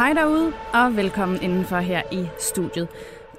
Hej 0.00 0.12
derude, 0.12 0.52
og 0.74 0.96
velkommen 0.96 1.42
indenfor 1.42 1.78
her 1.78 2.02
i 2.12 2.26
studiet. 2.38 2.88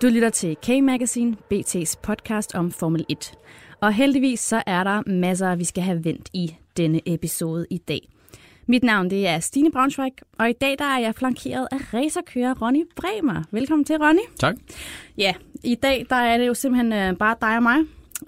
Du 0.01 0.07
lytter 0.07 0.29
til 0.29 0.57
K-Magazine, 0.65 1.35
BT's 1.53 1.95
podcast 2.03 2.55
om 2.55 2.71
Formel 2.71 3.05
1. 3.09 3.33
Og 3.79 3.93
heldigvis 3.93 4.39
så 4.39 4.63
er 4.65 4.83
der 4.83 5.01
masser, 5.09 5.55
vi 5.55 5.63
skal 5.63 5.83
have 5.83 6.05
vendt 6.05 6.29
i 6.33 6.55
denne 6.77 7.01
episode 7.05 7.65
i 7.69 7.77
dag. 7.77 7.99
Mit 8.65 8.83
navn 8.83 9.09
det 9.09 9.27
er 9.27 9.39
Stine 9.39 9.71
Braunschweig, 9.71 10.11
og 10.39 10.49
i 10.49 10.53
dag 10.53 10.75
der 10.79 10.85
er 10.85 10.99
jeg 10.99 11.15
flankeret 11.15 11.67
af 11.71 11.93
racerkører 11.93 12.53
Ronny 12.61 12.83
Bremer. 12.95 13.43
Velkommen 13.51 13.85
til, 13.85 13.97
Ronny. 13.97 14.35
Tak. 14.39 14.55
Ja, 15.17 15.33
i 15.63 15.75
dag 15.75 16.05
der 16.09 16.15
er 16.15 16.37
det 16.37 16.47
jo 16.47 16.53
simpelthen 16.53 16.93
øh, 16.93 17.17
bare 17.17 17.35
dig 17.41 17.57
og 17.57 17.63
mig. 17.63 17.77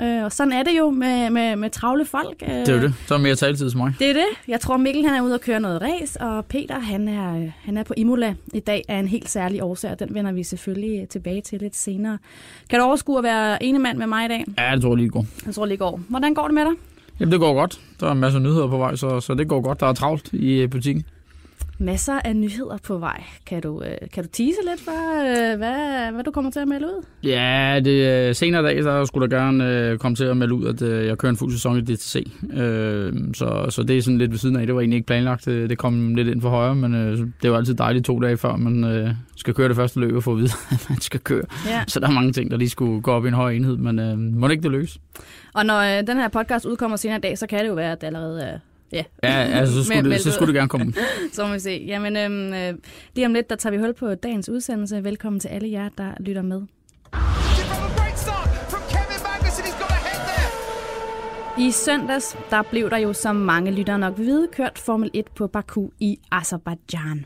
Øh, 0.02 0.24
og 0.24 0.32
sådan 0.32 0.54
er 0.54 0.64
det 0.64 0.78
jo 0.78 0.90
med, 0.90 1.30
med, 1.30 1.56
med 1.56 1.70
travle 1.70 2.06
folk. 2.06 2.44
Øh, 2.48 2.56
Det 2.56 2.70
er 2.70 2.76
jo 2.76 2.82
det. 2.82 2.94
Så 3.08 3.14
er 3.14 3.18
mere 3.18 3.36
taletid 3.36 3.70
som 3.70 3.78
mig. 3.82 3.94
Det 4.00 4.10
er 4.10 4.14
det. 4.14 4.26
Jeg 4.48 4.60
tror, 4.60 4.78
Mikkel 4.78 5.06
han 5.06 5.16
er 5.16 5.22
ude 5.22 5.34
og 5.34 5.42
køre 5.42 5.60
noget 5.60 5.82
race, 5.82 6.22
og 6.22 6.46
Peter 6.46 6.80
han 6.80 7.08
er, 7.08 7.36
øh, 7.38 7.52
han 7.62 7.78
er 7.78 7.84
på 7.84 7.94
Imola 7.98 8.36
i 8.54 8.60
dag 8.60 8.84
af 8.88 8.96
en 8.98 9.08
helt 9.08 9.30
særlig 9.30 9.64
årsag, 9.64 9.92
og 9.92 10.00
den 10.00 10.16
vender 10.16 10.32
vi 10.32 10.44
selvfølgelig 10.44 11.02
øh, 11.02 11.08
tilbage 11.08 11.42
til 11.42 11.60
lidt 11.60 11.76
senere. 11.76 12.18
Kan 12.70 12.80
du 12.80 12.86
overskue 12.86 13.18
at 13.18 13.24
være 13.24 13.64
ene 13.64 13.80
mand 13.80 13.98
med 13.98 14.08
mig 14.08 14.26
i 14.26 14.28
dag? 14.28 14.46
Ja, 14.58 14.72
det 14.76 14.82
tror 14.82 14.90
jeg 14.90 14.98
lige 14.98 15.10
går. 15.10 15.26
Jeg 15.46 15.54
tror 15.54 15.66
lige 15.66 15.78
går. 15.78 16.00
Hvordan 16.10 16.34
går 16.34 16.44
det 16.44 16.54
med 16.54 16.64
dig? 16.66 16.72
Jamen, 17.20 17.32
det 17.32 17.40
går 17.40 17.54
godt. 17.54 17.80
Der 18.00 18.08
er 18.08 18.12
en 18.12 18.20
masse 18.20 18.40
nyheder 18.40 18.68
på 18.68 18.78
vej, 18.78 18.96
så, 18.96 19.20
så 19.20 19.34
det 19.34 19.48
går 19.48 19.62
godt. 19.62 19.80
Der 19.80 19.88
er 19.88 19.94
travlt 19.94 20.30
i 20.34 20.54
øh, 20.62 20.70
butikken. 20.70 21.04
Masser 21.78 22.20
af 22.26 22.36
nyheder 22.36 22.78
på 22.88 22.98
vej. 22.98 23.24
Kan 23.46 23.62
du, 23.62 23.84
øh, 23.84 24.10
kan 24.14 24.24
du 24.24 24.30
tease 24.30 24.58
lidt 24.70 24.82
for, 24.82 25.22
øh, 25.22 25.58
hvad, 25.58 26.12
hvad 26.12 26.24
du 26.24 26.32
kommer 26.32 26.52
til 26.52 26.60
at 26.60 26.68
melde 26.68 26.86
ud? 26.86 27.06
Ja, 27.24 27.80
det 27.86 28.08
er 28.08 28.34
senere 28.34 28.64
dag, 28.64 28.84
der 28.84 29.06
skulle 29.06 29.30
der 29.30 29.38
gerne 29.38 29.70
øh, 29.70 29.98
komme 29.98 30.16
til 30.16 30.24
at 30.24 30.38
melde 30.38 30.54
ud, 30.54 30.68
at 30.68 30.82
øh, 30.82 31.08
jeg 31.08 31.18
kører 31.18 31.30
en 31.30 31.38
fuld 31.38 31.52
sæson 31.52 31.78
i 31.78 31.82
DTC. 31.82 32.32
Øh, 32.54 33.14
så, 33.34 33.66
så 33.70 33.84
det 33.84 33.98
er 33.98 34.02
sådan 34.02 34.18
lidt 34.18 34.32
ved 34.32 34.38
siden 34.38 34.56
af. 34.56 34.66
Det 34.66 34.76
var 34.76 34.82
egentlig 34.82 34.98
ikke 34.98 35.08
planlagt. 35.08 35.46
Det, 35.46 35.70
det 35.70 35.78
kom 35.78 36.16
lidt 36.16 36.28
ind 36.28 36.42
for 36.42 36.50
højre, 36.50 36.76
men 36.76 36.96
øh, 36.96 37.18
det 37.42 37.52
var 37.52 37.58
altid 37.58 37.74
dejligt 37.74 38.06
to 38.06 38.20
dage 38.20 38.38
før, 38.38 38.56
man 38.56 38.84
øh, 38.84 39.10
skal 39.36 39.54
køre 39.54 39.68
det 39.68 39.76
første 39.76 40.00
løb 40.00 40.16
og 40.16 40.24
få 40.24 40.32
at 40.32 40.38
vide, 40.38 40.52
at 40.72 40.86
man 40.90 41.02
skal 41.02 41.20
køre. 41.20 41.44
Ja. 41.68 41.84
Så 41.88 42.00
der 42.00 42.08
er 42.08 42.12
mange 42.12 42.32
ting, 42.32 42.52
der 42.52 42.58
lige 42.58 42.70
skulle 42.70 43.02
gå 43.02 43.12
op 43.12 43.26
i 43.26 43.28
en 43.28 43.34
høj 43.34 43.52
enhed, 43.52 43.78
men 43.78 44.00
øh, 44.00 44.18
må 44.18 44.48
det 44.48 44.52
ikke 44.52 44.64
det 44.64 44.72
løse? 44.72 45.00
Og 45.54 45.66
når 45.66 45.80
øh, 45.80 46.08
den 46.08 46.18
her 46.18 46.28
podcast 46.28 46.66
udkommer 46.66 46.98
senere 46.98 47.18
i 47.18 47.22
dag, 47.22 47.38
så 47.38 47.48
kan 47.48 47.60
det 47.60 47.68
jo 47.68 47.74
være, 47.74 47.92
at 47.92 48.02
det 48.02 48.08
allerede 48.08 48.42
er... 48.42 48.60
Ja, 48.92 49.04
Ja, 49.24 49.30
altså, 49.30 49.76
så 49.76 49.84
skulle, 49.84 50.10
det, 50.12 50.22
så 50.22 50.32
skulle 50.32 50.48
det 50.48 50.56
gerne 50.56 50.70
komme 50.70 50.94
så 51.34 51.48
må 51.48 51.54
vi 51.54 51.60
se. 51.60 51.84
Jamen, 51.88 52.18
øhm, 52.18 52.54
øh, 52.54 52.74
lige 53.16 53.26
om 53.26 53.34
lidt, 53.34 53.50
der 53.50 53.56
tager 53.56 53.72
vi 53.72 53.78
hul 53.78 53.94
på 53.94 54.16
dagens 54.16 54.50
udsendelse. 54.50 55.04
Velkommen 55.04 55.40
til 55.40 55.48
alle 55.48 55.72
jer, 55.72 55.90
der 55.98 56.12
lytter 56.20 56.42
med. 56.42 56.62
I 61.58 61.72
søndags, 61.72 62.38
der 62.50 62.62
blev 62.62 62.90
der 62.90 62.98
jo, 62.98 63.14
som 63.14 63.36
mange 63.36 63.72
lyttere 63.72 64.00
nok 64.00 64.18
vil 64.18 64.26
vide, 64.26 64.48
kørt 64.54 64.80
Formel 64.80 65.12
1 65.14 65.26
på 65.36 65.48
Baku 65.48 65.90
i 66.00 66.20
Azerbaijan. 66.32 67.26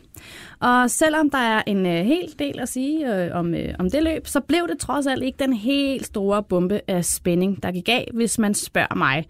Og 0.60 0.90
selvom 0.90 1.30
der 1.30 1.38
er 1.38 1.64
en 1.68 1.86
øh, 1.86 2.06
hel 2.06 2.36
del 2.40 2.60
at 2.60 2.70
sige 2.70 3.16
øh, 3.16 3.36
om, 3.36 3.54
øh, 3.54 3.74
om 3.80 3.90
det 3.90 4.04
løb, 4.04 4.28
så 4.28 4.40
blev 4.40 4.68
det 4.68 4.80
trods 4.80 5.08
alt 5.08 5.24
ikke 5.24 5.40
den 5.40 5.54
helt 5.54 6.06
store 6.06 6.44
bombe 6.44 6.82
af 6.88 7.06
spænding, 7.06 7.64
der 7.64 7.72
gik 7.72 7.90
af, 7.90 8.10
hvis 8.14 8.40
man 8.40 8.54
spørger 8.54 8.96
mig. 8.96 9.26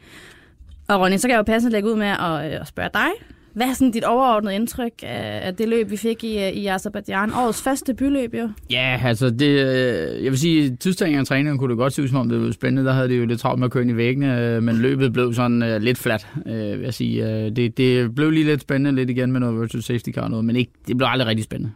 Og 0.88 1.02
Ronny, 1.02 1.18
så 1.18 1.28
kan 1.28 1.32
jeg 1.32 1.38
jo 1.38 1.44
passende 1.44 1.72
lægge 1.72 1.90
ud 1.92 1.96
med 1.96 2.08
at, 2.08 2.52
øh, 2.52 2.62
at 2.62 2.68
spørge 2.68 2.90
dig. 2.94 3.08
Hvad 3.54 3.68
er 3.68 3.74
sådan 3.74 3.92
dit 3.92 4.04
overordnede 4.04 4.56
indtryk 4.56 4.92
af, 5.04 5.56
det 5.56 5.70
løb, 5.70 5.92
vi 5.92 5.98
fik 5.98 6.24
i, 6.24 6.38
øh, 6.38 6.50
i 6.50 6.68
Azerbaijan? 6.68 7.34
Årets 7.34 7.62
første 7.62 7.94
byløb 7.94 8.34
jo. 8.34 8.50
Ja, 8.70 9.02
altså 9.06 9.30
det, 9.30 9.48
øh, 9.48 10.24
jeg 10.24 10.32
vil 10.32 10.40
sige, 10.40 10.76
tidstagningen 10.76 11.20
af 11.20 11.26
træningen 11.26 11.58
kunne 11.58 11.70
det 11.70 11.78
godt 11.78 11.94
se 11.94 12.04
ud, 12.04 12.08
som 12.08 12.18
om 12.18 12.30
det 12.30 12.42
var 12.42 12.52
spændende. 12.52 12.90
Der 12.90 12.94
havde 12.94 13.10
det 13.10 13.20
jo 13.20 13.26
lidt 13.26 13.40
travlt 13.40 13.60
med 13.60 13.66
at 13.66 13.72
køre 13.72 13.84
ind 13.84 13.92
i 13.92 13.98
væggene, 13.98 14.62
men 14.62 14.76
løbet 14.76 15.14
blev 15.14 15.34
sådan 15.34 15.82
lidt 15.82 15.98
flat, 15.98 16.28
øh, 16.46 16.54
vil 16.54 16.82
jeg 16.82 16.94
sige. 16.94 17.50
Det, 17.50 17.78
det 17.78 18.16
blev 18.16 18.32
lige 18.32 18.46
lidt 18.46 18.62
spændende 18.62 18.92
lidt 19.00 19.10
igen 19.10 19.32
med 19.32 19.40
noget 19.40 19.62
virtual 19.62 19.84
safety 19.84 20.10
car 20.10 20.22
og 20.22 20.30
noget, 20.30 20.46
men 20.46 20.56
ikke, 20.56 20.72
det 20.88 20.98
blev 20.98 21.08
aldrig 21.12 21.28
rigtig 21.28 21.44
spændende. 21.44 21.72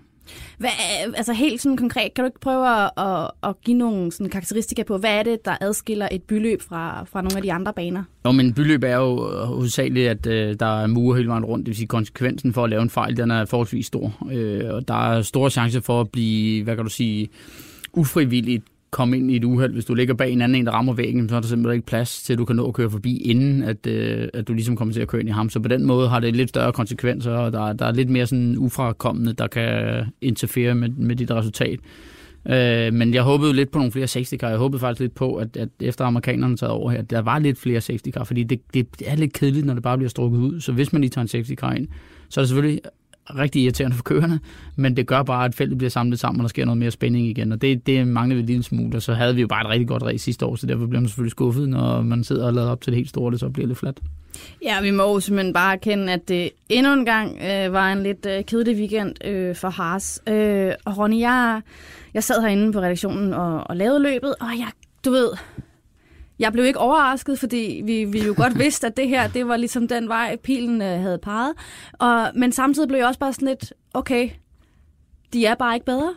Hvad, 0.57 0.69
altså 1.15 1.33
helt 1.33 1.61
sådan 1.61 1.77
konkret, 1.77 2.13
kan 2.13 2.23
du 2.23 2.27
ikke 2.27 2.39
prøve 2.39 2.83
at, 2.83 2.91
at, 2.97 3.31
at 3.43 3.61
give 3.61 3.77
nogle 3.77 4.11
sådan 4.11 4.29
karakteristika 4.29 4.83
på, 4.83 4.97
hvad 4.97 5.19
er 5.19 5.23
det, 5.23 5.45
der 5.45 5.57
adskiller 5.61 6.07
et 6.11 6.23
byløb 6.23 6.61
fra, 6.61 7.03
fra 7.03 7.21
nogle 7.21 7.35
af 7.35 7.41
de 7.41 7.53
andre 7.53 7.73
baner? 7.73 8.03
Jo, 8.25 8.31
men 8.31 8.53
byløb 8.53 8.83
er 8.83 8.95
jo 8.95 9.31
øh, 9.31 9.47
hovedsageligt, 9.47 10.09
at 10.09 10.27
øh, 10.27 10.55
der 10.59 10.81
er 10.81 10.87
mure 10.87 11.17
hele 11.17 11.29
vejen 11.29 11.45
rundt. 11.45 11.65
Det 11.65 11.67
vil 11.67 11.75
sige, 11.75 11.87
konsekvensen 11.87 12.53
for 12.53 12.63
at 12.63 12.69
lave 12.69 12.81
en 12.81 12.89
fejl, 12.89 13.17
den 13.17 13.31
er 13.31 13.45
forholdsvis 13.45 13.85
stor. 13.85 14.13
Øh, 14.31 14.73
og 14.73 14.87
der 14.87 15.11
er 15.11 15.21
store 15.21 15.49
chancer 15.49 15.81
for 15.81 16.01
at 16.01 16.09
blive, 16.09 16.63
hvad 16.63 16.75
kan 16.75 16.85
du 16.85 16.91
sige, 16.91 17.29
ufrivilligt 17.93 18.63
komme 18.91 19.17
ind 19.17 19.31
i 19.31 19.35
et 19.35 19.43
uheld. 19.43 19.73
Hvis 19.73 19.85
du 19.85 19.93
ligger 19.93 20.13
bag 20.13 20.31
en 20.31 20.41
anden 20.41 20.55
en, 20.55 20.65
der 20.65 20.71
rammer 20.71 20.93
væggen, 20.93 21.29
så 21.29 21.35
er 21.35 21.39
der 21.39 21.47
simpelthen 21.47 21.75
ikke 21.75 21.85
plads 21.85 22.23
til, 22.23 22.33
at 22.33 22.39
du 22.39 22.45
kan 22.45 22.55
nå 22.55 22.67
at 22.67 22.73
køre 22.73 22.89
forbi, 22.89 23.17
inden 23.17 23.63
at, 23.63 23.87
øh, 23.87 24.27
at 24.33 24.47
du 24.47 24.53
ligesom 24.53 24.75
kommer 24.75 24.93
til 24.93 25.01
at 25.01 25.07
køre 25.07 25.21
ind 25.21 25.29
i 25.29 25.31
ham. 25.31 25.49
Så 25.49 25.59
på 25.59 25.67
den 25.67 25.85
måde 25.85 26.09
har 26.09 26.19
det 26.19 26.35
lidt 26.35 26.49
større 26.49 26.73
konsekvenser, 26.73 27.31
og 27.31 27.51
der, 27.53 27.73
der 27.73 27.85
er 27.85 27.91
lidt 27.91 28.09
mere 28.09 28.27
sådan 28.27 28.57
ufrakommende, 28.57 29.33
der 29.33 29.47
kan 29.47 30.05
interfere 30.21 30.75
med, 30.75 30.89
med 30.89 31.15
dit 31.15 31.31
resultat. 31.31 31.79
Øh, 32.45 32.93
men 32.93 33.13
jeg 33.13 33.23
håbede 33.23 33.53
lidt 33.53 33.71
på 33.71 33.77
nogle 33.79 33.91
flere 33.91 34.07
safety 34.07 34.35
car. 34.35 34.49
Jeg 34.49 34.57
håbede 34.57 34.79
faktisk 34.79 34.99
lidt 34.99 35.15
på, 35.15 35.35
at, 35.35 35.57
at 35.57 35.69
efter 35.79 36.05
amerikanerne 36.05 36.57
taget 36.57 36.71
over 36.71 36.91
her, 36.91 37.01
der 37.01 37.21
var 37.21 37.39
lidt 37.39 37.59
flere 37.59 37.81
safety 37.81 38.09
car, 38.09 38.23
fordi 38.23 38.43
det, 38.43 38.61
det 38.73 38.87
er 39.05 39.15
lidt 39.15 39.33
kedeligt, 39.33 39.65
når 39.65 39.73
det 39.73 39.83
bare 39.83 39.97
bliver 39.97 40.09
strukket 40.09 40.39
ud. 40.39 40.59
Så 40.59 40.71
hvis 40.71 40.93
man 40.93 41.01
lige 41.01 41.09
tager 41.09 41.21
en 41.21 41.27
safety 41.27 41.53
car 41.53 41.73
ind, 41.73 41.87
så 42.29 42.39
er 42.39 42.41
det 42.41 42.49
selvfølgelig 42.49 42.81
rigtig 43.37 43.63
irriterende 43.63 43.95
for 43.95 44.03
køerne, 44.03 44.39
men 44.75 44.97
det 44.97 45.07
gør 45.07 45.23
bare, 45.23 45.45
at 45.45 45.55
feltet 45.55 45.77
bliver 45.77 45.89
samlet 45.89 46.19
sammen, 46.19 46.41
og 46.41 46.43
der 46.43 46.49
sker 46.49 46.65
noget 46.65 46.77
mere 46.77 46.91
spænding 46.91 47.27
igen, 47.27 47.51
og 47.51 47.61
det, 47.61 47.87
det 47.87 48.07
mangler 48.07 48.35
vi 48.35 48.39
en 48.39 48.45
lille 48.45 48.63
smule, 48.63 48.95
og 48.95 49.01
så 49.01 49.13
havde 49.13 49.35
vi 49.35 49.41
jo 49.41 49.47
bare 49.47 49.61
et 49.61 49.69
rigtig 49.69 49.87
godt 49.87 50.03
race 50.03 50.17
sidste 50.17 50.45
år, 50.45 50.55
så 50.55 50.67
derfor 50.67 50.85
bliver 50.85 51.01
man 51.01 51.07
selvfølgelig 51.07 51.31
skuffet, 51.31 51.69
når 51.69 52.01
man 52.01 52.23
sidder 52.23 52.45
og 52.45 52.53
lader 52.53 52.69
op 52.69 52.81
til 52.81 52.91
det 52.91 52.97
helt 52.97 53.09
store, 53.09 53.31
det 53.31 53.39
så 53.39 53.49
bliver 53.49 53.67
lidt 53.67 53.77
fladt. 53.77 53.99
Ja, 54.63 54.81
vi 54.81 54.91
må 54.91 55.03
jo 55.03 55.19
simpelthen 55.19 55.53
bare 55.53 55.73
erkende, 55.73 56.13
at 56.13 56.27
det 56.27 56.49
endnu 56.69 56.93
en 56.93 57.05
gang 57.05 57.37
øh, 57.41 57.73
var 57.73 57.91
en 57.91 58.03
lidt 58.03 58.25
øh, 58.25 58.45
kedelig 58.45 58.77
weekend 58.77 59.25
øh, 59.25 59.55
for 59.55 59.69
Haas. 59.69 60.21
Øh, 60.27 60.71
og 60.85 60.97
Ronny, 60.97 61.19
jeg, 61.19 61.61
jeg 62.13 62.23
sad 62.23 62.41
herinde 62.41 62.73
på 62.73 62.79
redaktionen 62.79 63.33
og, 63.33 63.69
og 63.69 63.77
lavede 63.77 64.03
løbet, 64.03 64.35
og 64.39 64.47
jeg, 64.57 64.67
du 65.05 65.11
ved, 65.11 65.29
jeg 66.41 66.53
blev 66.53 66.65
ikke 66.65 66.79
overrasket, 66.79 67.39
fordi 67.39 67.81
vi, 67.85 68.05
vi 68.05 68.25
jo 68.25 68.33
godt 68.37 68.59
vidste, 68.63 68.87
at 68.87 68.97
det 68.97 69.07
her, 69.07 69.27
det 69.27 69.47
var 69.47 69.57
ligesom 69.57 69.87
den 69.87 70.07
vej, 70.07 70.37
pilen 70.43 70.81
øh, 70.81 70.99
havde 71.01 71.17
peget. 71.17 71.53
Og, 71.93 72.27
men 72.35 72.51
samtidig 72.51 72.87
blev 72.87 72.99
jeg 72.99 73.07
også 73.07 73.19
bare 73.19 73.33
sådan 73.33 73.47
lidt, 73.47 73.73
okay, 73.93 74.29
de 75.33 75.45
er 75.45 75.55
bare 75.55 75.75
ikke 75.75 75.85
bedre. 75.85 76.13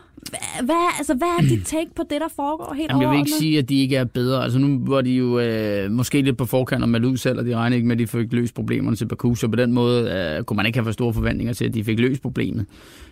Hvad, 0.63 0.75
altså, 0.97 1.13
hvad 1.13 1.27
er 1.27 1.41
dit 1.41 1.65
take 1.75 1.89
på 1.95 2.03
det, 2.09 2.21
der 2.21 2.27
foregår 2.35 2.73
helt 2.73 2.89
Jamen, 2.89 3.01
jeg 3.01 3.09
vil 3.09 3.17
ikke 3.17 3.29
overordnet? 3.29 3.39
sige, 3.39 3.57
at 3.57 3.69
de 3.69 3.81
ikke 3.81 3.95
er 3.95 4.03
bedre. 4.03 4.43
Altså 4.43 4.59
nu 4.59 4.79
var 4.87 5.01
de 5.01 5.11
jo 5.11 5.39
øh, 5.39 5.91
måske 5.91 6.21
lidt 6.21 6.37
på 6.37 6.45
forkant 6.45 6.83
og 6.83 6.89
meldt 6.89 7.05
ud 7.05 7.17
selv, 7.17 7.39
og 7.39 7.45
de 7.45 7.55
regnede 7.55 7.77
ikke 7.77 7.87
med, 7.87 7.95
at 7.95 7.99
de 7.99 8.07
fik 8.07 8.33
løst 8.33 8.53
problemerne 8.53 8.95
til 8.95 9.07
Baku, 9.07 9.35
så 9.35 9.47
på 9.47 9.55
den 9.55 9.73
måde 9.73 10.11
øh, 10.11 10.43
kunne 10.43 10.57
man 10.57 10.65
ikke 10.65 10.77
have 10.77 10.85
for 10.85 10.91
store 10.91 11.13
forventninger 11.13 11.53
til, 11.53 11.65
at 11.65 11.73
de 11.73 11.83
fik 11.83 11.99
løst 11.99 12.21
problemet. 12.21 12.65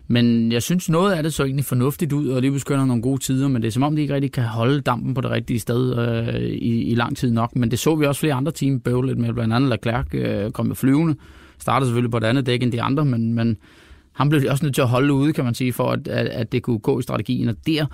Men 0.07 0.51
jeg 0.51 0.63
synes, 0.63 0.89
noget 0.89 1.13
af 1.13 1.23
det 1.23 1.33
så 1.33 1.43
egentlig 1.43 1.65
fornuftigt 1.65 2.13
ud, 2.13 2.27
og 2.27 2.41
det 2.41 2.53
begynder 2.53 2.85
nogle 2.85 3.01
gode 3.01 3.21
tider, 3.21 3.47
men 3.47 3.61
det 3.61 3.67
er 3.67 3.71
som 3.71 3.83
om, 3.83 3.95
de 3.95 4.01
ikke 4.01 4.13
rigtig 4.13 4.31
kan 4.31 4.43
holde 4.43 4.81
dampen 4.81 5.13
på 5.13 5.21
det 5.21 5.31
rigtige 5.31 5.59
sted 5.59 5.97
øh, 5.97 6.41
i, 6.43 6.83
i 6.83 6.95
lang 6.95 7.17
tid 7.17 7.31
nok. 7.31 7.55
Men 7.55 7.71
det 7.71 7.79
så 7.79 7.95
vi 7.95 8.05
også 8.05 8.19
flere 8.19 8.33
andre 8.33 8.51
team 8.51 8.79
bøvle 8.79 9.07
lidt 9.07 9.19
med, 9.19 9.33
blandt 9.33 9.53
andet 9.53 9.69
Leclerc 9.69 10.05
øh, 10.13 10.51
kom 10.51 10.67
jo 10.67 10.73
flyvende, 10.73 11.15
startede 11.59 11.87
selvfølgelig 11.87 12.11
på 12.11 12.17
et 12.17 12.23
andet 12.23 12.45
dæk 12.45 12.63
end 12.63 12.71
de 12.71 12.81
andre, 12.81 13.05
men, 13.05 13.33
men 13.33 13.57
han 14.13 14.29
blev 14.29 14.41
også 14.49 14.65
nødt 14.65 14.75
til 14.75 14.81
at 14.81 14.87
holde 14.87 15.13
ude, 15.13 15.33
kan 15.33 15.45
man 15.45 15.53
sige, 15.53 15.73
for 15.73 15.91
at, 15.91 16.07
at, 16.07 16.27
at 16.27 16.51
det 16.51 16.63
kunne 16.63 16.79
gå 16.79 16.99
i 16.99 17.01
strategien, 17.01 17.49
og 17.49 17.55
der 17.67 17.85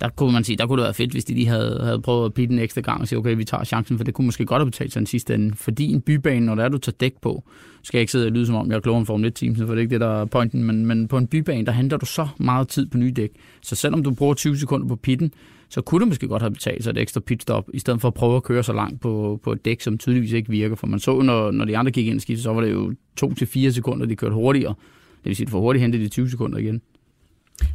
der 0.00 0.08
kunne 0.08 0.32
man 0.32 0.44
sige, 0.44 0.56
der 0.56 0.66
kunne 0.66 0.78
det 0.78 0.84
være 0.84 0.94
fedt, 0.94 1.12
hvis 1.12 1.24
de 1.24 1.34
lige 1.34 1.46
havde, 1.46 1.80
havde 1.82 2.00
prøvet 2.00 2.26
at 2.26 2.34
pitte 2.34 2.54
en 2.54 2.58
ekstra 2.58 2.80
gang 2.80 3.00
og 3.00 3.08
sige, 3.08 3.18
okay, 3.18 3.36
vi 3.36 3.44
tager 3.44 3.64
chancen, 3.64 3.96
for 3.96 4.04
det 4.04 4.14
kunne 4.14 4.24
måske 4.24 4.46
godt 4.46 4.60
have 4.60 4.70
betalt 4.70 4.92
sig 4.92 5.00
den 5.00 5.06
sidste 5.06 5.34
ende. 5.34 5.56
Fordi 5.56 5.92
en 5.92 6.00
bybane, 6.00 6.46
når 6.46 6.54
der 6.54 6.64
er, 6.64 6.68
du 6.68 6.78
tager 6.78 6.96
dæk 7.00 7.12
på, 7.22 7.44
skal 7.82 7.98
jeg 7.98 8.00
ikke 8.00 8.12
sidde 8.12 8.26
og 8.26 8.32
lyde 8.32 8.46
som 8.46 8.54
om, 8.54 8.70
jeg 8.70 8.76
er 8.76 8.80
klogere 8.80 8.98
end 8.98 9.06
Formel 9.06 9.28
1-team, 9.30 9.56
for 9.56 9.64
det 9.64 9.72
er 9.72 9.78
ikke 9.78 9.92
det, 9.92 10.00
der 10.00 10.20
er 10.20 10.24
pointen, 10.24 10.64
men, 10.64 10.86
men 10.86 11.08
på 11.08 11.18
en 11.18 11.26
bybane, 11.26 11.66
der 11.66 11.72
henter 11.72 11.96
du 11.96 12.06
så 12.06 12.28
meget 12.38 12.68
tid 12.68 12.86
på 12.86 12.98
nye 12.98 13.12
dæk. 13.16 13.30
Så 13.62 13.76
selvom 13.76 14.02
du 14.02 14.10
bruger 14.10 14.34
20 14.34 14.56
sekunder 14.56 14.88
på 14.88 14.96
pitten, 14.96 15.32
så 15.68 15.80
kunne 15.80 16.00
det 16.00 16.08
måske 16.08 16.28
godt 16.28 16.42
have 16.42 16.50
betalt 16.50 16.84
sig 16.84 16.90
et 16.90 16.98
ekstra 16.98 17.20
pitstop, 17.20 17.68
i 17.74 17.78
stedet 17.78 18.00
for 18.00 18.08
at 18.08 18.14
prøve 18.14 18.36
at 18.36 18.42
køre 18.42 18.62
så 18.62 18.72
langt 18.72 19.00
på, 19.00 19.40
på 19.42 19.52
et 19.52 19.64
dæk, 19.64 19.80
som 19.80 19.98
tydeligvis 19.98 20.32
ikke 20.32 20.50
virker. 20.50 20.76
For 20.76 20.86
man 20.86 21.00
så, 21.00 21.22
når, 21.22 21.50
når 21.50 21.64
de 21.64 21.78
andre 21.78 21.92
gik 21.92 22.06
ind 22.06 22.16
og 22.16 22.22
skiftede, 22.22 22.42
så 22.42 22.52
var 22.52 22.60
det 22.60 22.72
jo 22.72 22.94
2-4 23.24 23.70
sekunder, 23.70 24.06
de 24.06 24.16
kørte 24.16 24.34
hurtigere. 24.34 24.74
Det 25.18 25.28
vil 25.28 25.36
sige, 25.36 25.44
at 25.44 25.48
du 25.48 25.50
får 25.50 25.60
hurtigt 25.60 25.82
hentet 25.82 26.00
de 26.00 26.08
20 26.08 26.30
sekunder 26.30 26.58
igen. 26.58 26.80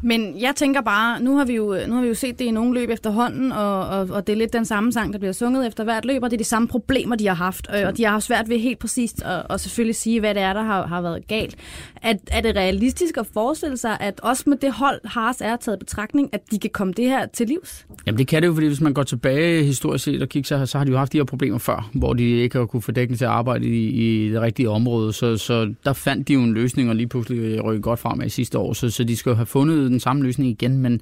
Men 0.01 0.41
jeg 0.41 0.53
tænker 0.55 0.81
bare, 0.81 1.21
nu 1.21 1.37
har 1.37 1.45
vi 1.45 1.53
jo, 1.53 1.77
nu 1.87 1.93
har 1.93 2.01
vi 2.01 2.07
jo 2.07 2.13
set 2.13 2.39
det 2.39 2.45
i 2.45 2.51
nogle 2.51 2.79
løb 2.79 2.89
efterhånden, 2.89 3.51
og, 3.51 3.87
og, 3.87 4.07
og 4.11 4.27
det 4.27 4.33
er 4.33 4.37
lidt 4.37 4.53
den 4.53 4.65
samme 4.65 4.91
sang, 4.91 5.13
der 5.13 5.19
bliver 5.19 5.31
sunget 5.31 5.67
efter 5.67 5.83
hvert 5.83 6.05
løb, 6.05 6.23
og 6.23 6.31
det 6.31 6.35
er 6.35 6.43
de 6.43 6.43
samme 6.43 6.67
problemer, 6.67 7.15
de 7.15 7.27
har 7.27 7.33
haft. 7.33 7.67
Øh, 7.75 7.87
og 7.87 7.97
de 7.97 8.03
har 8.03 8.11
haft 8.11 8.23
svært 8.23 8.49
ved 8.49 8.59
helt 8.59 8.79
præcist 8.79 9.21
at, 9.21 9.43
og 9.49 9.59
selvfølgelig 9.59 9.95
sige, 9.95 10.19
hvad 10.19 10.33
det 10.33 10.41
er, 10.41 10.53
der 10.53 10.63
har, 10.63 10.87
har 10.87 11.01
været 11.01 11.27
galt. 11.27 11.55
Er, 12.01 12.13
er 12.31 12.41
det 12.41 12.55
realistisk 12.55 13.17
at 13.17 13.27
forestille 13.33 13.77
sig, 13.77 13.97
at 13.99 14.19
også 14.23 14.43
med 14.47 14.57
det 14.57 14.73
hold, 14.73 15.01
Haas 15.05 15.41
er 15.41 15.55
taget 15.55 15.77
i 15.77 15.79
betragtning, 15.79 16.29
at 16.31 16.41
de 16.51 16.59
kan 16.59 16.69
komme 16.73 16.93
det 16.93 17.05
her 17.05 17.25
til 17.25 17.47
livs? 17.47 17.85
Jamen 18.07 18.17
det 18.17 18.27
kan 18.27 18.41
det 18.41 18.47
jo, 18.47 18.53
fordi 18.53 18.67
hvis 18.67 18.81
man 18.81 18.93
går 18.93 19.03
tilbage 19.03 19.63
historisk 19.63 20.03
set 20.03 20.21
og 20.21 20.29
kigger, 20.29 20.47
så, 20.47 20.65
så 20.65 20.77
har 20.77 20.85
de 20.85 20.91
jo 20.91 20.97
haft 20.97 21.13
de 21.13 21.17
her 21.17 21.23
problemer 21.23 21.57
før, 21.57 21.89
hvor 21.93 22.13
de 22.13 22.23
ikke 22.23 22.57
har 22.57 22.65
kunne 22.65 22.81
få 22.81 22.91
dækning 22.91 23.17
til 23.17 23.25
at 23.25 23.31
arbejde 23.31 23.65
i, 23.65 23.87
i 23.87 24.29
det 24.29 24.41
rigtige 24.41 24.69
område. 24.69 25.13
Så, 25.13 25.37
så 25.37 25.73
der 25.85 25.93
fandt 25.93 26.27
de 26.27 26.33
jo 26.33 26.39
en 26.39 26.53
løsning, 26.53 26.89
og 26.89 26.95
lige 26.95 27.07
pludselig 27.07 27.63
rykkede 27.63 27.81
godt 27.81 27.99
frem 27.99 28.21
i 28.21 28.29
sidste 28.29 28.57
år. 28.57 28.73
Så, 28.73 28.89
så 28.89 29.03
de 29.03 29.17
skal 29.17 29.29
jo 29.29 29.35
have 29.35 29.45
fundet 29.45 29.74
den 29.75 29.99
samme 29.99 30.23
løsning 30.23 30.49
igen, 30.49 30.77
men 30.77 31.01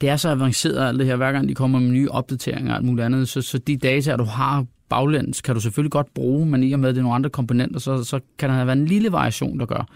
det 0.00 0.08
er 0.08 0.16
så 0.16 0.28
avanceret 0.28 0.88
alt 0.88 0.98
det 0.98 1.06
her, 1.06 1.16
hver 1.16 1.32
gang 1.32 1.48
de 1.48 1.54
kommer 1.54 1.78
med 1.78 1.90
nye 1.90 2.08
opdateringer 2.10 2.70
og 2.70 2.76
alt 2.76 2.86
muligt 2.86 3.04
andet. 3.04 3.28
Så, 3.28 3.42
så 3.42 3.58
de 3.58 3.76
data, 3.76 4.16
du 4.16 4.24
har 4.24 4.64
baglæns, 4.88 5.40
kan 5.40 5.54
du 5.54 5.60
selvfølgelig 5.60 5.92
godt 5.92 6.14
bruge, 6.14 6.46
men 6.46 6.62
i 6.62 6.72
og 6.72 6.80
med, 6.80 6.88
at 6.88 6.94
det 6.94 7.00
er 7.00 7.02
nogle 7.02 7.14
andre 7.14 7.30
komponenter, 7.30 7.80
så, 7.80 8.04
så 8.04 8.20
kan 8.38 8.48
der 8.48 8.54
have 8.54 8.72
en 8.72 8.86
lille 8.86 9.12
variation, 9.12 9.58
der 9.58 9.66
gør. 9.66 9.86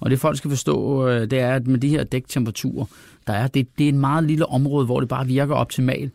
Og 0.00 0.10
det 0.10 0.20
folk 0.20 0.36
skal 0.36 0.50
forstå, 0.50 1.08
øh, 1.08 1.30
det 1.30 1.38
er, 1.38 1.54
at 1.54 1.66
med 1.66 1.78
de 1.78 1.88
her 1.88 2.04
dæktemperaturer, 2.04 2.84
der 3.26 3.32
er, 3.32 3.46
det, 3.46 3.78
det 3.78 3.84
er 3.84 3.88
et 3.88 3.94
meget 3.94 4.24
lille 4.24 4.46
område, 4.46 4.86
hvor 4.86 5.00
det 5.00 5.08
bare 5.08 5.26
virker 5.26 5.54
optimalt. 5.54 6.12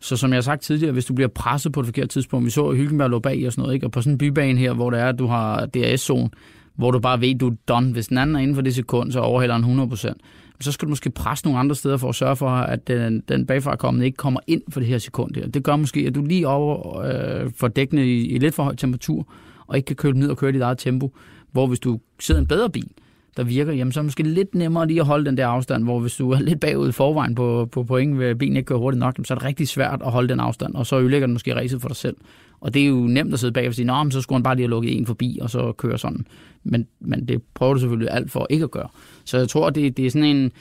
Så 0.00 0.16
som 0.16 0.30
jeg 0.30 0.36
har 0.36 0.42
sagt 0.42 0.62
tidligere, 0.62 0.92
hvis 0.92 1.04
du 1.04 1.14
bliver 1.14 1.28
presset 1.28 1.72
på 1.72 1.80
et 1.80 1.86
forkert 1.86 2.08
tidspunkt, 2.08 2.46
vi 2.46 2.50
så 2.50 2.72
Hylkenberg 2.72 3.10
lå 3.10 3.18
bag 3.18 3.46
og 3.46 3.52
sådan 3.52 3.62
noget, 3.62 3.74
ikke? 3.74 3.86
og 3.86 3.92
på 3.92 4.02
sådan 4.02 4.12
en 4.12 4.18
bybane 4.18 4.58
her, 4.58 4.72
hvor 4.72 4.90
det 4.90 5.00
er, 5.00 5.06
at 5.06 5.18
du 5.18 5.26
har 5.26 5.66
DRS-zone, 5.66 6.28
hvor 6.74 6.90
du 6.90 6.98
bare 6.98 7.20
ved, 7.20 7.34
at 7.34 7.40
du 7.40 7.48
er 7.48 7.54
done. 7.68 7.92
Hvis 7.92 8.08
den 8.08 8.18
anden 8.18 8.36
er 8.36 8.40
inden 8.40 8.54
for 8.54 8.62
det 8.62 8.74
sekund, 8.74 9.12
så 9.12 9.20
overhælder 9.20 9.58
den 9.58 9.90
100%. 9.92 10.12
Så 10.60 10.72
skal 10.72 10.86
du 10.86 10.90
måske 10.90 11.10
presse 11.10 11.44
nogle 11.44 11.58
andre 11.60 11.76
steder 11.76 11.96
for 11.96 12.08
at 12.08 12.14
sørge 12.14 12.36
for, 12.36 12.48
at 12.48 12.88
den, 12.88 13.22
den 13.28 13.46
bagfra 13.46 13.76
kommende 13.76 14.06
ikke 14.06 14.16
kommer 14.16 14.40
ind 14.46 14.62
for 14.70 14.80
det 14.80 14.88
her 14.88 14.98
sekund 14.98 15.34
her. 15.34 15.48
Det 15.48 15.62
gør 15.62 15.76
måske, 15.76 16.00
at 16.00 16.14
du 16.14 16.24
lige 16.24 16.48
over 16.48 16.98
øh, 17.00 17.50
for 17.56 17.68
dækkene 17.68 18.06
i, 18.06 18.26
i 18.26 18.38
lidt 18.38 18.54
for 18.54 18.62
høj 18.62 18.74
temperatur, 18.74 19.32
og 19.66 19.76
ikke 19.76 19.86
kan 19.86 19.96
køle 19.96 20.18
ned 20.18 20.30
og 20.30 20.36
køre 20.36 20.52
dit 20.52 20.60
eget 20.60 20.78
tempo. 20.78 21.14
Hvor 21.52 21.66
hvis 21.66 21.80
du 21.80 22.00
sidder 22.20 22.40
en 22.40 22.46
bedre 22.46 22.70
bil, 22.70 22.90
der 23.38 23.44
virker, 23.44 23.72
jamen 23.72 23.92
så 23.92 24.00
er 24.00 24.02
det 24.02 24.06
måske 24.06 24.22
lidt 24.22 24.54
nemmere 24.54 24.86
lige 24.86 25.00
at 25.00 25.06
holde 25.06 25.24
den 25.24 25.36
der 25.36 25.46
afstand, 25.46 25.84
hvor 25.84 26.00
hvis 26.00 26.16
du 26.16 26.30
er 26.30 26.40
lidt 26.40 26.60
bagud 26.60 26.88
i 26.88 26.92
forvejen 26.92 27.34
på, 27.34 27.68
på 27.72 27.84
point, 27.84 28.18
ved 28.18 28.34
bilen 28.34 28.56
ikke 28.56 28.66
kører 28.66 28.78
hurtigt 28.78 28.98
nok, 28.98 29.16
så 29.24 29.34
er 29.34 29.38
det 29.38 29.44
rigtig 29.46 29.68
svært 29.68 30.02
at 30.04 30.10
holde 30.10 30.28
den 30.28 30.40
afstand, 30.40 30.74
og 30.74 30.86
så 30.86 30.98
ødelægger 31.00 31.26
den 31.26 31.32
måske 31.32 31.54
racet 31.54 31.80
for 31.80 31.88
dig 31.88 31.96
selv. 31.96 32.16
Og 32.60 32.74
det 32.74 32.82
er 32.82 32.86
jo 32.86 32.94
nemt 32.94 33.32
at 33.32 33.40
sidde 33.40 33.52
bag 33.52 33.68
og 33.68 33.74
sige, 33.74 33.92
at 33.92 34.12
så 34.12 34.20
skulle 34.20 34.36
han 34.36 34.42
bare 34.42 34.56
lige 34.56 34.64
have 34.64 34.70
lukket 34.70 34.98
en 34.98 35.06
forbi, 35.06 35.38
og 35.42 35.50
så 35.50 35.72
køre 35.72 35.98
sådan. 35.98 36.26
Men, 36.64 36.86
men 37.00 37.28
det 37.28 37.42
prøver 37.54 37.74
du 37.74 37.80
selvfølgelig 37.80 38.10
alt 38.10 38.30
for 38.30 38.46
ikke 38.50 38.64
at 38.64 38.70
gøre. 38.70 38.88
Så 39.24 39.38
jeg 39.38 39.48
tror, 39.48 39.70
det, 39.70 39.96
det 39.96 40.06
er 40.06 40.10
sådan 40.10 40.36
en 40.36 40.52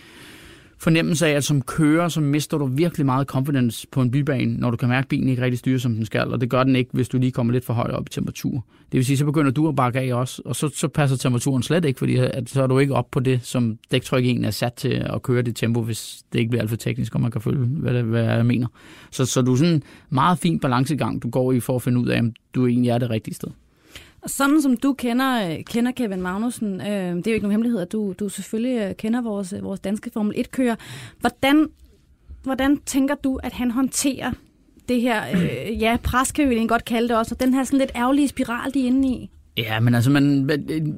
fornemmelse 0.80 1.28
af, 1.28 1.32
at 1.32 1.44
som 1.44 1.62
kører, 1.62 2.08
så 2.08 2.22
mister 2.22 2.58
du 2.58 2.66
virkelig 2.66 3.06
meget 3.06 3.28
confidence 3.28 3.88
på 3.92 4.02
en 4.02 4.12
bybane, 4.12 4.58
når 4.58 4.72
du 4.72 4.78
kan 4.78 4.90
mærke, 4.90 5.06
at 5.06 5.08
bilen 5.08 5.30
ikke 5.30 5.42
rigtig 5.42 5.60
styrer, 5.60 5.80
som 5.80 5.96
den 5.96 6.06
skal. 6.06 6.34
Og 6.34 6.42
det 6.42 6.50
gør 6.50 6.64
den 6.64 6.76
ikke, 6.76 6.90
hvis 6.94 7.10
du 7.10 7.18
lige 7.18 7.32
kommer 7.32 7.54
lidt 7.54 7.66
for 7.66 7.74
højt 7.74 7.92
op 7.92 8.06
i 8.08 8.10
temperatur. 8.10 8.66
Det 8.92 8.98
vil 8.98 9.06
sige, 9.06 9.18
så 9.18 9.26
begynder 9.26 9.52
du 9.52 9.68
at 9.68 9.76
bakke 9.76 10.00
af 10.00 10.14
også, 10.14 10.42
og 10.46 10.56
så, 10.56 10.70
så 10.76 10.88
passer 10.88 11.18
temperaturen 11.18 11.64
slet 11.64 11.86
ikke, 11.86 12.00
fordi 12.00 12.16
at, 12.16 12.50
så 12.50 12.64
er 12.64 12.68
du 12.68 12.80
ikke 12.80 12.94
op 12.94 13.12
på 13.12 13.20
det, 13.20 13.40
som 13.44 13.78
dæktryk 13.92 14.26
egentlig 14.26 14.48
er 14.48 14.52
sat 14.52 14.74
til 14.74 14.90
at 14.90 15.22
køre 15.22 15.42
det 15.42 15.56
tempo, 15.56 15.82
hvis 15.82 16.22
det 16.34 16.40
ikke 16.40 16.50
bliver 16.50 16.62
alt 16.62 16.70
for 16.70 16.78
teknisk, 16.78 17.16
og 17.16 17.22
man 17.22 17.32
kan 17.32 17.42
følge, 17.42 17.60
hvad, 17.60 17.94
det, 17.94 18.04
hvad 18.04 18.24
jeg 18.24 18.46
mener. 18.46 18.68
Så, 19.12 19.26
så 19.26 19.42
du 19.42 19.54
er 19.54 19.56
sådan 19.56 19.74
en 19.74 19.84
meget 20.10 20.40
fin 20.40 20.60
balancegang, 20.60 21.24
du 21.24 21.30
går 21.30 21.52
i 21.52 21.60
for 21.60 21.76
at 21.76 21.82
finde 21.82 22.00
ud 22.00 22.08
af, 22.08 22.20
om 22.20 22.34
du 22.56 22.68
egentlig 22.68 22.90
er 22.90 22.98
det 22.98 23.10
rigtige 23.10 23.36
sted. 23.36 23.50
Sådan 24.26 24.62
som 24.62 24.78
du 24.78 24.94
kender, 24.94 25.62
kender 25.62 25.92
Kevin 25.92 26.22
Magnussen, 26.22 26.82
øh, 26.82 26.88
det 26.88 27.28
er 27.28 27.32
jo 27.32 27.34
ikke 27.34 27.44
nogen 27.44 27.52
hemmelighed, 27.52 27.80
at 27.80 27.92
du, 27.92 28.14
du 28.20 28.30
selvfølgelig 28.30 28.78
øh, 28.82 28.96
kender 28.96 29.22
vores, 29.22 29.54
øh, 29.54 29.64
vores 29.64 29.80
danske 29.80 30.10
Formel 30.14 30.36
1-kører. 30.38 30.76
Hvordan, 31.20 31.68
hvordan 32.44 32.78
tænker 32.78 33.16
du, 33.16 33.40
at 33.44 33.54
han 33.54 33.72
håndterer 33.72 34.32
det 34.90 35.02
her, 35.02 35.24
øh, 35.34 35.82
ja, 35.82 35.98
pres 36.04 36.32
kan 36.32 36.50
vi 36.50 36.68
godt 36.68 36.86
kalde 36.86 37.08
det 37.08 37.18
også, 37.18 37.36
og 37.36 37.40
den 37.40 37.54
her 37.54 37.64
sådan 37.64 37.80
lidt 37.80 37.92
ærgerlige 37.96 38.28
spiral, 38.28 38.74
de 38.74 38.82
er 38.82 38.88
inde 38.88 39.08
i? 39.08 39.30
Ja, 39.58 39.80
men 39.80 39.96
altså, 39.96 40.12
man, 40.12 40.50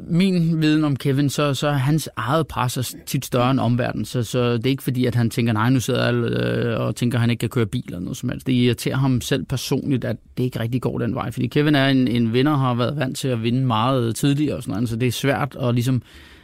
min 0.08 0.62
viden 0.62 0.84
om 0.84 0.96
Kevin, 0.96 1.30
så, 1.30 1.54
så 1.54 1.72
hans 1.72 2.10
eget 2.16 2.48
pres 2.48 2.78
er 2.78 2.98
tit 3.06 3.26
større 3.26 3.52
end 3.52 3.60
omverdenen, 3.60 4.06
så, 4.06 4.24
så 4.24 4.54
det 4.54 4.66
er 4.66 4.70
ikke 4.70 4.84
fordi, 4.84 5.06
at 5.06 5.16
han 5.16 5.30
tænker, 5.30 5.54
nej, 5.54 5.70
nu 5.70 5.80
sidder 5.80 6.06
jeg 6.06 6.16
øh, 6.16 6.80
og 6.80 6.96
tænker, 6.96 7.18
at 7.18 7.22
han 7.22 7.30
ikke 7.30 7.40
kan 7.40 7.50
køre 7.50 7.66
bil 7.66 7.84
eller 7.86 8.00
noget 8.00 8.18
som 8.18 8.30
helst. 8.30 8.48
Det 8.48 8.54
irriterer 8.54 8.96
ham 8.96 9.22
selv 9.22 9.46
personligt, 9.46 10.06
at 10.06 10.16
det 10.38 10.44
ikke 10.44 10.60
rigtig 10.60 10.82
går 10.82 11.00
den 11.00 11.16
vej, 11.16 11.32
fordi 11.32 11.48
Kevin 11.48 11.76
er 11.76 11.88
en, 11.88 12.08
en 12.08 12.34
vinder, 12.34 12.58
har 12.58 12.74
været 12.74 12.98
vant 12.98 13.18
til 13.18 13.28
at 13.28 13.44
vinde 13.44 13.66
meget 13.66 14.16
tidligere 14.16 14.56
og 14.56 14.64
sådan 14.64 14.74
noget, 14.74 14.90
så 14.90 14.96
det 14.96 15.08
er 15.08 15.12
svært 15.12 15.58
at 15.62 15.74
ligesom 15.74 16.02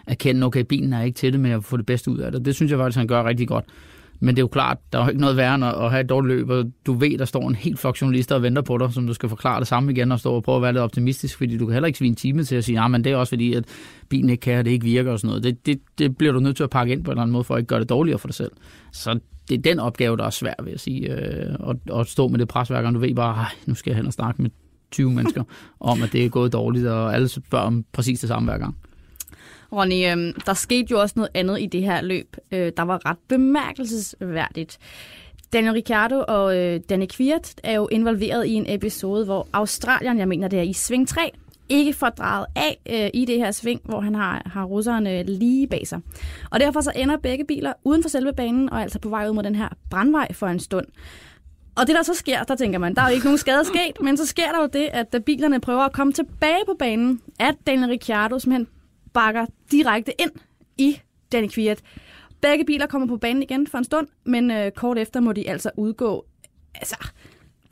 erkende, 0.07 0.45
okay, 0.45 0.61
bilen 0.61 0.93
er 0.93 1.01
ikke 1.01 1.15
til 1.15 1.33
det 1.33 1.39
med 1.39 1.51
at 1.51 1.63
få 1.63 1.77
det 1.77 1.85
bedste 1.85 2.11
ud 2.11 2.17
af 2.17 2.31
det. 2.31 2.45
Det 2.45 2.55
synes 2.55 2.71
jeg 2.71 2.79
faktisk, 2.79 2.97
han 2.97 3.07
gør 3.07 3.23
rigtig 3.23 3.47
godt. 3.47 3.65
Men 4.19 4.35
det 4.35 4.39
er 4.39 4.43
jo 4.43 4.47
klart, 4.47 4.77
der 4.93 4.99
er 4.99 5.03
jo 5.03 5.09
ikke 5.09 5.21
noget 5.21 5.37
værre 5.37 5.55
end 5.55 5.65
at 5.65 5.91
have 5.91 6.01
et 6.01 6.09
dårligt 6.09 6.35
løb, 6.35 6.49
og 6.49 6.71
du 6.85 6.93
ved, 6.93 7.17
der 7.17 7.25
står 7.25 7.47
en 7.47 7.55
helt 7.55 7.79
flok 7.79 8.01
journalister 8.01 8.35
og 8.35 8.43
venter 8.43 8.61
på 8.61 8.77
dig, 8.77 8.93
som 8.93 9.07
du 9.07 9.13
skal 9.13 9.29
forklare 9.29 9.59
det 9.59 9.67
samme 9.67 9.91
igen 9.91 10.11
og 10.11 10.19
stå 10.19 10.33
og 10.33 10.43
prøve 10.43 10.55
at 10.55 10.61
være 10.61 10.73
lidt 10.73 10.81
optimistisk, 10.81 11.37
fordi 11.37 11.57
du 11.57 11.65
kan 11.65 11.73
heller 11.73 11.87
ikke 11.87 11.99
svine 11.99 12.09
en 12.09 12.15
time 12.15 12.43
til 12.43 12.55
at 12.55 12.63
sige, 12.63 12.81
ja, 12.81 12.87
men 12.87 13.03
det 13.03 13.11
er 13.11 13.15
også 13.15 13.31
fordi, 13.31 13.53
at 13.53 13.63
bilen 14.09 14.29
ikke 14.29 14.41
kan, 14.41 14.59
og 14.59 14.65
det 14.65 14.71
ikke 14.71 14.83
virker 14.85 15.11
og 15.11 15.19
sådan 15.19 15.27
noget. 15.27 15.43
Det, 15.43 15.65
det, 15.65 15.79
det 15.97 16.17
bliver 16.17 16.33
du 16.33 16.39
nødt 16.39 16.55
til 16.55 16.63
at 16.63 16.69
pakke 16.69 16.93
ind 16.93 17.03
på 17.03 17.11
en 17.11 17.13
eller 17.13 17.21
anden 17.21 17.31
måde, 17.33 17.43
for 17.43 17.55
at 17.55 17.59
ikke 17.59 17.67
gøre 17.67 17.79
det 17.79 17.89
dårligere 17.89 18.19
for 18.19 18.27
dig 18.27 18.35
selv. 18.35 18.51
Så 18.91 19.19
det 19.49 19.57
er 19.57 19.61
den 19.61 19.79
opgave, 19.79 20.17
der 20.17 20.23
er 20.23 20.29
svær, 20.29 20.53
vil 20.63 20.71
jeg 20.71 20.79
sige, 20.79 21.13
øh, 21.13 21.55
at, 21.69 21.99
at 21.99 22.07
stå 22.07 22.27
med 22.27 22.39
det 22.39 22.47
presværk, 22.47 22.85
og 22.85 22.93
du 22.93 22.99
ved 22.99 23.15
bare, 23.15 23.45
nu 23.65 23.75
skal 23.75 23.91
jeg 23.91 23.97
hen 23.97 24.07
og 24.07 24.13
snakke 24.13 24.41
med 24.41 24.49
20 24.91 25.11
mennesker 25.11 25.43
om, 25.79 26.03
at 26.03 26.13
det 26.13 26.25
er 26.25 26.29
gået 26.29 26.53
dårligt, 26.53 26.87
og 26.87 27.13
alle 27.15 27.27
spørger 27.27 27.65
om 27.65 27.85
præcis 27.91 28.19
det 28.19 28.27
samme 28.29 28.51
hver 28.51 28.57
gang. 28.57 28.75
Ronny, 29.75 30.11
øh, 30.11 30.33
der 30.45 30.53
skete 30.53 30.87
jo 30.91 31.01
også 31.01 31.13
noget 31.15 31.29
andet 31.33 31.61
i 31.61 31.65
det 31.65 31.83
her 31.83 32.01
løb, 32.01 32.37
øh, 32.51 32.71
der 32.77 32.83
var 32.83 33.05
ret 33.05 33.17
bemærkelsesværdigt. 33.27 34.79
Daniel 35.53 35.73
Ricciardo 35.73 36.23
og 36.27 36.57
øh, 36.57 36.79
Danny 36.89 37.05
Kvirt 37.05 37.53
er 37.63 37.73
jo 37.73 37.87
involveret 37.91 38.45
i 38.45 38.53
en 38.53 38.65
episode, 38.67 39.25
hvor 39.25 39.47
Australien, 39.53 40.19
jeg 40.19 40.27
mener 40.27 40.47
det 40.47 40.59
er 40.59 40.63
i 40.63 40.73
sving 40.73 41.07
3, 41.07 41.31
ikke 41.69 41.93
får 41.93 42.09
drejet 42.09 42.45
af 42.55 42.77
øh, 42.89 43.09
i 43.13 43.25
det 43.25 43.37
her 43.37 43.51
sving, 43.51 43.81
hvor 43.83 43.99
han 43.99 44.15
har, 44.15 44.41
har 44.45 44.63
russerne 44.63 45.23
lige 45.23 45.67
bag 45.67 45.87
sig. 45.87 45.99
Og 46.51 46.59
derfor 46.59 46.81
så 46.81 46.91
ender 46.95 47.17
begge 47.17 47.45
biler 47.45 47.73
uden 47.83 48.01
for 48.01 48.09
selve 48.09 48.33
banen, 48.33 48.69
og 48.69 48.81
altså 48.81 48.99
på 48.99 49.09
vej 49.09 49.27
ud 49.27 49.33
mod 49.33 49.43
den 49.43 49.55
her 49.55 49.69
brandvej 49.89 50.33
for 50.33 50.47
en 50.47 50.59
stund. 50.59 50.85
Og 51.75 51.87
det 51.87 51.95
der 51.95 52.03
så 52.03 52.13
sker, 52.13 52.43
der 52.43 52.55
tænker 52.55 52.79
man, 52.79 52.95
der 52.95 53.01
er 53.01 53.07
jo 53.07 53.13
ikke 53.13 53.25
nogen 53.25 53.37
skade 53.37 53.65
sket, 53.65 54.01
men 54.01 54.17
så 54.17 54.25
sker 54.25 54.51
der 54.51 54.61
jo 54.61 54.69
det, 54.73 54.89
at 54.93 55.13
da 55.13 55.19
bilerne 55.19 55.59
prøver 55.59 55.81
at 55.81 55.93
komme 55.93 56.13
tilbage 56.13 56.65
på 56.65 56.75
banen, 56.79 57.21
at 57.39 57.55
Daniel 57.67 57.89
Ricciardo 57.89 58.39
simpelthen 58.39 58.67
bakker 59.15 59.45
direkte 59.71 60.21
ind 60.21 60.31
i 60.77 60.99
Danny 61.31 61.47
Kviat. 61.47 61.81
Begge 62.41 62.65
biler 62.65 62.87
kommer 62.87 63.07
på 63.07 63.17
banen 63.17 63.43
igen 63.43 63.67
for 63.67 63.77
en 63.77 63.83
stund, 63.83 64.07
men 64.25 64.51
øh, 64.51 64.71
kort 64.71 64.97
efter 64.97 65.19
må 65.19 65.33
de 65.33 65.49
altså 65.49 65.71
udgå. 65.77 66.25
Altså, 66.75 66.97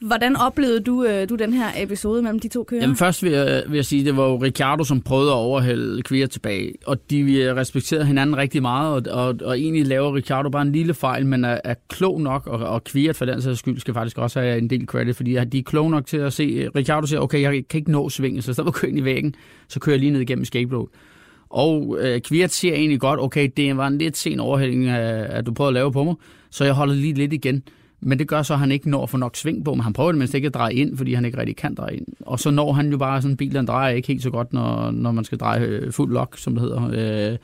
Hvordan 0.08 0.36
oplevede 0.36 0.80
du, 0.80 1.04
øh, 1.04 1.30
du 1.30 1.36
den 1.36 1.54
her 1.54 1.68
episode 1.78 2.22
mellem 2.22 2.40
de 2.40 2.48
to 2.48 2.64
kører? 2.64 2.82
Jamen 2.82 2.96
først 2.96 3.24
vil 3.24 3.32
jeg, 3.32 3.64
vil 3.68 3.76
jeg 3.76 3.86
sige, 3.86 4.06
det 4.06 4.18
var 4.18 4.24
jo 4.24 4.36
Ricardo, 4.36 4.84
som 4.84 5.02
prøvede 5.02 5.32
at 5.32 5.36
overhælde 5.36 6.02
Kvier 6.02 6.28
tilbage, 6.28 6.74
og 6.86 7.10
de 7.10 7.20
øh, 7.20 7.56
respekterede 7.56 8.06
hinanden 8.06 8.38
rigtig 8.38 8.62
meget, 8.62 9.08
og, 9.08 9.28
og, 9.28 9.36
og 9.46 9.60
egentlig 9.60 9.88
laver 9.88 10.16
Ricardo 10.16 10.50
bare 10.50 10.62
en 10.62 10.72
lille 10.72 10.94
fejl, 10.94 11.26
men 11.26 11.46
er, 11.46 11.60
er 11.64 11.76
klog 11.90 12.22
nok, 12.22 12.48
og, 12.48 12.60
og 12.60 12.84
Kvier 12.84 13.14
for 13.14 13.26
den 13.26 13.42
sags 13.42 13.60
skyld 13.60 13.80
skal 13.80 13.94
faktisk 13.94 14.18
også 14.18 14.40
have 14.40 14.58
en 14.58 14.70
del 14.70 14.86
credit, 14.86 15.16
fordi 15.16 15.32
de 15.46 15.60
er 15.60 15.64
klog 15.64 15.92
nok 15.92 16.06
til 16.06 16.18
at 16.18 16.34
se, 16.34 16.44
øh, 16.44 16.70
Ricardo 16.76 17.08
siger, 17.08 17.20
okay, 17.20 17.42
jeg 17.42 17.68
kan 17.70 17.78
ikke 17.78 17.92
nå 17.92 18.10
svinget, 18.10 18.44
så 18.44 18.52
i 18.52 18.54
stedet 18.54 18.66
for 18.66 18.72
at 18.72 18.76
køre 18.76 18.90
ind 18.90 19.00
i 19.00 19.04
væggen, 19.04 19.36
så 19.68 19.80
kører 19.80 19.94
jeg 19.94 20.00
lige 20.00 20.12
ned 20.12 20.22
igennem 20.22 20.44
escape 20.44 20.76
road. 20.76 20.88
Og 21.54 21.98
øh, 22.00 22.22
Kvirt 22.22 22.52
siger 22.52 22.74
egentlig 22.74 23.00
godt, 23.00 23.20
okay, 23.20 23.50
det 23.58 23.78
var 23.78 23.88
en 23.88 23.98
lidt 23.98 24.18
sen 24.18 24.40
overhældning, 24.40 24.86
øh, 24.86 25.38
at 25.38 25.46
du 25.46 25.54
prøvede 25.54 25.70
at 25.70 25.74
lave 25.74 25.92
på 25.92 26.04
mig, 26.04 26.16
så 26.50 26.66
jeg 26.66 26.74
holder 26.74 26.96
lige 26.96 27.14
lidt 27.14 27.34
igen. 27.34 27.64
Men 28.02 28.20
det 28.20 28.28
gør 28.28 28.42
så, 28.42 28.54
at 28.54 28.60
han 28.60 28.72
ikke 28.72 28.90
når 28.90 29.04
at 29.04 29.10
få 29.10 29.18
nok 29.18 29.36
sving 29.36 29.66
på, 29.66 29.74
men 29.74 29.82
han 29.82 29.94
prøver 29.94 30.12
det 30.12 30.20
mindst 30.20 30.34
ikke 30.34 30.46
at 30.46 30.54
dreje 30.54 30.74
ind, 30.74 30.98
fordi 30.98 31.14
han 31.14 31.26
ikke 31.26 31.38
rigtig 31.38 31.56
kan 31.56 31.76
dreje 31.76 31.96
ind. 31.96 32.06
Og 32.20 32.40
så 32.40 32.52
når 32.52 32.74
han 32.74 32.92
jo 32.92 32.98
bare 32.98 33.22
sådan 33.22 33.38
bilen 33.38 33.66
drejer 33.66 33.96
ikke 33.96 34.08
helt 34.08 34.24
så 34.24 34.30
godt, 34.30 34.54
når, 34.54 34.92
når 34.92 35.12
man 35.12 35.24
skal 35.24 35.38
dreje 35.38 35.66
øh, 35.66 35.92
fuld 35.92 36.14
lock, 36.14 36.38
som 36.38 36.54
det 36.54 36.62
hedder. 36.62 37.32
Øh, 37.32 37.38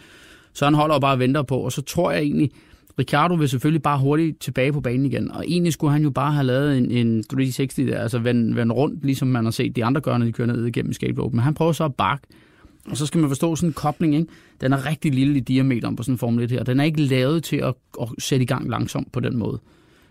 så 0.54 0.66
han 0.66 0.74
holder 0.74 1.00
bare 1.00 1.14
og 1.14 1.20
venter 1.20 1.44
på, 1.44 1.58
og 1.58 1.72
så 1.72 1.82
tror 1.82 2.12
jeg 2.12 2.22
egentlig, 2.22 2.52
Ricardo 3.00 3.34
vil 3.34 3.50
selvfølgelig 3.50 3.82
bare 3.82 4.00
hurtigt 4.00 4.42
tilbage 4.42 4.74
på 4.74 4.82
banen 4.82 5.06
igen, 5.06 5.32
og 5.32 5.44
egentlig 5.48 5.74
skulle 5.74 5.94
han 5.94 6.04
jo 6.04 6.10
bare 6.10 6.32
have 6.32 6.46
lavet 6.46 6.78
en, 6.78 6.92
en 6.92 7.24
360 7.24 7.76
der, 7.76 8.00
altså 8.00 8.20
vende, 8.20 8.56
vende 8.56 8.74
rundt, 8.74 9.06
ligesom 9.06 9.28
man 9.28 9.44
har 9.44 9.52
set 9.52 9.76
de 9.76 9.86
andre 9.86 10.02
gøre, 10.02 10.20
når 10.20 10.26
de 10.26 10.32
kører 10.32 10.48
ned 10.48 10.66
igennem 10.66 10.92
escape 10.92 11.22
Men 11.32 11.40
han 11.40 11.54
prøver 11.54 11.72
så 11.72 11.84
at 11.84 11.96
bakke, 11.96 12.28
og 12.86 12.98
så 12.98 13.06
skal 13.06 13.20
man 13.20 13.30
forstå 13.30 13.56
sådan 13.56 13.70
en 13.70 13.74
kobling, 13.74 14.16
ikke? 14.16 14.28
den 14.62 14.74
er 14.74 14.86
rigtig 14.86 15.14
lille 15.14 15.38
i 15.38 15.40
diameteren 15.40 15.96
på 15.96 16.04
sådan 16.04 16.14
en 16.14 16.18
Formel 16.18 16.44
1 16.44 16.52
her. 16.52 16.64
Den 16.64 16.80
er 16.80 16.84
ikke 16.84 17.02
lavet 17.02 17.44
til 17.44 17.56
at, 17.56 17.74
at 18.02 18.08
sætte 18.20 18.44
i 18.44 18.46
gang 18.46 18.70
langsomt 18.70 19.12
på 19.12 19.20
den 19.20 19.38
måde. 19.38 19.60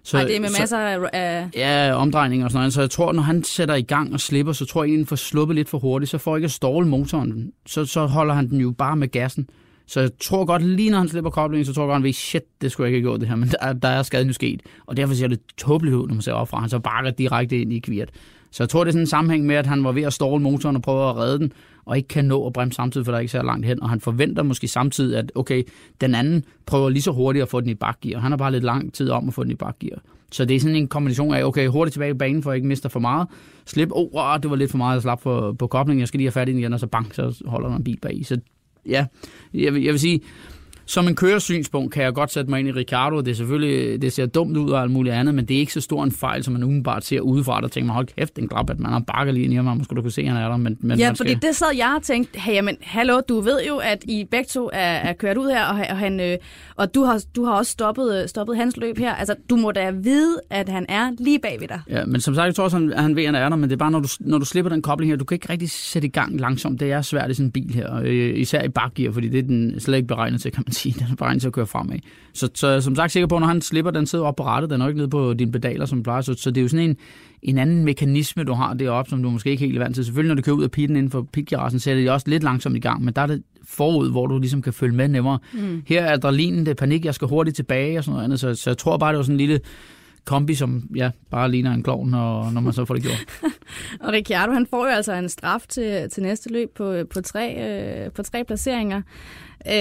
Så, 0.03 0.17
Nej, 0.17 0.27
det 0.27 0.37
er 0.37 0.41
med 0.41 0.49
masser 0.49 0.67
så, 0.67 1.09
af... 1.13 1.49
Ja, 1.55 1.95
omdrejninger 1.95 2.47
og 2.47 2.51
sådan 2.51 2.61
noget. 2.61 2.73
Så 2.73 2.81
jeg 2.81 2.91
tror, 2.91 3.13
når 3.13 3.23
han 3.23 3.45
sætter 3.45 3.75
i 3.75 3.83
gang 3.83 4.13
og 4.13 4.21
slipper, 4.21 4.53
så 4.53 4.65
tror 4.65 4.85
jeg, 4.85 4.93
at 4.93 4.99
han 4.99 5.07
får 5.07 5.17
sluppet 5.17 5.55
lidt 5.55 5.69
for 5.69 5.79
hurtigt. 5.79 6.11
Så 6.11 6.19
får 6.19 6.37
ikke 6.37 6.45
at 6.45 6.51
ståle 6.51 6.89
motoren. 6.89 7.53
Så, 7.67 7.85
så 7.85 8.07
holder 8.07 8.35
han 8.35 8.51
den 8.51 8.61
jo 8.61 8.71
bare 8.71 8.97
med 8.97 9.09
gassen. 9.09 9.49
Så 9.87 10.01
jeg 10.01 10.11
tror 10.21 10.45
godt, 10.45 10.63
lige 10.63 10.91
når 10.91 10.99
han 10.99 11.09
slipper 11.09 11.31
koblingen, 11.31 11.67
så 11.67 11.73
tror 11.73 11.83
jeg 11.83 11.89
godt, 11.89 12.01
at 12.01 12.03
han 12.03 12.13
shit, 12.13 12.43
det 12.61 12.73
skulle 12.73 12.89
jeg 12.89 12.97
ikke 12.97 13.07
have 13.07 13.13
gjort 13.13 13.21
det 13.21 13.29
her. 13.29 13.37
Men 13.37 13.49
der, 13.49 13.73
der 13.73 13.89
er 13.89 14.03
skaden 14.03 14.27
jo 14.27 14.33
sket. 14.33 14.63
Og 14.87 14.97
derfor 14.97 15.15
ser 15.15 15.27
det 15.27 15.41
tåbeligt 15.59 15.97
ud, 15.97 16.07
når 16.07 16.15
man 16.15 16.23
ser 16.23 16.33
op 16.33 16.49
fra. 16.49 16.61
Han 16.61 16.69
så 16.69 16.79
bakker 16.79 17.11
direkte 17.11 17.61
ind 17.61 17.73
i 17.73 17.79
kvirt. 17.79 18.11
Så 18.50 18.62
jeg 18.62 18.69
tror, 18.69 18.85
det 18.85 18.88
er 18.88 18.93
sådan 18.93 19.02
en 19.02 19.07
sammenhæng 19.07 19.47
med, 19.47 19.57
at 19.57 19.67
han 19.67 19.85
var 19.85 19.93
ved 19.93 20.02
at 20.02 20.12
ståle 20.12 20.43
motoren 20.43 20.76
og 20.76 20.83
prøve 20.83 21.11
at 21.11 21.17
redde 21.17 21.38
den, 21.38 21.52
og 21.85 21.97
ikke 21.97 22.09
kan 22.09 22.25
nå 22.25 22.47
at 22.47 22.52
bremse 22.52 22.76
samtidig, 22.76 23.05
for 23.05 23.12
der 23.12 23.17
er 23.17 23.21
ikke 23.21 23.33
så 23.33 23.43
langt 23.43 23.67
hen. 23.67 23.83
Og 23.83 23.90
han 23.90 24.00
forventer 24.00 24.43
måske 24.43 24.69
samtidig, 24.69 25.19
at 25.19 25.33
okay, 25.35 25.62
den 26.00 26.14
anden 26.14 26.45
prøver 26.67 26.88
lige 26.88 27.02
så 27.02 27.12
hurtigt 27.12 27.43
at 27.43 27.49
få 27.49 27.61
den 27.61 27.69
i 27.69 27.75
bakgear, 27.75 28.17
og 28.17 28.23
han 28.23 28.33
har 28.33 28.37
bare 28.37 28.52
lidt 28.52 28.64
lang 28.64 28.93
tid 28.93 29.11
om 29.11 29.28
at 29.28 29.35
få 29.35 29.45
den 29.45 29.50
i 29.50 29.55
bakgear. 29.55 29.99
Så 30.33 30.45
det 30.45 30.57
er 30.57 30.61
sådan 30.61 30.76
en 30.76 30.88
kombination 30.88 31.35
af, 31.35 31.45
okay, 31.45 31.69
hurtigt 31.69 31.93
tilbage 31.93 32.11
i 32.11 32.14
banen, 32.14 32.43
for 32.43 32.50
at 32.50 32.57
ikke 32.57 32.69
miste 32.69 32.88
for 32.88 33.00
meget. 33.00 33.28
Slip, 33.67 33.88
oh, 33.93 34.09
oh, 34.12 34.40
det 34.43 34.50
var 34.50 34.57
lidt 34.57 34.71
for 34.71 34.78
meget 34.78 34.95
jeg 34.95 35.02
slap 35.02 35.21
på, 35.21 35.52
på 35.59 35.67
koblingen, 35.67 36.00
jeg 36.00 36.09
skal 36.09 36.19
lige 36.19 36.26
have 36.26 36.33
fat 36.33 36.49
i 36.49 36.52
den 36.52 36.59
igen, 36.59 36.73
og 36.73 36.81
så 36.81 36.87
bank, 36.87 37.14
så 37.14 37.43
holder 37.47 37.69
der 37.69 37.76
en 37.76 37.85
bil 37.85 37.99
bag. 38.02 38.21
Så 38.25 38.40
ja, 38.87 39.07
jeg 39.55 39.75
vil, 39.75 39.83
jeg 39.83 39.93
vil 39.93 40.00
sige, 40.00 40.21
som 40.88 41.09
en 41.09 41.14
køresynspunkt 41.14 41.92
kan 41.92 42.02
jeg 42.02 42.14
godt 42.14 42.33
sætte 42.33 42.50
mig 42.50 42.61
ind 42.61 42.68
i 42.68 42.73
Ricardo. 42.73 43.21
Det 43.21 43.28
er 43.28 43.35
selvfølgelig, 43.35 44.02
det 44.02 44.12
ser 44.12 44.26
dumt 44.26 44.57
ud 44.57 44.71
og 44.71 44.83
alt 44.83 44.90
muligt 44.90 45.14
andet, 45.14 45.35
men 45.35 45.45
det 45.45 45.57
er 45.57 45.61
ikke 45.61 45.73
så 45.73 45.80
stor 45.80 46.04
en 46.04 46.12
fejl, 46.12 46.45
som 46.45 46.52
man 46.52 46.62
umiddelbart 46.62 47.04
ser 47.04 47.21
udefra, 47.21 47.61
der 47.61 47.68
tænker 47.68 47.87
man, 47.87 47.95
hold 47.95 48.07
kæft, 48.07 48.37
den 48.37 48.49
glap, 48.49 48.71
at 48.71 48.78
man 48.78 48.92
har 48.92 48.99
bakket 48.99 49.35
lige 49.35 49.45
ind 49.45 49.54
i 49.54 49.61
man 49.61 49.85
skulle 49.85 49.97
du 49.97 50.02
kunne 50.02 50.12
se, 50.12 50.23
at 50.23 50.28
han 50.28 50.37
er 50.37 50.49
der. 50.49 50.57
Men, 50.57 50.76
men 50.80 50.99
Ja, 50.99 51.09
man 51.09 51.16
fordi 51.16 51.35
det 51.35 51.57
sad 51.57 51.66
jeg 51.76 51.95
og 51.97 52.02
tænkte, 52.02 52.40
hey, 52.40 52.52
jamen, 52.52 52.76
hallo, 52.83 53.21
du 53.28 53.40
ved 53.40 53.64
jo, 53.68 53.76
at 53.76 54.04
I 54.04 54.25
begge 54.30 54.47
to 54.49 54.71
er, 54.73 54.80
er 54.80 55.12
kørt 55.12 55.37
ud 55.37 55.49
her, 55.49 55.64
og, 55.64 55.87
og, 55.90 55.97
han, 55.97 56.21
øh, 56.21 56.37
og 56.76 56.95
du, 56.95 57.04
har, 57.04 57.25
du 57.37 57.45
har 57.45 57.52
også 57.52 57.73
stoppet, 57.73 58.23
øh, 58.23 58.28
stoppet 58.28 58.57
hans 58.57 58.76
løb 58.76 58.99
her. 58.99 59.14
Altså, 59.14 59.35
du 59.50 59.57
må 59.57 59.73
da 59.73 59.90
vide, 59.90 60.40
at 60.50 60.68
han 60.68 60.87
er 60.88 61.11
lige 61.18 61.38
bag 61.38 61.57
ved 61.61 61.68
dig. 61.68 61.80
Ja, 61.90 62.04
men 62.04 62.21
som 62.21 62.35
sagt, 62.35 62.47
jeg 62.47 62.54
tror 62.54 62.64
også, 62.64 62.76
han, 62.76 62.92
han 62.97 63.16
ved, 63.16 63.23
at 63.23 63.28
han 63.28 63.35
er 63.35 63.49
der, 63.49 63.57
men 63.57 63.71
det 63.71 63.76
er 63.76 63.78
bare, 63.78 63.90
når 63.90 64.00
du, 64.00 64.09
når 64.21 64.38
du 64.38 64.45
slipper 64.45 64.68
den 64.68 64.83
kobling 64.83 65.12
her, 65.12 65.16
du 65.16 65.25
kan 65.25 65.35
ikke 65.35 65.52
rigtig 65.52 65.71
sætte 65.71 66.09
i 66.09 66.11
gang 66.11 66.40
langsomt. 66.40 66.80
Det 66.80 66.92
er 66.92 67.02
svært 67.02 67.30
i 67.30 67.35
sådan 67.35 67.47
en 67.47 67.52
bil 67.52 67.75
her, 67.75 67.95
øh, 68.04 68.38
især 68.38 68.62
i 68.62 68.68
bakgear, 68.68 69.12
fordi 69.12 69.28
det 69.28 69.38
er 69.38 69.42
den 69.42 69.80
slet 69.80 69.97
ikke 69.97 70.09
beregnet 70.09 70.40
til, 70.40 70.52
kan 70.52 70.64
man 70.66 70.73
sige. 70.79 70.95
Den 70.99 71.07
er 71.13 71.17
beregnet 71.17 71.41
til 71.41 71.49
at 71.49 71.53
køre 71.53 71.67
fremad. 71.67 71.99
Så, 72.33 72.49
så 72.55 72.81
som 72.81 72.97
sagt, 72.97 73.13
sikker 73.13 73.27
på, 73.27 73.39
når 73.39 73.47
han 73.47 73.61
slipper, 73.61 73.91
den 73.91 74.07
sidder 74.07 74.25
op 74.25 74.37
på 74.37 74.45
rattet, 74.45 74.71
den 74.71 74.81
er 74.81 74.89
ikke 74.89 74.99
nede 74.99 75.11
på 75.11 75.35
dine 75.35 75.53
pedaler, 75.53 75.87
som 75.87 76.03
plejer. 76.03 76.21
Så, 76.21 76.35
så 76.35 76.51
det 76.51 76.61
er 76.61 76.63
jo 76.63 76.69
sådan 76.69 76.91
en, 76.91 76.97
en 77.43 77.59
anden 77.59 77.85
mekanisme, 77.85 78.45
du 78.45 78.53
har 78.53 78.75
deroppe, 78.75 79.11
som 79.11 79.23
du 79.23 79.31
måske 79.31 79.51
ikke 79.51 79.65
helt 79.65 79.79
er 79.79 79.83
vant 79.83 79.95
til. 79.95 80.05
Selvfølgelig, 80.05 80.29
når 80.29 80.35
du 80.35 80.43
kører 80.43 80.57
ud 80.57 80.65
af 80.65 80.71
pitten 80.71 80.97
inden 80.97 81.11
for 81.11 81.29
pitgaragen, 81.33 81.81
så 81.81 81.91
er 81.91 81.95
det 81.95 82.11
også 82.11 82.29
lidt 82.29 82.43
langsomt 82.43 82.77
i 82.77 82.81
gang, 82.81 83.05
men 83.05 83.15
der 83.15 83.23
er 83.23 83.27
det 83.27 83.43
forud, 83.65 84.11
hvor 84.11 84.27
du 84.27 84.39
ligesom 84.39 84.63
kan 84.63 84.73
følge 84.73 84.95
med 84.95 85.09
nemmere. 85.09 85.39
Mm. 85.53 85.83
Her 85.87 86.05
er 86.05 86.13
adrenalinen, 86.13 86.61
det 86.61 86.69
er 86.69 86.75
panik, 86.75 87.05
jeg 87.05 87.15
skal 87.15 87.29
hurtigt 87.29 87.57
tilbage 87.57 87.99
og 87.99 88.05
sådan 88.05 88.13
noget 88.13 88.25
andet, 88.25 88.41
så, 88.41 88.55
så 88.55 88.71
jeg 88.71 88.79
tror 88.79 88.97
bare, 88.97 89.13
det 89.13 89.17
var 89.17 89.23
sådan 89.23 89.35
en 89.35 89.39
lille 89.39 89.61
kombi, 90.29 90.55
som 90.55 90.83
ja, 90.97 91.11
bare 91.31 91.51
ligner 91.51 91.73
en 91.73 91.83
klovn, 91.83 92.11
når, 92.11 92.51
når 92.51 92.61
man 92.61 92.73
så 92.73 92.85
får 92.85 92.95
det 92.95 93.03
gjort. 93.03 93.27
Og 94.05 94.13
Ricciardo, 94.13 94.53
han 94.53 94.67
får 94.71 94.87
jo 94.87 94.93
altså 94.93 95.13
en 95.13 95.29
straf 95.29 95.65
til, 95.69 96.11
til 96.11 96.23
næste 96.23 96.53
løb 96.53 96.69
på, 96.77 96.97
på, 97.11 97.21
tre, 97.21 97.55
øh, 97.57 98.13
på 98.13 98.23
tre 98.23 98.45
placeringer. 98.45 99.03
Øh, 99.67 99.73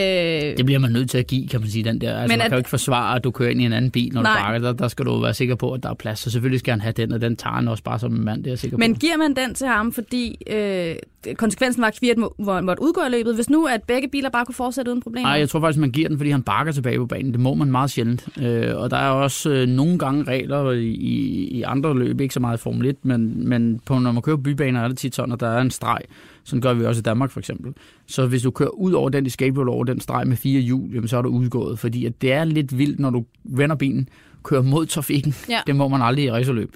Det 0.57 0.65
bliver 0.65 0.79
man 0.79 0.91
nødt 0.91 1.09
til 1.09 1.17
at 1.17 1.27
give, 1.27 1.47
kan 1.47 1.59
man 1.59 1.69
sige, 1.69 1.83
den 1.83 2.01
der. 2.01 2.09
Altså, 2.09 2.21
Men 2.21 2.27
Men 2.27 2.37
man 2.37 2.41
at- 2.41 2.49
kan 2.49 2.55
jo 2.55 2.57
ikke 2.57 2.69
forsvare, 2.69 3.15
at 3.15 3.23
du 3.23 3.31
kører 3.31 3.49
ind 3.49 3.61
i 3.61 3.65
en 3.65 3.73
anden 3.73 3.91
bil, 3.91 4.13
når 4.13 4.21
Nej. 4.21 4.31
du 4.39 4.43
bakker. 4.45 4.59
Der, 4.71 4.77
der 4.77 4.87
skal 4.87 5.05
du 5.05 5.21
være 5.21 5.33
sikker 5.33 5.55
på, 5.55 5.71
at 5.73 5.83
der 5.83 5.89
er 5.89 5.93
plads. 5.93 6.19
Så 6.19 6.31
selvfølgelig 6.31 6.59
skal 6.59 6.71
han 6.71 6.81
have 6.81 6.91
den, 6.91 7.11
og 7.11 7.21
den 7.21 7.35
tager 7.35 7.53
han 7.53 7.67
også 7.67 7.83
bare 7.83 7.99
som 7.99 8.15
en 8.15 8.25
mand, 8.25 8.43
det 8.43 8.47
er 8.47 8.51
jeg 8.51 8.59
sikker 8.59 8.77
men 8.77 8.93
på. 8.93 8.99
giver 8.99 9.17
man 9.17 9.33
den 9.35 9.53
til 9.55 9.67
ham, 9.67 9.91
fordi 9.93 10.35
øh, 10.51 10.95
konsekvensen 11.35 11.81
var, 11.81 11.87
at 11.87 11.97
Kvirt 11.99 12.17
må, 12.17 12.35
må, 12.39 12.61
måtte 12.61 12.83
udgå 12.83 13.01
i 13.07 13.09
løbet, 13.11 13.35
hvis 13.35 13.49
nu 13.49 13.65
at 13.65 13.83
begge 13.83 14.07
biler 14.11 14.29
bare 14.29 14.45
kunne 14.45 14.55
fortsætte 14.55 14.91
uden 14.91 15.01
problemer? 15.01 15.27
Nej, 15.29 15.39
jeg 15.39 15.49
tror 15.49 15.59
faktisk, 15.59 15.79
man 15.79 15.91
giver 15.91 16.07
den, 16.09 16.17
fordi 16.17 16.29
han 16.31 16.43
bakker 16.43 16.71
tilbage 16.73 16.97
på 16.97 17.05
banen. 17.05 17.31
Det 17.31 17.39
må 17.39 17.53
man 17.53 17.71
meget 17.71 17.91
sjældent. 17.91 18.27
Øh, 18.41 18.75
og 18.77 18.91
der 18.91 18.97
er 18.97 19.09
også 19.09 19.49
øh, 19.49 19.67
nogle 19.67 19.99
gange 19.99 20.23
regler 20.23 20.71
i, 20.71 20.85
i, 20.87 21.47
i 21.57 21.61
andre 21.61 21.99
løb, 21.99 22.21
ikke 22.21 22.33
så 22.33 22.39
meget 22.39 22.57
i 22.57 22.61
Formel 22.61 22.85
1, 22.87 22.95
men, 23.03 23.49
men 23.49 23.79
på, 23.85 23.99
når 23.99 24.11
man 24.11 24.21
kører 24.21 24.35
på 24.37 24.41
bybaner, 24.41 24.81
er 24.83 24.87
det 24.87 24.97
tit 24.97 25.15
sådan, 25.15 25.33
at 25.33 25.39
der 25.39 25.47
er 25.49 25.61
en 25.61 25.71
streg. 25.71 25.99
Sådan 26.47 26.61
gør 26.61 26.73
vi 26.73 26.85
også 26.85 26.99
i 26.99 27.01
Danmark 27.01 27.31
for 27.31 27.39
eksempel. 27.39 27.73
Så 28.05 28.27
hvis 28.27 28.41
du 28.41 28.51
kører 28.51 28.69
ud 28.69 28.91
over 28.91 29.09
den 29.09 29.25
i 29.25 29.29
skateboard 29.29 29.67
over 29.67 29.83
den 29.83 29.99
streg 29.99 30.27
med 30.27 30.37
fire 30.37 30.61
hjul, 30.61 30.93
jamen, 30.93 31.07
så 31.07 31.17
er 31.17 31.21
du 31.21 31.29
udgået. 31.29 31.79
Fordi 31.79 32.05
at 32.05 32.21
det 32.21 32.33
er 32.33 32.43
lidt 32.43 32.77
vildt, 32.77 32.99
når 32.99 33.09
du 33.09 33.25
vender 33.43 33.75
bilen, 33.75 34.09
kører 34.43 34.61
mod 34.61 34.85
trafikken. 34.85 35.33
Ja. 35.49 35.59
Det 35.67 35.75
må 35.75 35.87
man 35.87 36.01
aldrig 36.01 36.25
i 36.25 36.31
racerløb. 36.31 36.71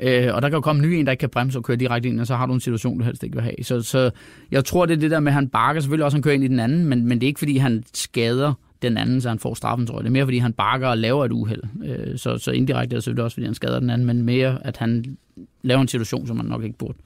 Øh, 0.00 0.34
og 0.34 0.42
der 0.42 0.48
kan 0.48 0.56
jo 0.56 0.60
komme 0.60 0.82
en 0.84 0.90
ny 0.90 0.94
en, 0.94 1.06
der 1.06 1.12
ikke 1.12 1.20
kan 1.20 1.28
bremse 1.28 1.58
og 1.58 1.64
køre 1.64 1.76
direkte 1.76 2.08
ind, 2.08 2.20
og 2.20 2.26
så 2.26 2.36
har 2.36 2.46
du 2.46 2.52
en 2.52 2.60
situation, 2.60 2.98
du 2.98 3.04
helst 3.04 3.22
ikke 3.22 3.34
vil 3.36 3.42
have. 3.42 3.54
Så, 3.62 3.82
så 3.82 4.10
jeg 4.50 4.64
tror, 4.64 4.86
det 4.86 4.96
er 4.96 5.00
det 5.00 5.10
der 5.10 5.20
med, 5.20 5.28
at 5.28 5.34
han 5.34 5.48
bakker 5.48 5.80
selvfølgelig 5.80 6.04
også, 6.04 6.16
han 6.16 6.22
kører 6.22 6.34
ind 6.34 6.44
i 6.44 6.48
den 6.48 6.60
anden, 6.60 6.86
men, 6.86 7.06
men 7.06 7.20
det 7.20 7.26
er 7.26 7.28
ikke, 7.28 7.38
fordi 7.38 7.56
han 7.56 7.84
skader 7.94 8.52
den 8.82 8.96
anden, 8.96 9.20
så 9.20 9.28
han 9.28 9.38
får 9.38 9.54
straffen, 9.54 9.86
tror 9.86 9.96
jeg. 9.98 10.04
Det 10.04 10.08
er 10.08 10.12
mere, 10.12 10.24
fordi 10.24 10.38
han 10.38 10.52
bakker 10.52 10.88
og 10.88 10.98
laver 10.98 11.24
et 11.24 11.32
uheld. 11.32 11.62
Øh, 11.84 12.18
så, 12.18 12.38
så 12.38 12.50
indirekte 12.50 12.94
er 12.94 12.96
det 12.96 13.04
selvfølgelig 13.04 13.24
også, 13.24 13.34
fordi 13.34 13.44
han 13.44 13.54
skader 13.54 13.80
den 13.80 13.90
anden, 13.90 14.06
men 14.06 14.22
mere, 14.22 14.66
at 14.66 14.76
han 14.76 15.16
laver 15.62 15.80
en 15.80 15.88
situation, 15.88 16.26
som 16.26 16.36
man 16.36 16.46
nok 16.46 16.64
ikke 16.64 16.78
burde. 16.78 16.98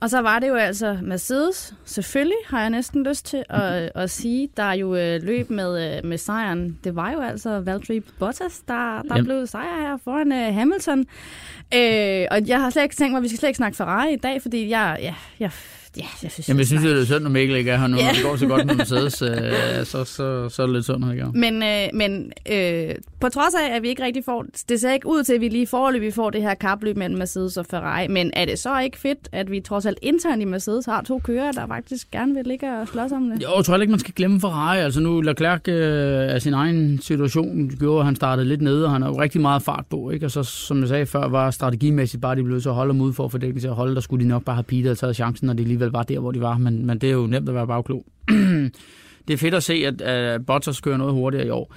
Og 0.00 0.10
så 0.10 0.20
var 0.20 0.38
det 0.38 0.48
jo 0.48 0.54
altså 0.54 0.98
Mercedes, 1.02 1.74
selvfølgelig 1.84 2.36
har 2.46 2.60
jeg 2.60 2.70
næsten 2.70 3.06
lyst 3.06 3.26
til 3.26 3.44
at, 3.48 3.92
at 3.94 4.10
sige, 4.10 4.48
der 4.56 4.72
jo 4.72 4.96
øh, 4.96 5.22
løb 5.22 5.50
med, 5.50 5.96
øh, 5.96 6.04
med 6.04 6.18
sejren. 6.18 6.78
Det 6.84 6.96
var 6.96 7.12
jo 7.12 7.20
altså 7.20 7.60
Valtteri 7.60 8.00
Bottas, 8.00 8.62
der, 8.68 8.74
der 8.74 9.02
Jamen. 9.10 9.24
blev 9.24 9.46
sejr 9.46 9.80
her 9.80 9.96
foran 10.04 10.32
øh, 10.32 10.54
Hamilton. 10.54 10.98
Øh, 11.74 12.26
og 12.30 12.48
jeg 12.48 12.60
har 12.60 12.70
slet 12.70 12.82
ikke 12.82 12.96
tænkt 12.96 13.12
mig, 13.12 13.18
at 13.18 13.22
vi 13.22 13.28
skal 13.28 13.38
slet 13.38 13.48
ikke 13.48 13.56
snakke 13.56 13.76
Ferrari 13.76 14.12
i 14.12 14.16
dag, 14.16 14.42
fordi 14.42 14.68
jeg, 14.68 14.98
ja, 15.00 15.14
jeg, 15.40 15.50
ja, 15.96 16.02
jeg 16.22 16.30
synes, 16.30 16.48
Jamen, 16.48 16.58
jeg 16.58 16.66
synes, 16.66 16.82
det 16.82 17.00
er 17.00 17.04
synd, 17.04 17.26
at 17.26 17.32
Mikkel 17.32 17.56
ikke 17.56 17.70
er 17.70 17.76
her 17.78 17.86
nu, 17.86 17.96
Ja. 17.96 18.06
når 18.06 18.12
det 18.12 18.22
går 18.24 18.36
så 18.36 18.46
godt 18.46 18.66
med 18.66 18.74
Mercedes, 18.74 19.22
øh, 19.22 19.28
så, 19.92 20.04
så, 20.04 20.48
så 20.48 20.62
er 20.62 20.66
det 20.66 20.74
lidt 20.74 20.84
synd, 20.84 20.96
at 20.96 21.02
han 21.02 21.10
ikke 21.12 21.22
er. 21.22 21.32
Men, 21.32 21.62
øh, 21.62 21.88
men 21.94 22.32
øh, 22.52 22.94
på 23.20 23.28
trods 23.28 23.54
af, 23.54 23.76
at 23.76 23.82
vi 23.82 23.88
ikke 23.88 24.04
rigtig 24.04 24.24
får... 24.24 24.46
Det 24.68 24.80
ser 24.80 24.92
ikke 24.92 25.06
ud 25.08 25.22
til, 25.22 25.32
at 25.34 25.40
vi 25.40 25.48
lige 25.48 25.66
foreløbig 25.66 26.14
får 26.14 26.30
det 26.30 26.42
her 26.42 26.54
kapløb 26.54 26.96
mellem 26.96 27.18
Mercedes 27.18 27.56
og 27.56 27.66
Ferrari. 27.66 28.08
Men 28.08 28.30
er 28.36 28.44
det 28.44 28.58
så 28.58 28.80
ikke 28.80 28.98
fedt, 28.98 29.28
at 29.32 29.50
vi 29.50 29.60
trods 29.60 29.86
alt 29.86 29.98
internt 30.02 30.42
i 30.42 30.44
Mercedes 30.44 30.86
har 30.86 31.02
to 31.02 31.18
kører, 31.18 31.52
der 31.52 31.66
faktisk 31.66 32.10
gerne 32.10 32.34
vil 32.34 32.44
ligge 32.46 32.80
og 32.80 32.88
slås 32.88 33.12
om 33.12 33.30
det? 33.30 33.42
Jo, 33.42 33.48
jeg 33.56 33.64
tror 33.64 33.76
ikke, 33.76 33.90
man 33.90 34.00
skal 34.00 34.14
glemme 34.14 34.40
Ferrari. 34.40 34.78
Altså 34.78 35.00
nu 35.00 35.20
Leclerc 35.20 35.68
øh, 35.68 36.34
af 36.34 36.42
sin 36.42 36.54
egen 36.54 36.98
situation 37.02 37.70
gjorde, 37.78 37.98
at 38.00 38.04
han 38.06 38.16
startede 38.16 38.48
lidt 38.48 38.62
nede, 38.62 38.84
og 38.84 38.90
han 38.92 39.02
har 39.02 39.08
jo 39.08 39.20
rigtig 39.20 39.40
meget 39.40 39.62
fart 39.62 39.84
på. 39.90 40.10
Ikke? 40.10 40.26
Og 40.26 40.30
så, 40.30 40.42
som 40.42 40.80
jeg 40.80 40.88
sagde 40.88 41.06
før, 41.06 41.28
var 41.28 41.50
strategimæssigt 41.50 42.20
bare, 42.20 42.36
de 42.36 42.42
blev 42.42 42.56
at 42.56 42.74
holde 42.74 43.02
ude 43.02 43.12
for 43.12 43.24
at 43.24 43.30
få 43.32 43.38
dækning 43.38 43.60
til 43.60 43.68
at 43.68 43.74
holde. 43.74 43.94
Der 43.94 44.00
skulle 44.00 44.24
de 44.24 44.28
nok 44.28 44.44
bare 44.44 44.56
have 44.56 44.62
Peter 44.64 44.90
og 44.90 44.98
taget 44.98 45.16
chancen, 45.16 45.46
når 45.46 45.54
de 45.54 45.64
alligevel 45.82 45.92
var 45.92 46.02
der, 46.02 46.18
hvor 46.18 46.32
de 46.32 46.40
var. 46.40 46.58
Men, 46.58 46.86
men 46.86 46.98
det 46.98 47.08
er 47.08 47.14
jo 47.14 47.26
nemt 47.26 47.48
at 47.48 47.54
være 47.54 47.66
bagklog. 47.66 48.06
det 49.28 49.34
er 49.34 49.36
fedt 49.36 49.54
at 49.54 49.62
se, 49.62 49.74
at, 49.74 50.00
at 50.00 50.46
Bottas 50.46 50.80
kører 50.80 50.96
noget 50.96 51.14
hurtigere 51.14 51.46
i 51.46 51.50
år. 51.50 51.74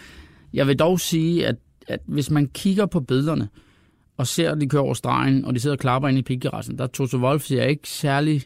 Jeg 0.54 0.68
vil 0.68 0.80
dog 0.80 1.00
sige, 1.00 1.48
at, 1.48 1.56
at 1.88 2.00
hvis 2.06 2.32
man 2.32 2.48
kigger 2.48 2.86
på 2.86 3.00
billederne, 3.00 3.50
og 4.18 4.28
ser, 4.28 4.52
at 4.52 4.62
de 4.62 4.70
kører 4.70 4.84
over 4.84 4.94
stregen, 4.94 5.46
og 5.46 5.56
de 5.56 5.60
sidder 5.60 5.76
og 5.76 5.80
klapper 5.80 6.10
ind 6.10 6.18
i 6.18 6.22
pitgaragen, 6.22 6.78
der 6.78 6.88
Toto 6.88 7.18
Wolff 7.18 7.44
ser 7.44 7.64
ikke 7.64 7.90
særlig 7.90 8.44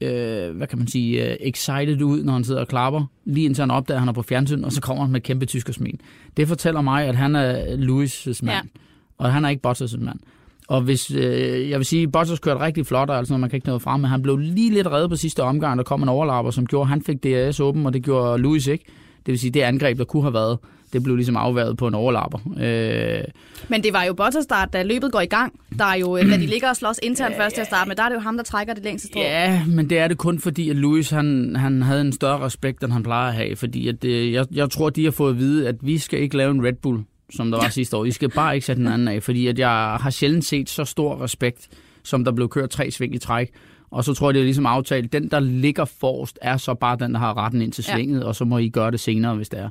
øh, 0.00 0.56
hvad 0.56 0.66
kan 0.66 0.78
man 0.78 0.88
sige, 0.88 1.30
øh, 1.30 1.36
excited 1.40 2.02
ud, 2.02 2.22
når 2.22 2.32
han 2.32 2.44
sidder 2.44 2.60
og 2.60 2.68
klapper, 2.68 3.04
lige 3.24 3.44
indtil 3.44 3.62
han 3.62 3.70
opdager, 3.70 3.96
at 3.96 4.00
han 4.00 4.08
er 4.08 4.12
på 4.12 4.22
fjernsyn, 4.22 4.64
og 4.64 4.72
så 4.72 4.80
kommer 4.80 5.04
han 5.04 5.12
med 5.12 5.20
kæmpe 5.20 5.46
tyskersmil. 5.46 6.00
Det 6.36 6.48
fortæller 6.48 6.80
mig, 6.80 7.04
at 7.04 7.16
han 7.16 7.36
er 7.36 7.76
Lewis' 7.76 8.38
mand, 8.42 8.68
ja. 8.74 8.80
og 9.18 9.32
han 9.32 9.44
er 9.44 9.48
ikke 9.48 9.68
Bottas' 9.70 10.04
mand. 10.04 10.20
Og 10.68 10.80
hvis, 10.80 11.10
øh, 11.10 11.70
jeg 11.70 11.78
vil 11.78 11.86
sige, 11.86 12.08
Bottas 12.08 12.38
kørte 12.38 12.60
rigtig 12.60 12.86
flot, 12.86 13.10
og 13.10 13.18
altså, 13.18 13.36
man 13.36 13.50
kan 13.50 13.56
ikke 13.56 13.68
nå 13.68 13.78
frem, 13.78 14.00
men 14.00 14.10
han 14.10 14.22
blev 14.22 14.36
lige 14.36 14.70
lidt 14.70 14.86
reddet 14.86 15.10
på 15.10 15.16
sidste 15.16 15.42
omgang, 15.42 15.78
der 15.78 15.84
kom 15.84 16.02
en 16.02 16.08
overlapper, 16.08 16.50
som 16.50 16.66
gjorde, 16.66 16.88
han 16.88 17.02
fik 17.02 17.24
DRS 17.24 17.60
åben, 17.60 17.86
og 17.86 17.92
det 17.92 18.02
gjorde 18.02 18.42
Lewis 18.42 18.66
ikke. 18.66 18.84
Det 19.26 19.32
vil 19.32 19.38
sige, 19.38 19.50
det 19.50 19.60
angreb, 19.60 19.98
der 19.98 20.04
kunne 20.04 20.22
have 20.22 20.34
været, 20.34 20.58
det 20.92 21.02
blev 21.02 21.16
ligesom 21.16 21.36
afværet 21.36 21.76
på 21.76 21.86
en 21.86 21.94
overlapper. 21.94 22.38
Øh, 22.60 23.24
Men 23.68 23.82
det 23.82 23.92
var 23.92 24.04
jo 24.04 24.14
Bottas, 24.14 24.46
der, 24.46 24.64
da 24.64 24.82
løbet 24.82 25.12
går 25.12 25.20
i 25.20 25.26
gang. 25.26 25.60
Der 25.78 25.84
er 25.84 25.94
jo, 25.94 26.16
øh, 26.16 26.30
da 26.30 26.36
de 26.36 26.46
ligger 26.54 26.68
og 26.68 26.76
slås 26.76 27.00
internt 27.02 27.36
først 27.36 27.54
til 27.54 27.60
at 27.60 27.66
starte 27.66 27.88
med, 27.88 27.96
der 27.96 28.02
er 28.02 28.08
det 28.08 28.16
jo 28.16 28.20
ham, 28.20 28.36
der 28.36 28.44
trækker 28.44 28.74
det 28.74 28.84
længste 28.84 29.08
strå. 29.08 29.20
Ja, 29.20 29.62
men 29.66 29.90
det 29.90 29.98
er 29.98 30.08
det 30.08 30.18
kun 30.18 30.38
fordi, 30.38 30.70
at 30.70 30.76
Louis 30.76 31.10
han, 31.10 31.56
han 31.56 31.82
havde 31.82 32.00
en 32.00 32.12
større 32.12 32.40
respekt, 32.40 32.84
end 32.84 32.92
han 32.92 33.02
plejer 33.02 33.28
at 33.28 33.34
have. 33.34 33.56
Fordi 33.56 33.88
at, 33.88 34.04
øh, 34.04 34.32
jeg, 34.32 34.46
jeg 34.52 34.70
tror, 34.70 34.90
de 34.90 35.04
har 35.04 35.10
fået 35.10 35.30
at 35.30 35.38
vide, 35.38 35.68
at 35.68 35.74
vi 35.80 35.98
skal 35.98 36.20
ikke 36.20 36.36
lave 36.36 36.50
en 36.50 36.64
Red 36.66 36.72
Bull, 36.82 37.00
som 37.30 37.50
der 37.50 37.58
var 37.58 37.68
sidste 37.68 37.96
år. 37.96 38.04
I 38.04 38.10
skal 38.10 38.30
bare 38.30 38.54
ikke 38.54 38.66
sætte 38.66 38.82
den 38.82 38.92
anden 38.92 39.08
af, 39.08 39.22
fordi 39.22 39.46
at 39.46 39.58
jeg 39.58 39.96
har 40.00 40.10
sjældent 40.10 40.44
set 40.44 40.70
så 40.70 40.84
stor 40.84 41.22
respekt, 41.22 41.68
som 42.02 42.24
der 42.24 42.32
blev 42.32 42.48
kørt 42.48 42.70
tre 42.70 42.90
sving 42.90 43.14
i 43.14 43.18
træk. 43.18 43.50
Og 43.90 44.04
så 44.04 44.14
tror 44.14 44.28
jeg, 44.28 44.34
det 44.34 44.40
er 44.40 44.44
ligesom 44.44 44.66
aftalt, 44.66 45.12
den 45.12 45.30
der 45.30 45.40
ligger 45.40 45.84
forrest, 45.84 46.38
er 46.42 46.56
så 46.56 46.74
bare 46.74 46.96
den, 46.96 47.14
der 47.14 47.20
har 47.20 47.36
retten 47.36 47.62
ind 47.62 47.72
til 47.72 47.84
svinget, 47.84 48.20
ja. 48.20 48.26
og 48.26 48.34
så 48.34 48.44
må 48.44 48.58
I 48.58 48.68
gøre 48.68 48.90
det 48.90 49.00
senere, 49.00 49.34
hvis 49.34 49.48
det 49.48 49.60
er. 49.60 49.68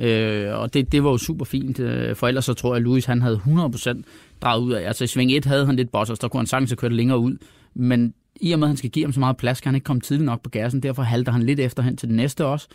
Øh, 0.00 0.60
og 0.60 0.74
det, 0.74 0.92
det 0.92 1.04
var 1.04 1.10
jo 1.10 1.16
super 1.16 1.44
fint, 1.44 1.80
øh, 1.80 2.16
for 2.16 2.28
ellers 2.28 2.44
så 2.44 2.54
tror 2.54 2.70
jeg, 2.70 2.76
at 2.76 2.82
Louis 2.82 3.04
han 3.04 3.22
havde 3.22 3.40
100% 3.46 4.02
drejet 4.42 4.60
ud 4.60 4.72
af. 4.72 4.86
Altså 4.86 5.04
i 5.04 5.06
sving 5.06 5.32
1 5.32 5.44
havde 5.44 5.66
han 5.66 5.76
lidt 5.76 5.92
Bottas, 5.92 6.18
der 6.18 6.28
kunne 6.28 6.40
han 6.40 6.46
sagtens 6.46 6.70
have 6.70 6.76
kørt 6.76 6.92
længere 6.92 7.18
ud. 7.18 7.36
Men 7.74 8.14
i 8.40 8.52
og 8.52 8.58
med, 8.58 8.66
at 8.66 8.70
han 8.70 8.76
skal 8.76 8.90
give 8.90 9.04
ham 9.04 9.12
så 9.12 9.20
meget 9.20 9.36
plads, 9.36 9.60
kan 9.60 9.70
han 9.70 9.74
ikke 9.74 9.84
komme 9.84 10.00
tidligt 10.00 10.26
nok 10.26 10.42
på 10.42 10.50
gassen. 10.50 10.82
Derfor 10.82 11.02
halter 11.02 11.32
han 11.32 11.42
lidt 11.42 11.60
efter 11.60 11.82
hen 11.82 11.96
til 11.96 12.08
det 12.08 12.16
næste 12.16 12.46
også. 12.46 12.68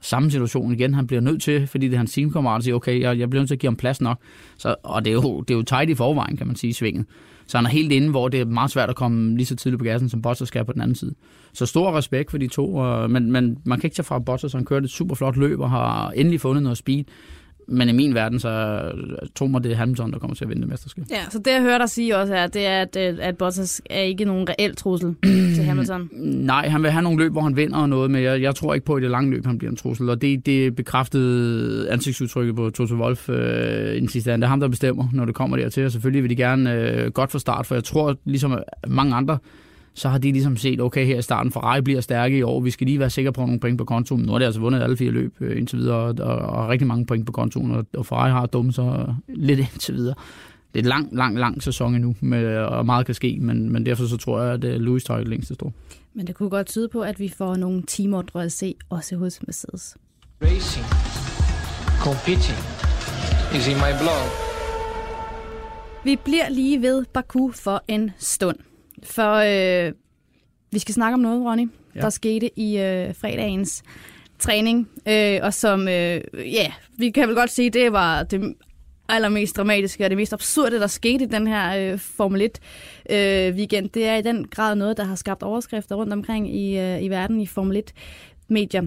Samme 0.00 0.30
situation 0.30 0.72
igen. 0.72 0.94
Han 0.94 1.06
bliver 1.06 1.20
nødt 1.20 1.42
til, 1.42 1.66
fordi 1.66 1.86
det 1.86 1.94
er 1.94 1.98
hans 1.98 2.12
teamkammerat, 2.12 2.58
at 2.58 2.64
sige, 2.64 2.74
okay, 2.74 3.00
jeg, 3.00 3.18
jeg 3.18 3.30
bliver 3.30 3.40
nødt 3.40 3.48
til 3.48 3.54
at 3.54 3.60
give 3.60 3.70
ham 3.70 3.76
plads 3.76 4.00
nok. 4.00 4.18
Så, 4.58 4.74
og 4.82 5.04
det 5.04 5.10
er, 5.10 5.14
jo, 5.14 5.40
det 5.40 5.54
er 5.54 5.58
jo 5.58 5.62
tight 5.62 5.90
i 5.90 5.94
forvejen, 5.94 6.36
kan 6.36 6.46
man 6.46 6.56
sige, 6.56 6.70
i 6.70 6.72
svinget. 6.72 7.06
Så 7.46 7.58
han 7.58 7.64
er 7.66 7.70
helt 7.70 7.92
inde, 7.92 8.10
hvor 8.10 8.28
det 8.28 8.40
er 8.40 8.44
meget 8.44 8.70
svært 8.70 8.90
at 8.90 8.96
komme 8.96 9.36
lige 9.36 9.46
så 9.46 9.56
tidligt 9.56 9.78
på 9.78 9.84
gassen, 9.84 10.08
som 10.08 10.22
Bottas 10.22 10.48
skal 10.48 10.64
på 10.64 10.72
den 10.72 10.80
anden 10.80 10.94
side. 10.94 11.14
Så 11.52 11.66
stor 11.66 11.96
respekt 11.96 12.30
for 12.30 12.38
de 12.38 12.48
to, 12.48 12.74
og, 12.74 13.10
men, 13.10 13.32
men 13.32 13.58
man 13.64 13.80
kan 13.80 13.86
ikke 13.86 13.94
tage 13.94 14.04
fra 14.04 14.18
Bottas, 14.18 14.52
han 14.52 14.64
kørte 14.64 14.84
et 14.84 14.90
super 14.90 15.14
flot 15.14 15.36
løb 15.36 15.60
og 15.60 15.70
har 15.70 16.10
endelig 16.10 16.40
fundet 16.40 16.62
noget 16.62 16.78
speed. 16.78 17.04
Men 17.70 17.88
i 17.88 17.92
min 17.92 18.14
verden, 18.14 18.40
så 18.40 18.80
tror 19.34 19.46
mig, 19.46 19.64
det 19.64 19.72
er 19.72 19.76
Hamilton, 19.76 20.12
der 20.12 20.18
kommer 20.18 20.34
til 20.34 20.44
at 20.44 20.48
vinde 20.48 20.62
det 20.62 20.70
mesterskab. 20.70 21.04
Ja, 21.10 21.20
så 21.30 21.38
det 21.38 21.50
jeg 21.50 21.60
hører 21.60 21.78
dig 21.78 21.90
sige 21.90 22.16
også 22.16 22.34
er, 22.34 22.46
det 22.46 22.66
er, 22.66 22.80
at, 22.80 22.96
øh, 22.96 23.18
at 23.20 23.36
Bottas 23.36 23.82
er 23.90 24.00
ikke 24.00 24.24
nogen 24.24 24.48
reel 24.48 24.76
trussel 24.76 25.14
til 25.54 25.64
Hamilton. 25.64 26.10
Nej, 26.22 26.68
han 26.68 26.82
vil 26.82 26.90
have 26.90 27.02
nogle 27.02 27.18
løb, 27.18 27.32
hvor 27.32 27.40
han 27.40 27.56
vinder 27.56 27.76
og 27.76 27.88
noget, 27.88 28.10
men 28.10 28.22
jeg, 28.22 28.42
jeg 28.42 28.54
tror 28.54 28.74
ikke 28.74 28.86
på, 28.86 28.94
at 28.94 29.00
i 29.00 29.02
det 29.02 29.10
lange 29.10 29.30
løb, 29.30 29.46
han 29.46 29.58
bliver 29.58 29.70
en 29.70 29.76
trussel. 29.76 30.10
Og 30.10 30.22
det, 30.22 30.46
det 30.46 30.76
bekræftede 30.76 31.90
ansigtsudtrykket 31.90 32.56
på 32.56 32.70
Toto 32.70 32.94
Wolff 32.94 33.28
øh, 33.28 33.96
i 33.96 34.00
den 34.00 34.08
sidste 34.08 34.30
ende. 34.30 34.40
Det 34.40 34.44
er 34.44 34.48
ham, 34.48 34.60
der 34.60 34.68
bestemmer, 34.68 35.08
når 35.12 35.24
det 35.24 35.34
kommer 35.34 35.56
dertil. 35.56 35.84
Og 35.84 35.92
selvfølgelig 35.92 36.22
vil 36.22 36.30
de 36.30 36.36
gerne 36.36 36.74
øh, 36.74 37.10
godt 37.10 37.32
fra 37.32 37.38
start, 37.38 37.66
for 37.66 37.74
jeg 37.74 37.84
tror, 37.84 38.16
ligesom 38.24 38.58
mange 38.88 39.14
andre, 39.14 39.38
så 39.98 40.08
har 40.08 40.18
de 40.18 40.32
ligesom 40.32 40.56
set, 40.56 40.80
okay, 40.80 41.06
her 41.06 41.18
i 41.18 41.22
starten, 41.22 41.52
Ferrari 41.52 41.80
bliver 41.80 42.00
stærke 42.00 42.38
i 42.38 42.42
år, 42.42 42.60
vi 42.60 42.70
skal 42.70 42.86
lige 42.86 42.98
være 42.98 43.10
sikre 43.10 43.32
på 43.32 43.40
nogle 43.40 43.60
point 43.60 43.78
på 43.78 43.84
kontoen. 43.84 44.22
Nu 44.22 44.32
har 44.32 44.38
de 44.38 44.44
altså 44.44 44.60
vundet 44.60 44.82
alle 44.82 44.96
fire 44.96 45.10
løb 45.10 45.34
øh, 45.40 45.58
indtil 45.58 45.78
videre, 45.78 45.96
og, 45.96 46.14
og, 46.20 46.36
og 46.36 46.68
rigtig 46.68 46.88
mange 46.88 47.06
point 47.06 47.26
på 47.26 47.32
kontoen, 47.32 47.70
og, 47.70 47.86
og 47.96 48.06
Ferrari 48.06 48.30
har 48.30 48.46
dummet 48.46 48.74
så 48.74 49.14
lidt 49.28 49.58
indtil 49.60 49.94
videre. 49.94 50.14
Det 50.74 50.80
er 50.80 50.82
en 50.82 50.88
lang, 50.88 51.16
lang, 51.16 51.38
lang 51.38 51.62
sæson 51.62 51.94
endnu, 51.94 52.14
med, 52.20 52.56
og 52.56 52.86
meget 52.86 53.06
kan 53.06 53.14
ske, 53.14 53.38
men, 53.40 53.72
men 53.72 53.86
derfor 53.86 54.04
så 54.06 54.16
tror 54.16 54.42
jeg, 54.42 54.54
at 54.54 54.64
øh, 54.64 54.80
Lewis 54.80 55.04
tager 55.04 55.18
det 55.18 55.28
længste 55.28 55.54
strå. 55.54 55.72
Men 56.14 56.26
det 56.26 56.34
kunne 56.34 56.50
godt 56.50 56.66
tyde 56.66 56.88
på, 56.88 57.00
at 57.00 57.20
vi 57.20 57.28
får 57.28 57.56
nogle 57.56 57.82
teamordre 57.86 58.44
at 58.44 58.52
se, 58.52 58.74
også 58.90 59.16
hos 59.16 59.40
Mercedes. 59.46 59.96
Racing 60.42 60.86
Competing 62.00 62.58
is 63.56 63.68
in 63.68 63.76
my 63.76 63.92
blood. 64.00 64.28
Vi 66.04 66.16
bliver 66.24 66.48
lige 66.50 66.82
ved 66.82 67.04
Baku 67.14 67.50
for 67.50 67.84
en 67.88 68.10
stund. 68.18 68.67
For 69.04 69.34
øh, 69.34 69.92
vi 70.72 70.78
skal 70.78 70.94
snakke 70.94 71.14
om 71.14 71.20
noget, 71.20 71.44
Ronny, 71.44 71.68
ja. 71.94 72.00
der 72.00 72.10
skete 72.10 72.58
i 72.58 72.78
øh, 72.78 73.14
fredagens 73.14 73.82
træning. 74.38 74.88
Øh, 75.08 75.40
og 75.42 75.54
som, 75.54 75.88
øh, 75.88 76.20
ja, 76.34 76.72
vi 76.98 77.10
kan 77.10 77.28
vel 77.28 77.36
godt 77.36 77.50
sige, 77.50 77.70
det 77.70 77.92
var 77.92 78.22
det 78.22 78.54
allermest 79.08 79.56
dramatiske 79.56 80.04
og 80.04 80.10
det 80.10 80.18
mest 80.18 80.32
absurde, 80.32 80.80
der 80.80 80.86
skete 80.86 81.24
i 81.24 81.26
den 81.26 81.46
her 81.46 81.92
øh, 81.92 81.98
Formel 81.98 82.42
1 82.42 82.58
øh, 83.10 83.54
weekend. 83.54 83.88
Det 83.88 84.06
er 84.06 84.16
i 84.16 84.22
den 84.22 84.48
grad 84.48 84.74
noget, 84.74 84.96
der 84.96 85.04
har 85.04 85.14
skabt 85.14 85.42
overskrifter 85.42 85.96
rundt 85.96 86.12
omkring 86.12 86.56
i, 86.56 86.78
øh, 86.78 87.02
i 87.02 87.08
verden 87.08 87.40
i 87.40 87.46
Formel 87.46 87.76
1 87.76 87.92
medier. 88.48 88.82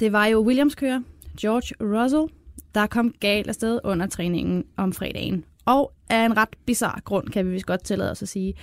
Det 0.00 0.12
var 0.12 0.26
jo 0.26 0.40
Williams 0.40 0.74
kører, 0.74 1.00
George 1.40 2.00
Russell, 2.02 2.26
der 2.74 2.86
kom 2.86 3.14
galt 3.20 3.48
afsted 3.48 3.80
under 3.84 4.06
træningen 4.06 4.64
om 4.76 4.92
fredagen. 4.92 5.44
Og 5.64 5.92
af 6.10 6.26
en 6.26 6.36
ret 6.36 6.48
bizarre 6.66 7.00
grund, 7.00 7.28
kan 7.28 7.46
vi 7.46 7.50
vist 7.50 7.66
godt 7.66 7.84
tillade 7.84 8.10
os 8.10 8.22
at 8.22 8.28
sige. 8.28 8.54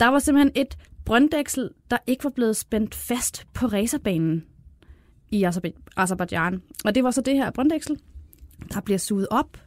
Der 0.00 0.06
var 0.06 0.18
simpelthen 0.18 0.52
et 0.54 0.78
brønddæksel, 1.04 1.70
der 1.90 1.96
ikke 2.06 2.24
var 2.24 2.30
blevet 2.30 2.56
spændt 2.56 2.94
fast 2.94 3.46
på 3.54 3.66
racerbanen 3.66 4.44
i 5.30 5.44
Azerbaijan. 5.96 6.62
Og 6.84 6.94
det 6.94 7.04
var 7.04 7.10
så 7.10 7.20
det 7.20 7.34
her 7.34 7.50
brønddæksel, 7.50 7.98
der 8.74 8.80
bliver 8.80 8.98
suget 8.98 9.26
op 9.30 9.58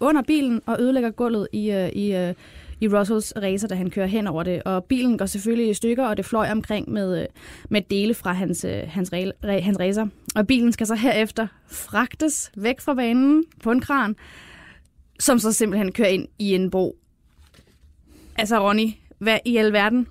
under 0.00 0.22
bilen 0.22 0.60
og 0.66 0.76
ødelægger 0.80 1.10
gulvet 1.10 1.48
i, 1.52 1.70
øh, 1.70 1.88
i, 1.88 2.14
øh, 2.14 2.34
i 2.80 2.88
Russells 2.88 3.32
racer, 3.36 3.68
da 3.68 3.74
han 3.74 3.90
kører 3.90 4.06
hen 4.06 4.26
over 4.26 4.42
det. 4.42 4.62
Og 4.62 4.84
bilen 4.84 5.18
går 5.18 5.26
selvfølgelig 5.26 5.70
i 5.70 5.74
stykker, 5.74 6.04
og 6.04 6.16
det 6.16 6.24
fløj 6.24 6.50
omkring 6.50 6.90
med, 6.90 7.22
øh, 7.22 7.26
med 7.70 7.82
dele 7.90 8.14
fra 8.14 8.32
hans, 8.32 8.66
hans, 8.84 9.12
ra- 9.12 9.60
hans 9.60 9.80
racer. 9.80 10.06
Og 10.34 10.46
bilen 10.46 10.72
skal 10.72 10.86
så 10.86 10.94
herefter 10.94 11.46
fragtes 11.66 12.52
væk 12.56 12.80
fra 12.80 12.94
banen 12.94 13.44
på 13.62 13.70
en 13.70 13.80
kran, 13.80 14.16
som 15.20 15.38
så 15.38 15.52
simpelthen 15.52 15.92
kører 15.92 16.08
ind 16.08 16.28
i 16.38 16.54
en 16.54 16.70
bro. 16.70 16.96
Altså 18.38 18.68
Ronny, 18.68 18.88
hvad 19.22 19.38
i 19.44 19.56
alverden 19.56 20.06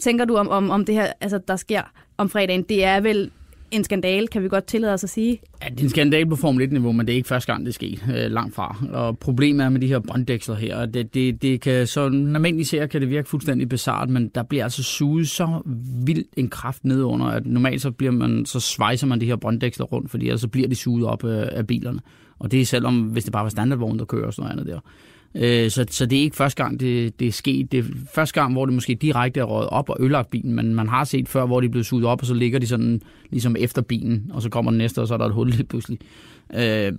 tænker 0.00 0.24
du 0.24 0.36
om, 0.36 0.48
om, 0.48 0.70
om 0.70 0.84
det 0.84 0.94
her, 0.94 1.12
altså, 1.20 1.40
der 1.48 1.56
sker 1.56 1.82
om 2.16 2.28
fredagen? 2.28 2.62
Det 2.62 2.84
er 2.84 3.00
vel 3.00 3.30
en 3.70 3.84
skandale, 3.84 4.26
kan 4.26 4.42
vi 4.42 4.48
godt 4.48 4.66
tillade 4.66 4.92
os 4.92 5.04
at 5.04 5.10
sige. 5.10 5.40
Ja, 5.62 5.68
det 5.68 5.80
er 5.80 5.84
en 5.84 5.90
skandale 5.90 6.26
på 6.26 6.36
Formel 6.36 6.68
1-niveau, 6.68 6.92
men 6.92 7.06
det 7.06 7.12
er 7.12 7.16
ikke 7.16 7.28
første 7.28 7.52
gang, 7.52 7.66
det 7.66 7.74
sker 7.74 7.96
øh, 8.16 8.30
langt 8.30 8.54
fra. 8.54 8.76
Og 8.92 9.18
problemet 9.18 9.64
er 9.64 9.68
med 9.68 9.80
de 9.80 9.86
her 9.86 9.98
bånddæksler 9.98 10.54
her, 10.54 10.86
det, 10.86 11.14
det, 11.14 11.42
det 11.42 11.60
kan 11.60 11.86
så, 11.86 12.08
normalt 12.08 12.66
ser, 12.66 12.86
kan 12.86 13.00
det 13.00 13.10
virke 13.10 13.28
fuldstændig 13.28 13.68
bizart, 13.68 14.08
men 14.08 14.28
der 14.28 14.42
bliver 14.42 14.64
altså 14.64 14.82
suget 14.82 15.28
så 15.28 15.62
vildt 16.04 16.28
en 16.36 16.48
kraft 16.48 16.84
ned 16.84 17.02
under, 17.02 17.26
at 17.26 17.46
normalt 17.46 17.82
så, 17.82 17.90
bliver 17.90 18.12
man, 18.12 18.46
så 18.46 18.60
svejser 18.60 19.06
man 19.06 19.20
de 19.20 19.26
her 19.26 19.36
bånddæksler 19.36 19.86
rundt, 19.86 20.10
fordi 20.10 20.26
ellers 20.26 20.40
så 20.40 20.48
bliver 20.48 20.68
de 20.68 20.74
suget 20.74 21.06
op 21.06 21.24
øh, 21.24 21.46
af 21.50 21.66
bilerne. 21.66 22.00
Og 22.38 22.50
det 22.50 22.60
er 22.60 22.64
selvom, 22.64 23.00
hvis 23.00 23.24
det 23.24 23.32
bare 23.32 23.42
var 23.42 23.50
standardvogn, 23.50 23.98
der 23.98 24.04
kører 24.04 24.26
og 24.26 24.34
sådan 24.34 24.48
noget 24.48 24.60
andet 24.60 24.74
der. 24.74 24.80
Øh, 25.34 25.70
så, 25.70 25.86
så 25.90 26.06
det 26.06 26.18
er 26.18 26.22
ikke 26.22 26.36
første 26.36 26.62
gang, 26.62 26.80
det, 26.80 27.20
det 27.20 27.28
er 27.28 27.32
sket. 27.32 27.72
Det 27.72 27.78
er 27.78 27.84
første 28.14 28.40
gang, 28.40 28.52
hvor 28.52 28.66
det 28.66 28.74
måske 28.74 28.94
direkte 28.94 29.40
er 29.40 29.44
røget 29.44 29.68
op 29.68 29.90
og 29.90 29.96
ødelagt 30.00 30.30
bilen, 30.30 30.54
men 30.54 30.74
man 30.74 30.88
har 30.88 31.04
set 31.04 31.28
før, 31.28 31.46
hvor 31.46 31.60
de 31.60 31.66
er 31.66 31.70
blevet 31.70 31.86
suget 31.86 32.04
op, 32.04 32.20
og 32.20 32.26
så 32.26 32.34
ligger 32.34 32.58
de 32.58 32.66
sådan 32.66 33.00
ligesom 33.30 33.56
efter 33.58 33.82
bilen, 33.82 34.30
og 34.34 34.42
så 34.42 34.48
kommer 34.48 34.70
den 34.70 34.78
næste, 34.78 35.00
og 35.00 35.08
så 35.08 35.14
er 35.14 35.18
der 35.18 35.26
et 35.26 35.32
hul 35.32 35.50
lige 35.50 35.64
pludselig. 35.64 35.98
Øh, 36.54 36.92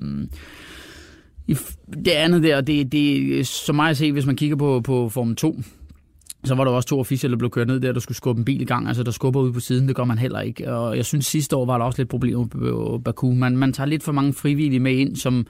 i, 1.47 1.57
det 2.05 2.11
andet 2.11 2.43
der, 2.43 2.61
det, 2.61 2.91
det 2.91 3.47
som 3.47 3.75
mig 3.75 3.89
at 3.89 3.97
se, 3.97 4.11
hvis 4.11 4.25
man 4.25 4.35
kigger 4.35 4.55
på, 4.55 4.81
på 4.81 5.09
Formel 5.09 5.35
2, 5.35 5.59
så 6.43 6.55
var 6.55 6.63
der 6.63 6.71
også 6.71 6.87
to 6.87 6.99
officielle, 6.99 7.31
der 7.31 7.37
blev 7.37 7.49
kørt 7.49 7.67
ned 7.67 7.79
der, 7.79 7.91
der 7.91 7.99
skulle 7.99 8.17
skubbe 8.17 8.39
en 8.39 8.45
bil 8.45 8.61
i 8.61 8.65
gang. 8.65 8.87
Altså, 8.87 9.03
der 9.03 9.11
skubber 9.11 9.41
ud 9.41 9.53
på 9.53 9.59
siden, 9.59 9.87
det 9.87 9.95
gør 9.95 10.03
man 10.03 10.17
heller 10.17 10.41
ikke. 10.41 10.73
Og 10.73 10.97
jeg 10.97 11.05
synes, 11.05 11.25
sidste 11.25 11.55
år 11.55 11.65
var 11.65 11.77
der 11.77 11.85
også 11.85 11.99
lidt 12.01 12.09
problemer 12.09 12.45
på 12.45 13.01
Baku. 13.05 13.33
Man, 13.33 13.57
man 13.57 13.73
tager 13.73 13.87
lidt 13.87 14.03
for 14.03 14.11
mange 14.11 14.33
frivillige 14.33 14.79
med 14.79 14.95
ind, 14.95 15.15
som 15.15 15.47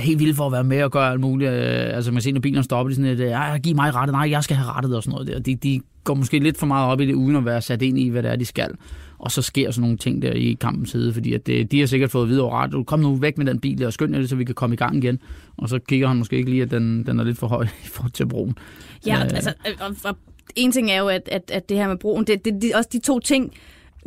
helt 0.00 0.18
vilde 0.18 0.34
for 0.34 0.46
at 0.46 0.52
være 0.52 0.64
med 0.64 0.82
og 0.82 0.90
gøre 0.90 1.10
alt 1.10 1.20
muligt. 1.20 1.50
Øh, 1.50 1.96
altså 1.96 2.12
man 2.12 2.22
ser, 2.22 2.32
når 2.32 2.40
bilerne 2.40 2.64
stopper, 2.64 2.88
de 2.88 2.94
sådan 2.94 3.16
lidt, 3.16 3.30
ja, 3.30 3.58
giv 3.58 3.74
mig 3.74 3.94
rettet, 3.94 4.12
nej, 4.12 4.30
jeg 4.30 4.44
skal 4.44 4.56
have 4.56 4.72
rettet 4.72 4.96
og 4.96 5.02
sådan 5.02 5.12
noget 5.12 5.26
der. 5.26 5.38
De, 5.38 5.54
de 5.54 5.80
går 6.04 6.14
måske 6.14 6.38
lidt 6.38 6.58
for 6.58 6.66
meget 6.66 6.92
op 6.92 7.00
i 7.00 7.06
det, 7.06 7.14
uden 7.14 7.36
at 7.36 7.44
være 7.44 7.62
sat 7.62 7.82
ind 7.82 7.98
i, 7.98 8.08
hvad 8.08 8.22
det 8.22 8.30
er, 8.30 8.36
de 8.36 8.44
skal. 8.44 8.70
Og 9.18 9.30
så 9.30 9.42
sker 9.42 9.70
sådan 9.70 9.82
nogle 9.82 9.96
ting 9.96 10.22
der 10.22 10.32
i 10.32 10.56
kampens 10.60 10.90
side, 10.90 11.12
fordi 11.12 11.34
at 11.34 11.46
det, 11.46 11.72
de 11.72 11.80
har 11.80 11.86
sikkert 11.86 12.10
fået 12.10 12.22
at 12.22 12.28
vide 12.28 12.42
over 12.42 12.62
ret, 12.62 12.86
kom 12.86 13.00
nu 13.00 13.14
væk 13.14 13.38
med 13.38 13.46
den 13.46 13.60
bil 13.60 13.78
der, 13.78 13.86
og 13.86 13.92
skynd 13.92 14.12
jer 14.12 14.20
det, 14.20 14.28
så 14.28 14.36
vi 14.36 14.44
kan 14.44 14.54
komme 14.54 14.74
i 14.74 14.76
gang 14.76 14.96
igen. 14.96 15.20
Og 15.56 15.68
så 15.68 15.78
kigger 15.78 16.08
han 16.08 16.16
måske 16.16 16.36
ikke 16.36 16.50
lige, 16.50 16.62
at 16.62 16.70
den, 16.70 17.06
den 17.06 17.20
er 17.20 17.24
lidt 17.24 17.38
for 17.38 17.46
høj 17.46 17.64
i 17.84 17.88
forhold 17.88 18.12
til 18.12 18.26
broen. 18.26 18.58
Ja, 19.06 19.16
øh. 19.16 19.22
altså, 19.22 19.52
og, 19.80 19.96
og 20.04 20.16
en 20.56 20.72
ting 20.72 20.90
er 20.90 20.98
jo, 20.98 21.08
at, 21.08 21.28
at, 21.32 21.50
at 21.52 21.68
det 21.68 21.76
her 21.76 21.88
med 21.88 21.96
broen, 21.96 22.24
det, 22.24 22.44
det, 22.44 22.62
det, 22.62 22.74
også 22.74 22.88
de 22.92 22.98
to 22.98 23.18
ting, 23.18 23.52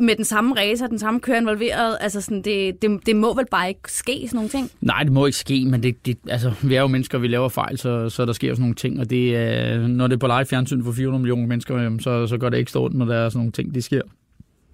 med 0.00 0.16
den 0.16 0.24
samme 0.24 0.54
racer, 0.56 0.86
den 0.86 0.98
samme 0.98 1.20
kører 1.20 1.40
involveret, 1.40 1.96
altså 2.00 2.20
sådan, 2.20 2.42
det, 2.42 2.82
det, 2.82 3.06
det 3.06 3.16
må 3.16 3.34
vel 3.34 3.46
bare 3.50 3.68
ikke 3.68 3.80
ske, 3.86 4.22
sådan 4.26 4.36
nogle 4.36 4.48
ting? 4.48 4.70
Nej, 4.80 5.02
det 5.02 5.12
må 5.12 5.26
ikke 5.26 5.38
ske, 5.38 5.64
men 5.64 5.82
det, 5.82 6.06
det, 6.06 6.18
altså, 6.28 6.52
vi 6.62 6.74
er 6.74 6.80
jo 6.80 6.86
mennesker, 6.86 7.18
vi 7.18 7.28
laver 7.28 7.48
fejl, 7.48 7.78
så, 7.78 8.08
så 8.10 8.24
der 8.24 8.32
sker 8.32 8.52
sådan 8.52 8.62
nogle 8.62 8.74
ting, 8.74 9.00
og 9.00 9.10
det, 9.10 9.36
øh, 9.36 9.86
når 9.86 10.06
det 10.06 10.14
er 10.14 10.18
på 10.18 10.26
live 10.26 10.46
fjernsyn 10.46 10.84
for 10.84 10.92
400 10.92 11.22
millioner 11.22 11.46
mennesker, 11.46 11.98
så, 12.00 12.26
så 12.26 12.38
gør 12.38 12.48
det 12.48 12.58
ikke 12.58 12.70
stort, 12.70 12.94
når 12.94 13.04
der 13.04 13.14
er 13.14 13.28
sådan 13.28 13.38
nogle 13.38 13.52
ting, 13.52 13.74
de 13.74 13.82
sker. 13.82 14.02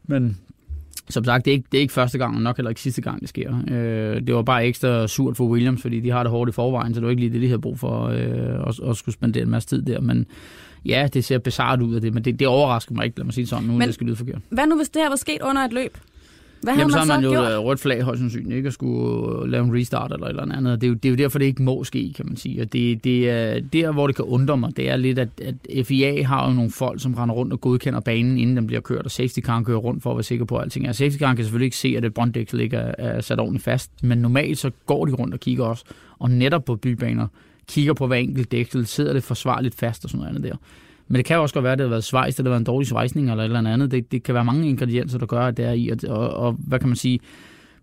Men 0.04 0.38
som 1.10 1.24
sagt, 1.24 1.44
det 1.44 1.50
er, 1.50 1.52
ikke, 1.52 1.68
det 1.72 1.78
er 1.78 1.82
ikke 1.82 1.92
første 1.92 2.18
gang, 2.18 2.36
og 2.36 2.42
nok 2.42 2.56
heller 2.56 2.68
ikke 2.68 2.80
sidste 2.80 3.02
gang, 3.02 3.20
det 3.20 3.28
sker. 3.28 3.54
Øh, 3.68 4.26
det 4.26 4.34
var 4.34 4.42
bare 4.42 4.66
ekstra 4.66 5.06
surt 5.06 5.36
for 5.36 5.44
Williams, 5.44 5.82
fordi 5.82 6.00
de 6.00 6.10
har 6.10 6.22
det 6.22 6.30
hårdt 6.30 6.48
i 6.48 6.52
forvejen, 6.52 6.94
så 6.94 7.00
det 7.00 7.04
var 7.04 7.10
ikke 7.10 7.22
lige 7.22 7.32
det, 7.32 7.42
de 7.42 7.46
havde 7.46 7.60
brug 7.60 7.78
for 7.78 8.04
øh, 8.04 8.68
at, 8.68 8.90
at 8.90 8.96
skulle 8.96 9.12
spendere 9.12 9.42
en 9.42 9.50
masse 9.50 9.68
tid 9.68 9.82
der. 9.82 10.00
Men 10.00 10.26
ja, 10.84 11.08
det 11.14 11.24
ser 11.24 11.38
bizarrt 11.38 11.80
ud 11.80 11.94
af 11.94 12.00
det, 12.00 12.14
men 12.14 12.24
det, 12.24 12.38
det 12.38 12.46
overrasker 12.46 12.94
mig 12.94 13.04
ikke, 13.04 13.18
lad 13.18 13.24
mig 13.24 13.34
sige 13.34 13.46
sådan, 13.46 13.64
nu 13.64 13.72
men, 13.72 13.86
det 13.86 13.94
skal 13.94 14.06
lyde 14.06 14.16
forkert. 14.16 14.38
Hvad 14.48 14.66
nu, 14.66 14.76
hvis 14.76 14.88
det 14.88 15.02
her 15.02 15.08
var 15.08 15.16
sket 15.16 15.42
under 15.42 15.62
et 15.62 15.72
løb? 15.72 15.96
Hvad 16.62 16.76
Jamen, 16.76 16.90
så 16.90 16.98
har 16.98 17.06
man 17.06 17.24
jo 17.24 17.30
gjort? 17.30 17.64
rødt 17.64 17.80
flag 17.80 18.02
højst 18.02 18.20
sandsynligt, 18.20 18.56
ikke? 18.56 18.66
At 18.66 18.72
skulle 18.72 19.50
lave 19.50 19.64
en 19.64 19.74
restart 19.74 20.12
eller 20.12 20.26
et 20.26 20.30
eller 20.30 20.56
andet. 20.56 20.80
Det 20.80 20.86
er, 20.86 20.88
jo, 20.88 20.94
det 20.94 21.04
er 21.04 21.10
jo 21.10 21.16
derfor, 21.16 21.38
det 21.38 21.46
ikke 21.46 21.62
må 21.62 21.84
ske, 21.84 22.12
kan 22.16 22.26
man 22.26 22.36
sige. 22.36 22.62
Og 22.62 22.72
det, 22.72 23.04
det 23.04 23.30
er 23.30 23.60
der, 23.60 23.92
hvor 23.92 24.06
det 24.06 24.16
kan 24.16 24.24
undre 24.24 24.56
mig, 24.56 24.76
det 24.76 24.90
er 24.90 24.96
lidt, 24.96 25.18
at, 25.18 25.28
at 25.40 25.86
FIA 25.86 26.22
har 26.22 26.48
jo 26.48 26.54
nogle 26.54 26.70
folk, 26.70 27.02
som 27.02 27.14
render 27.14 27.34
rundt 27.34 27.52
og 27.52 27.60
godkender 27.60 28.00
banen, 28.00 28.38
inden 28.38 28.56
den 28.56 28.66
bliver 28.66 28.80
kørt, 28.80 29.04
og 29.04 29.10
safety 29.10 29.40
car 29.40 29.62
kører 29.62 29.78
rundt 29.78 30.02
for 30.02 30.10
at 30.10 30.16
være 30.16 30.24
sikker 30.24 30.44
på, 30.44 30.56
at 30.56 30.62
alting 30.62 30.86
er. 30.86 30.92
Safety 30.92 31.18
car 31.18 31.34
kan 31.34 31.44
selvfølgelig 31.44 31.66
ikke 31.66 31.76
se, 31.76 31.94
at 31.96 32.04
et 32.04 32.14
brønddæksel 32.14 32.60
ikke 32.60 32.76
er, 32.76 32.94
er 32.98 33.20
sat 33.20 33.40
ordentligt 33.40 33.64
fast, 33.64 33.90
men 34.02 34.18
normalt 34.18 34.58
så 34.58 34.70
går 34.86 35.06
de 35.06 35.12
rundt 35.12 35.34
og 35.34 35.40
kigger 35.40 35.64
også, 35.64 35.84
og 36.18 36.30
netop 36.30 36.64
på 36.64 36.76
bybaner, 36.76 37.26
kigger 37.68 37.92
på 37.92 38.06
hver 38.06 38.16
enkelt 38.16 38.52
dæksel, 38.52 38.86
sidder 38.86 39.12
det 39.12 39.22
forsvarligt 39.22 39.74
fast 39.74 40.04
og 40.04 40.10
sådan 40.10 40.18
noget 40.18 40.36
andet 40.36 40.50
der. 40.50 40.56
Men 41.10 41.16
det 41.16 41.24
kan 41.24 41.38
også 41.38 41.54
godt 41.54 41.62
være, 41.62 41.72
at 41.72 41.78
det 41.78 41.84
har 41.84 41.90
været 41.90 42.04
svejs, 42.04 42.34
eller 42.34 42.42
det 42.44 42.50
har 42.50 42.50
været 42.50 42.60
en 42.60 42.64
dårlig 42.64 42.88
svejsning 42.88 43.30
eller 43.30 43.44
et 43.44 43.56
eller 43.56 43.70
andet. 43.70 43.90
Det, 43.90 44.12
det 44.12 44.22
kan 44.22 44.34
være 44.34 44.44
mange 44.44 44.68
ingredienser, 44.68 45.18
der 45.18 45.26
gør, 45.26 45.40
at 45.40 45.56
det 45.56 45.64
er 45.64 45.72
i. 45.72 45.88
Og, 45.88 45.98
og, 46.08 46.30
og 46.30 46.56
hvad 46.58 46.78
kan 46.78 46.88
man 46.88 46.96
sige? 46.96 47.20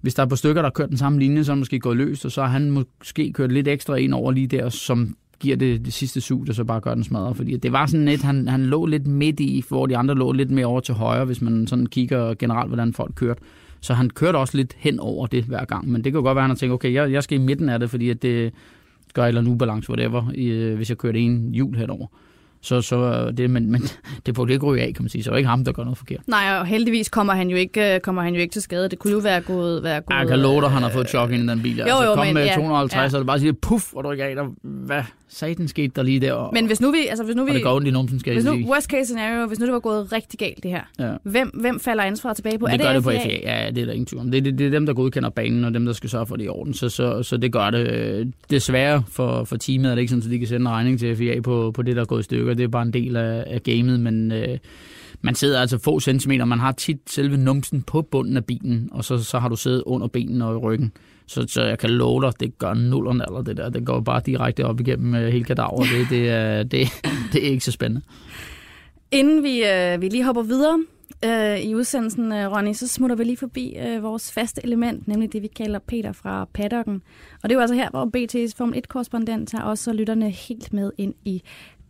Hvis 0.01 0.13
der 0.13 0.23
er 0.23 0.27
på 0.27 0.35
stykker, 0.35 0.61
der 0.61 0.69
har 0.69 0.73
kørt 0.73 0.89
den 0.89 0.97
samme 0.97 1.19
linje, 1.19 1.43
så 1.43 1.51
er 1.51 1.55
måske 1.55 1.79
gået 1.79 1.97
løst, 1.97 2.25
og 2.25 2.31
så 2.31 2.41
har 2.41 2.49
han 2.49 2.71
måske 2.71 3.33
kørt 3.33 3.51
lidt 3.51 3.67
ekstra 3.67 3.95
ind 3.95 4.13
over 4.13 4.31
lige 4.31 4.47
der, 4.47 4.69
som 4.69 5.15
giver 5.39 5.55
det, 5.55 5.85
det 5.85 5.93
sidste 5.93 6.21
sug, 6.21 6.47
der 6.47 6.53
så 6.53 6.63
bare 6.63 6.79
gør 6.79 6.93
den 6.93 7.03
smadret. 7.03 7.35
Fordi 7.35 7.57
det 7.57 7.71
var 7.71 7.85
sådan 7.85 8.05
lidt, 8.05 8.21
han, 8.21 8.47
han 8.47 8.65
lå 8.65 8.85
lidt 8.85 9.07
midt 9.07 9.39
i, 9.39 9.63
hvor 9.69 9.85
de 9.85 9.97
andre 9.97 10.15
lå 10.15 10.31
lidt 10.31 10.51
mere 10.51 10.65
over 10.65 10.79
til 10.79 10.93
højre, 10.93 11.25
hvis 11.25 11.41
man 11.41 11.67
sådan 11.67 11.85
kigger 11.85 12.33
generelt, 12.33 12.69
hvordan 12.69 12.93
folk 12.93 13.15
kørte. 13.15 13.41
Så 13.81 13.93
han 13.93 14.09
kørte 14.09 14.37
også 14.37 14.57
lidt 14.57 14.75
hen 14.77 14.99
over 14.99 15.27
det 15.27 15.43
hver 15.43 15.65
gang. 15.65 15.89
Men 15.91 16.03
det 16.03 16.13
kan 16.13 16.23
godt 16.23 16.35
være, 16.35 16.43
at 16.43 16.49
han 16.49 16.57
tænker, 16.57 16.73
okay, 16.73 16.93
jeg, 16.93 17.11
jeg 17.11 17.23
skal 17.23 17.39
i 17.39 17.41
midten 17.41 17.69
af 17.69 17.79
det, 17.79 17.89
fordi 17.89 18.09
at 18.09 18.21
det 18.21 18.53
gør 19.13 19.23
et 19.23 19.27
eller 19.27 19.41
andet 19.41 19.51
ubalance, 19.51 19.89
whatever, 19.89 20.31
i, 20.35 20.45
øh, 20.45 20.75
hvis 20.75 20.89
jeg 20.89 20.97
kører 20.97 21.13
det 21.13 21.25
ene 21.25 21.51
hjul 21.53 21.75
henover. 21.75 22.07
Så, 22.61 22.81
så 22.81 23.31
det, 23.31 23.49
men, 23.49 23.71
men 23.71 23.81
det 24.25 24.35
burde 24.35 24.53
ikke 24.53 24.65
ryge 24.65 24.81
af, 24.81 24.93
kan 24.93 25.03
man 25.03 25.09
sige. 25.09 25.23
Så 25.23 25.29
det 25.29 25.33
er 25.33 25.37
ikke 25.37 25.49
ham, 25.49 25.65
der 25.65 25.71
gør 25.71 25.83
noget 25.83 25.97
forkert. 25.97 26.27
Nej, 26.27 26.59
og 26.59 26.65
heldigvis 26.65 27.09
kommer 27.09 27.33
han 27.33 27.49
jo 27.49 27.57
ikke, 27.57 27.95
øh, 27.95 27.99
kommer 27.99 28.21
han 28.21 28.33
jo 28.33 28.41
ikke 28.41 28.51
til 28.51 28.61
skade. 28.61 28.89
Det 28.89 28.99
kunne 28.99 29.13
jo 29.13 29.19
være 29.19 29.41
gået... 29.41 29.83
Være 29.83 30.01
gået 30.01 30.17
Jeg 30.19 30.27
kan 30.27 30.39
love 30.39 30.61
dig, 30.61 30.69
han 30.69 30.83
har 30.83 30.89
fået 30.89 31.03
et 31.03 31.09
chok 31.09 31.31
ind 31.31 31.43
i 31.43 31.47
den 31.47 31.61
bil. 31.61 31.77
Jo, 31.77 31.83
altså, 31.83 32.03
jo, 32.03 32.15
kom 32.15 32.25
men 32.25 32.33
med 32.33 32.45
ja, 32.45 32.55
250, 32.55 33.13
ja. 33.13 33.17
er 33.17 33.19
det 33.19 33.27
bare 33.27 33.39
siger, 33.39 33.53
puff, 33.61 33.93
og 33.93 34.03
du 34.03 34.11
ikke 34.11 34.23
af 34.23 34.35
dig. 34.35 34.45
Hvad 34.63 35.03
satan 35.29 35.67
skete 35.67 35.91
der 35.95 36.03
lige 36.03 36.19
der? 36.19 36.33
Og, 36.33 36.49
Men 36.53 36.65
hvis 36.65 36.81
nu 36.81 36.91
vi... 36.91 36.97
Altså, 37.09 37.23
hvis 37.23 37.35
nu 37.35 37.41
og 37.41 37.47
vi 37.47 37.53
det 37.53 37.63
går 37.63 37.75
ondt 37.75 37.87
i 37.87 37.91
numsen, 37.91 38.19
skal 38.19 38.33
hvis 38.33 38.45
nu, 38.45 38.51
sige. 38.51 38.67
worst 38.67 38.89
case 38.89 39.05
scenario, 39.05 39.47
hvis 39.47 39.59
nu 39.59 39.65
det 39.65 39.73
var 39.73 39.79
gået 39.79 40.13
rigtig 40.13 40.39
galt, 40.39 40.63
det 40.63 40.71
her. 40.71 40.81
Ja. 40.99 41.11
Hvem, 41.23 41.47
hvem 41.53 41.79
falder 41.79 42.03
ansvaret 42.03 42.35
tilbage 42.35 42.59
på? 42.59 42.65
Det, 42.65 42.73
er 42.73 42.77
gør 42.77 42.93
det 42.93 43.03
på 43.03 43.09
FIA? 43.09 43.23
FIA, 43.23 43.63
ja, 43.63 43.69
det 43.69 43.81
er 43.81 43.85
der 43.85 43.93
ingen 43.93 44.05
tvivl 44.05 44.21
om. 44.21 44.31
Det, 44.31 44.45
det, 44.45 44.57
det 44.57 44.67
er 44.67 44.71
dem, 44.71 44.85
der 44.85 44.93
godkender 44.93 45.29
banen, 45.29 45.63
og 45.63 45.73
dem, 45.73 45.85
der 45.85 45.93
skal 45.93 46.09
sørge 46.09 46.25
for 46.25 46.35
det 46.35 46.45
i 46.45 46.47
orden. 46.47 46.73
Så, 46.73 46.89
så, 46.89 47.23
så 47.23 47.37
det 47.37 47.51
gør 47.51 47.69
det. 47.69 47.91
Øh, 47.91 48.25
Desværre 48.49 49.03
for, 49.11 49.43
for 49.43 49.57
teamet 49.57 49.91
er 49.91 49.95
det 49.95 50.01
ikke 50.01 50.09
sådan, 50.09 50.23
at 50.23 50.31
de 50.31 50.39
kan 50.39 50.47
sende 50.47 50.61
en 50.61 50.69
regning 50.69 50.99
til 50.99 51.15
FIA 51.15 51.41
på, 51.41 51.71
på 51.71 51.81
det, 51.81 51.95
der 51.95 52.01
er 52.01 52.05
gået 52.05 52.19
i 52.19 52.23
stykker. 52.23 52.46
Det 52.55 52.63
er 52.63 52.67
bare 52.67 52.85
en 52.85 52.93
del 52.93 53.15
af, 53.15 53.43
af 53.47 53.63
gamet, 53.63 53.99
men 53.99 54.31
øh, 54.31 54.57
man 55.21 55.35
sidder 55.35 55.61
altså 55.61 55.77
få 55.77 55.99
centimeter. 55.99 56.45
Man 56.45 56.59
har 56.59 56.71
tit 56.71 57.01
selve 57.09 57.37
numsen 57.37 57.81
på 57.81 58.01
bunden 58.01 58.37
af 58.37 58.45
bilen, 58.45 58.89
og 58.91 59.03
så, 59.03 59.23
så 59.23 59.39
har 59.39 59.49
du 59.49 59.55
siddet 59.55 59.83
under 59.85 60.07
benen 60.07 60.41
og 60.41 60.53
i 60.53 60.57
ryggen. 60.57 60.91
Så, 61.25 61.45
så 61.47 61.63
jeg 61.63 61.79
kan 61.79 61.89
love 61.89 62.21
dig, 62.21 62.39
det 62.39 62.57
gør 62.57 62.73
nullerne 62.73 63.23
eller 63.27 63.41
det 63.41 63.57
der. 63.57 63.69
Det 63.69 63.85
går 63.85 63.99
bare 63.99 64.21
direkte 64.25 64.65
op 64.65 64.79
igennem 64.79 65.15
øh, 65.15 65.27
hele 65.27 65.43
kadaver. 65.43 65.77
Det, 65.77 66.09
det, 66.09 66.29
er, 66.29 66.63
det, 66.63 66.87
det 67.33 67.47
er 67.47 67.49
ikke 67.49 67.65
så 67.65 67.71
spændende. 67.71 68.05
Inden 69.11 69.43
vi, 69.43 69.63
øh, 69.65 70.01
vi 70.01 70.09
lige 70.09 70.23
hopper 70.23 70.43
videre 70.43 70.79
øh, 71.25 71.59
i 71.59 71.75
udsendelsen, 71.75 72.31
øh, 72.31 72.51
Ronny, 72.51 72.73
så 72.73 72.87
smutter 72.87 73.15
vi 73.15 73.23
lige 73.23 73.37
forbi 73.37 73.75
øh, 73.87 74.03
vores 74.03 74.31
faste 74.31 74.61
element, 74.63 75.07
nemlig 75.07 75.33
det, 75.33 75.41
vi 75.41 75.47
kalder 75.47 75.79
Peter 75.79 76.11
fra 76.11 76.47
paddocken. 76.53 77.01
Og 77.43 77.49
det 77.49 77.51
er 77.51 77.57
jo 77.57 77.61
altså 77.61 77.75
her, 77.75 77.89
hvor 77.89 78.05
BT's 78.17 78.53
Formel 78.57 78.77
1-korrespondent 78.77 79.45
tager 79.45 79.63
også 79.63 79.93
lytterne 79.93 80.29
helt 80.29 80.73
med 80.73 80.91
ind 80.97 81.13
i 81.25 81.43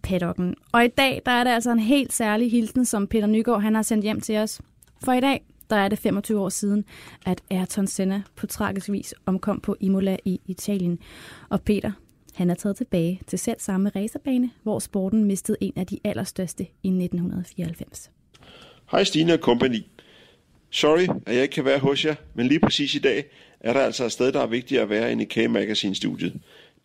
paddocken. 0.04 0.56
Og 0.72 0.86
i 0.86 0.88
dag, 0.88 1.22
der 1.26 1.32
er 1.32 1.44
det 1.44 1.52
altså 1.52 1.72
en 1.72 1.80
helt 1.80 2.14
særlig 2.14 2.52
hilsen, 2.52 2.86
som 2.86 3.08
Peter 3.08 3.28
Nygaard 3.28 3.62
han 3.62 3.76
har 3.76 3.82
sendt 3.82 4.04
hjem 4.04 4.22
til 4.22 4.38
os. 4.38 4.62
For 5.04 5.14
i 5.14 5.20
dag, 5.20 5.42
der 5.70 5.76
er 5.76 5.88
det 5.88 6.00
25 6.00 6.40
år 6.40 6.50
siden, 6.50 6.86
at 7.26 7.42
Ayrton 7.52 7.88
Senna 7.88 8.22
på 8.36 8.48
tragisk 8.48 8.92
vis 8.92 9.14
omkom 9.26 9.60
på 9.60 9.76
Imola 9.80 10.18
i 10.26 10.42
Italien. 10.46 11.00
Og 11.50 11.62
Peter, 11.62 11.92
han 12.34 12.50
er 12.50 12.56
taget 12.56 12.78
tilbage 12.78 13.22
til 13.28 13.40
selv 13.40 13.60
samme 13.60 13.92
racerbane, 13.96 14.52
hvor 14.64 14.80
sporten 14.80 15.24
mistede 15.24 15.58
en 15.62 15.74
af 15.76 15.88
de 15.88 16.00
allerstørste 16.04 16.64
i 16.64 16.88
1994. 16.88 18.12
Hej 18.92 19.04
Stine 19.04 19.34
og 19.34 19.40
company. 19.40 19.84
Sorry, 20.70 21.08
at 21.26 21.36
jeg 21.36 21.44
ikke 21.44 21.54
kan 21.54 21.66
være 21.66 21.80
hos 21.80 22.06
jer, 22.06 22.16
men 22.34 22.48
lige 22.48 22.60
præcis 22.60 22.96
i 22.96 23.00
dag 23.00 23.26
er 23.60 23.74
der 23.74 23.80
altså 23.80 24.06
et 24.06 24.12
sted, 24.12 24.32
der 24.32 24.42
er 24.42 24.48
vigtigere 24.48 24.84
at 24.84 24.90
være 24.90 25.12
end 25.12 25.22
i 25.22 25.26
K-Magazine-studiet. 25.26 26.34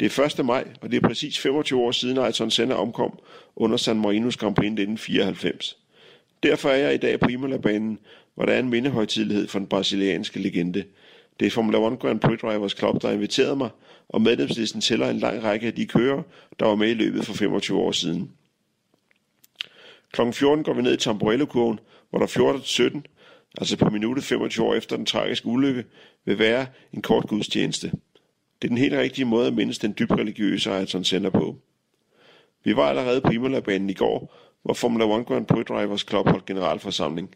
Det 0.02 0.18
er 0.18 0.38
1. 0.40 0.46
maj, 0.46 0.68
og 0.80 0.90
det 0.90 0.96
er 1.02 1.08
præcis 1.08 1.38
25 1.38 1.80
år 1.80 1.90
siden 1.90 2.18
Ayrton 2.18 2.50
Senna 2.50 2.74
omkom 2.74 3.18
under 3.56 3.76
San 3.76 4.00
Marinos 4.00 4.36
Grand 4.36 4.54
Prix 4.54 4.66
1994. 4.66 5.78
Derfor 6.42 6.68
er 6.68 6.76
jeg 6.76 6.94
i 6.94 6.96
dag 6.96 7.20
på 7.20 7.28
Imola-banen, 7.28 7.98
hvor 8.34 8.44
der 8.44 8.52
er 8.52 8.58
en 8.58 8.68
mindehøjtidlighed 8.68 9.48
for 9.48 9.58
den 9.58 9.68
brasilianske 9.68 10.40
legende. 10.40 10.84
Det 11.40 11.46
er 11.46 11.50
Formula 11.50 11.92
1 11.92 11.98
Grand 11.98 12.20
Prix 12.20 12.40
Drivers 12.40 12.76
Club, 12.78 13.02
der 13.02 13.10
inviterede 13.10 13.56
mig, 13.56 13.70
og 14.08 14.22
medlemslisten 14.22 14.80
tæller 14.80 15.10
en 15.10 15.18
lang 15.18 15.42
række 15.42 15.66
af 15.66 15.74
de 15.74 15.86
kører, 15.86 16.22
der 16.60 16.66
var 16.66 16.74
med 16.74 16.90
i 16.90 16.94
løbet 16.94 17.26
for 17.26 17.34
25 17.34 17.78
år 17.78 17.92
siden. 17.92 18.30
Kl. 20.12 20.20
14 20.32 20.64
går 20.64 20.74
vi 20.74 20.82
ned 20.82 20.94
i 20.94 20.96
Tamborello-kurven, 20.96 21.78
hvor 22.10 22.18
der 22.18 22.26
14.17, 22.96 23.00
altså 23.58 23.76
på 23.76 23.90
minuttet 23.90 24.24
25 24.24 24.66
år 24.66 24.74
efter 24.74 24.96
den 24.96 25.06
tragiske 25.06 25.46
ulykke, 25.46 25.84
vil 26.24 26.38
være 26.38 26.66
en 26.92 27.02
kort 27.02 27.26
gudstjeneste. 27.26 27.92
Det 28.62 28.68
er 28.68 28.70
den 28.70 28.78
helt 28.78 28.94
rigtige 28.94 29.24
måde 29.24 29.46
at 29.46 29.54
mindes 29.54 29.78
den 29.78 29.94
dybt 29.98 30.12
religiøse 30.12 30.70
Ayrton 30.70 31.04
Senna 31.04 31.30
på. 31.30 31.56
Vi 32.64 32.76
var 32.76 32.82
allerede 32.82 33.20
på 33.20 33.32
Imola-banen 33.32 33.90
i 33.90 33.94
går, 33.94 34.34
hvor 34.62 34.74
Formula 34.74 35.18
1 35.20 35.26
Grand 35.26 35.46
Prix 35.46 35.66
Drivers 35.66 36.00
Club 36.00 36.28
holdt 36.28 36.46
generalforsamling. 36.46 37.34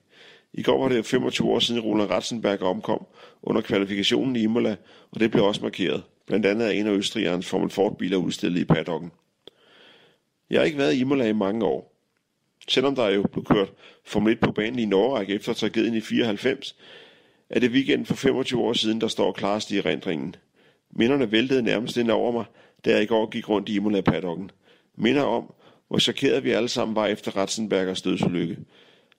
I 0.53 0.62
går 0.62 0.83
var 0.83 0.89
det 0.89 1.07
25 1.07 1.49
år 1.49 1.59
siden 1.59 1.81
Roland 1.81 2.11
Ratzenberg 2.11 2.62
omkom 2.62 3.07
under 3.43 3.61
kvalifikationen 3.61 4.37
i 4.37 4.43
Imola, 4.43 4.77
og 5.11 5.21
det 5.21 5.31
blev 5.31 5.45
også 5.45 5.62
markeret. 5.62 6.03
Blandt 6.27 6.47
andet 6.47 6.67
er 6.67 6.73
en 6.73 6.87
af 6.87 6.91
Østrigernes 6.91 7.47
Formel 7.47 7.71
Ford-biler 7.71 8.17
udstillet 8.17 8.61
i 8.61 8.65
paddocken. 8.65 9.11
Jeg 10.51 10.61
har 10.61 10.65
ikke 10.65 10.79
været 10.79 10.95
i 10.95 11.01
Imola 11.01 11.29
i 11.29 11.33
mange 11.33 11.65
år. 11.65 11.93
Selvom 12.69 12.95
der 12.95 13.09
jo 13.09 13.23
blev 13.23 13.45
kørt 13.45 13.73
Formel 14.05 14.33
1 14.33 14.41
på 14.41 14.53
banen 14.53 14.79
i 14.79 14.85
Norge 14.85 15.35
efter 15.35 15.53
tragedien 15.53 15.95
i 15.95 16.01
94, 16.01 16.77
er 17.51 17.61
det 17.61 17.71
weekend 17.71 18.07
for 18.07 18.15
25 18.15 18.61
år 18.61 18.73
siden, 18.73 19.01
der 19.01 19.09
står 19.09 19.33
klarest 19.33 19.71
i 19.71 19.79
erindringen. 19.79 20.37
Minderne 20.99 21.33
væltede 21.33 21.63
nærmest 21.63 21.97
ind 21.97 22.11
over 22.11 22.33
mig, 22.33 22.45
da 22.85 22.91
jeg 22.91 23.03
i 23.03 23.07
går 23.07 23.31
gik 23.31 23.49
rundt 23.49 23.69
i 23.69 23.77
Imola 23.77 24.01
paddocken. 24.01 24.51
Minder 24.99 25.23
om, 25.23 25.53
hvor 25.89 25.99
chokeret 25.99 26.45
vi 26.45 26.51
alle 26.51 26.69
sammen 26.69 26.97
var 26.97 27.07
efter 27.07 27.37
Ratzenbergers 27.37 28.03
dødsulykke. 28.03 28.57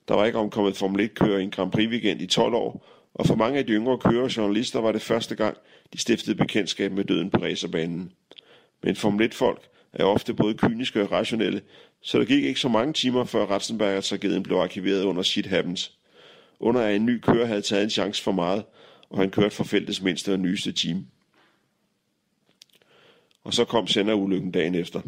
Der 0.07 0.15
var 0.15 0.25
ikke 0.25 0.39
omkommet 0.39 0.77
Formel 0.77 1.05
1-kører 1.05 1.39
i 1.39 1.43
en 1.43 1.51
Grand 1.51 1.71
Prix 1.71 1.89
weekend 1.89 2.21
i 2.21 2.27
12 2.27 2.53
år, 2.53 2.85
og 3.13 3.25
for 3.25 3.35
mange 3.35 3.59
af 3.59 3.65
de 3.65 3.73
yngre 3.73 3.97
kører 3.97 4.23
og 4.23 4.37
journalister 4.37 4.79
var 4.79 4.91
det 4.91 5.01
første 5.01 5.35
gang, 5.35 5.57
de 5.93 5.97
stiftede 5.97 6.35
bekendtskab 6.35 6.91
med 6.91 7.03
døden 7.03 7.29
på 7.29 7.41
racerbanen. 7.41 8.11
Men 8.83 8.95
Formel 8.95 9.29
1-folk 9.33 9.61
er 9.93 10.03
ofte 10.03 10.33
både 10.33 10.53
kyniske 10.53 11.01
og 11.01 11.11
rationelle, 11.11 11.61
så 12.01 12.19
der 12.19 12.25
gik 12.25 12.43
ikke 12.43 12.59
så 12.59 12.69
mange 12.69 12.93
timer 12.93 13.23
før 13.23 13.45
Ratzenberger-tragedien 13.45 14.43
blev 14.43 14.57
arkiveret 14.57 15.03
under 15.03 15.21
Shit 15.21 15.45
Happens. 15.45 15.97
Under 16.59 16.81
at 16.81 16.95
en 16.95 17.05
ny 17.05 17.19
kører 17.19 17.45
havde 17.45 17.61
taget 17.61 17.83
en 17.83 17.89
chance 17.89 18.23
for 18.23 18.31
meget, 18.31 18.63
og 19.09 19.17
han 19.17 19.29
kørte 19.29 19.55
for 19.55 19.63
feltets 19.63 20.01
mindste 20.01 20.33
og 20.33 20.39
nyeste 20.39 20.71
team. 20.71 21.05
Og 23.47 23.53
så 23.53 23.65
kom 23.65 23.87
Senna-ulykken 23.87 24.51
dagen 24.51 24.75
efter. 24.75 25.01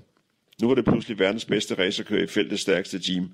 Nu 0.62 0.68
var 0.68 0.76
det 0.76 0.86
pludselig 0.86 1.20
verdens 1.20 1.46
bedste 1.46 1.76
racerkører 1.76 2.24
i 2.24 2.28
feltets 2.28 2.62
stærkeste 2.62 3.00
team. 3.00 3.32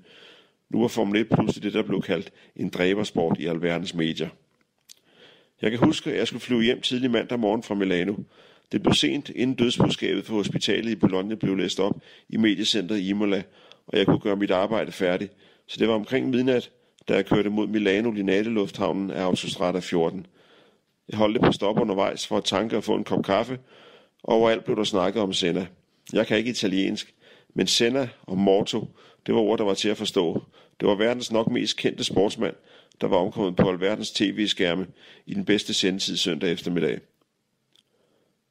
Nu 0.70 0.80
var 0.80 0.88
Formel 0.88 1.20
1 1.20 1.28
pludselig 1.28 1.62
det, 1.62 1.72
der 1.72 1.82
blev 1.82 2.02
kaldt 2.02 2.32
en 2.56 2.68
dræbersport 2.68 3.40
i 3.40 3.46
alverdens 3.46 3.94
medier. 3.94 4.28
Jeg 5.62 5.70
kan 5.70 5.80
huske, 5.80 6.10
at 6.10 6.18
jeg 6.18 6.26
skulle 6.26 6.40
flyve 6.40 6.62
hjem 6.62 6.80
tidlig 6.80 7.10
mandag 7.10 7.38
morgen 7.38 7.62
fra 7.62 7.74
Milano. 7.74 8.14
Det 8.72 8.82
blev 8.82 8.94
sent, 8.94 9.28
inden 9.28 9.56
dødsbudskabet 9.56 10.24
på 10.24 10.34
hospitalet 10.34 10.90
i 10.90 10.96
Bologna 10.96 11.34
blev 11.34 11.56
læst 11.56 11.80
op 11.80 11.96
i 12.28 12.36
mediecentret 12.36 12.98
i 12.98 13.08
Imola, 13.08 13.42
og 13.86 13.98
jeg 13.98 14.06
kunne 14.06 14.20
gøre 14.20 14.36
mit 14.36 14.50
arbejde 14.50 14.92
færdigt. 14.92 15.32
Så 15.66 15.76
det 15.78 15.88
var 15.88 15.94
omkring 15.94 16.30
midnat, 16.30 16.70
da 17.08 17.14
jeg 17.14 17.26
kørte 17.26 17.50
mod 17.50 17.66
Milano 17.66 18.10
Linate 18.10 18.50
Lufthavnen 18.50 19.10
af 19.10 19.22
Autostrada 19.22 19.78
14. 19.78 20.26
Jeg 21.08 21.18
holdt 21.18 21.40
på 21.40 21.52
stop 21.52 21.80
undervejs 21.80 22.26
for 22.26 22.36
at 22.36 22.44
tanke 22.44 22.76
og 22.76 22.84
få 22.84 22.94
en 22.94 23.04
kop 23.04 23.24
kaffe, 23.24 23.58
overalt 24.26 24.64
blev 24.64 24.76
der 24.76 24.84
snakket 24.84 25.22
om 25.22 25.32
Senna. 25.32 25.66
Jeg 26.12 26.26
kan 26.26 26.36
ikke 26.36 26.50
italiensk, 26.50 27.14
men 27.54 27.66
Senna 27.66 28.08
og 28.22 28.38
Morto, 28.38 28.86
det 29.26 29.34
var 29.34 29.40
ord, 29.40 29.58
der 29.58 29.64
var 29.64 29.74
til 29.74 29.88
at 29.88 29.96
forstå. 29.96 30.42
Det 30.80 30.88
var 30.88 30.94
verdens 30.94 31.32
nok 31.32 31.50
mest 31.50 31.76
kendte 31.76 32.04
sportsmand, 32.04 32.54
der 33.00 33.06
var 33.06 33.16
omkommet 33.16 33.56
på 33.56 33.70
alverdens 33.70 34.10
tv-skærme 34.10 34.86
i 35.26 35.34
den 35.34 35.44
bedste 35.44 35.74
sendetid 35.74 36.16
søndag 36.16 36.52
eftermiddag. 36.52 37.00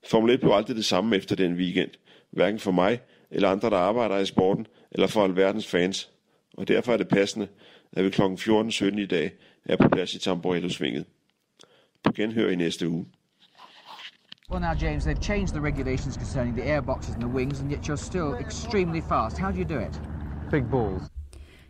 Formel 0.07 0.33
1 0.33 0.39
blev 0.39 0.51
aldrig 0.51 0.75
det 0.75 0.85
samme 0.85 1.15
efter 1.15 1.35
den 1.35 1.53
weekend, 1.53 1.89
hverken 2.31 2.59
for 2.59 2.71
mig 2.71 2.99
eller 3.31 3.49
andre, 3.49 3.69
der 3.69 3.77
arbejder 3.77 4.17
i 4.17 4.25
sporten, 4.25 4.67
eller 4.91 5.07
for 5.07 5.23
alverdens 5.23 5.67
fans. 5.67 6.09
Og 6.53 6.67
derfor 6.67 6.93
er 6.93 6.97
det 6.97 7.07
passende, 7.07 7.47
at 7.91 8.05
vi 8.05 8.09
kl. 8.09 8.21
14.17 8.21 8.99
i 8.99 9.05
dag 9.05 9.31
er 9.65 9.75
på 9.75 9.89
plads 9.89 10.13
i 10.13 10.19
Tamborello-svinget. 10.19 11.05
På 12.03 12.11
genhør 12.11 12.49
i 12.49 12.55
næste 12.55 12.89
uge. 12.89 13.05
Well, 14.51 14.59
now, 14.59 14.75
James, 14.75 15.05
they've 15.05 15.21
changed 15.21 15.53
the 15.53 15.61
regulations 15.61 16.17
concerning 16.17 16.55
the 16.55 16.61
airboxes 16.61 17.13
and 17.13 17.21
the 17.21 17.27
wings, 17.27 17.61
and 17.61 17.71
yet 17.71 17.87
you're 17.87 17.97
still 17.97 18.35
extremely 18.35 19.01
fast. 19.01 19.37
How 19.39 19.51
do 19.51 19.57
you 19.57 19.65
do 19.65 19.79
it? 19.79 19.99
Big 20.51 20.69
balls. 20.71 21.03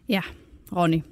Ja, 0.09 0.21
Ronny. 0.75 1.03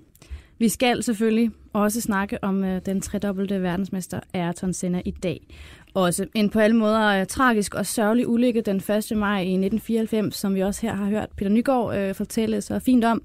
Vi 0.60 0.70
skal 0.70 1.04
selvfølgelig 1.04 1.52
også 1.74 2.02
snakke 2.02 2.44
om 2.44 2.64
øh, 2.64 2.82
den 2.86 3.02
tredobbelte 3.02 3.62
verdensmester 3.62 4.20
Ayrton 4.34 4.74
Senna 4.74 5.02
i 5.06 5.12
dag. 5.12 5.48
Også 5.94 6.28
en 6.34 6.50
på 6.50 6.60
alle 6.60 6.76
måder 6.76 7.20
øh, 7.20 7.26
tragisk 7.26 7.76
og 7.76 7.86
sørgelig 7.86 8.28
ulykke 8.28 8.62
den 8.62 8.78
1. 8.78 8.84
maj 9.18 9.40
i 9.40 9.54
1994, 9.54 10.36
som 10.36 10.56
vi 10.56 10.62
også 10.62 10.82
her 10.82 10.96
har 10.96 11.06
hørt 11.06 11.30
Peter 11.38 11.52
Nygaard 11.52 11.96
øh, 11.98 12.16
fortælle 12.16 12.62
så 12.62 12.80
fint 12.80 13.06
om. 13.06 13.22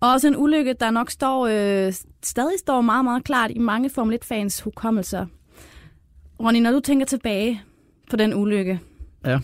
Også 0.00 0.28
en 0.28 0.36
ulykke, 0.36 0.72
der 0.72 0.90
nok 0.90 1.10
står, 1.10 1.46
øh, 1.46 1.92
stadig 2.22 2.58
står 2.58 2.80
meget, 2.80 3.04
meget 3.04 3.24
klart 3.24 3.50
i 3.50 3.58
mange 3.58 3.90
Formel 3.90 4.18
1-fans 4.22 4.60
hukommelser. 4.60 5.26
Ronny, 6.42 6.58
når 6.60 6.70
du 6.70 6.80
tænker 6.80 7.06
tilbage 7.06 7.62
på 8.10 8.16
den 8.16 8.34
ulykke, 8.34 8.80
Ja 9.26 9.38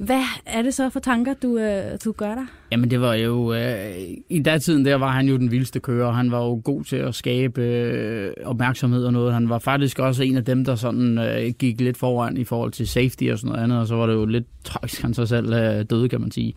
hvad 0.00 0.22
er 0.46 0.62
det 0.62 0.74
så 0.74 0.90
for 0.90 1.00
tanker, 1.00 1.34
du, 1.42 1.58
øh, 1.58 1.82
du 2.04 2.12
gør 2.12 2.34
dig? 2.34 2.44
Jamen 2.72 2.90
det 2.90 3.00
var 3.00 3.14
jo, 3.14 3.54
øh, 3.54 3.94
i 4.30 4.42
datiden 4.42 4.84
der 4.84 4.94
var 4.94 5.10
han 5.10 5.28
jo 5.28 5.36
den 5.36 5.50
vildeste 5.50 5.80
kører. 5.80 6.12
Han 6.12 6.30
var 6.30 6.38
jo 6.44 6.60
god 6.64 6.84
til 6.84 6.96
at 6.96 7.14
skabe 7.14 7.62
øh, 7.62 8.32
opmærksomhed 8.44 9.04
og 9.04 9.12
noget. 9.12 9.32
Han 9.34 9.48
var 9.48 9.58
faktisk 9.58 9.98
også 9.98 10.22
en 10.22 10.36
af 10.36 10.44
dem, 10.44 10.64
der 10.64 10.74
sådan 10.74 11.18
øh, 11.18 11.52
gik 11.58 11.80
lidt 11.80 11.96
foran 11.96 12.36
i 12.36 12.44
forhold 12.44 12.72
til 12.72 12.88
safety 12.88 13.24
og 13.32 13.38
sådan 13.38 13.48
noget 13.52 13.64
andet. 13.64 13.78
Og 13.78 13.86
så 13.86 13.94
var 13.94 14.06
det 14.06 14.14
jo 14.14 14.24
lidt 14.26 14.44
tragisk, 14.64 15.02
han 15.02 15.14
så 15.14 15.26
selv 15.26 15.52
øh, 15.52 15.84
døde, 15.90 16.08
kan 16.08 16.20
man 16.20 16.30
sige. 16.30 16.54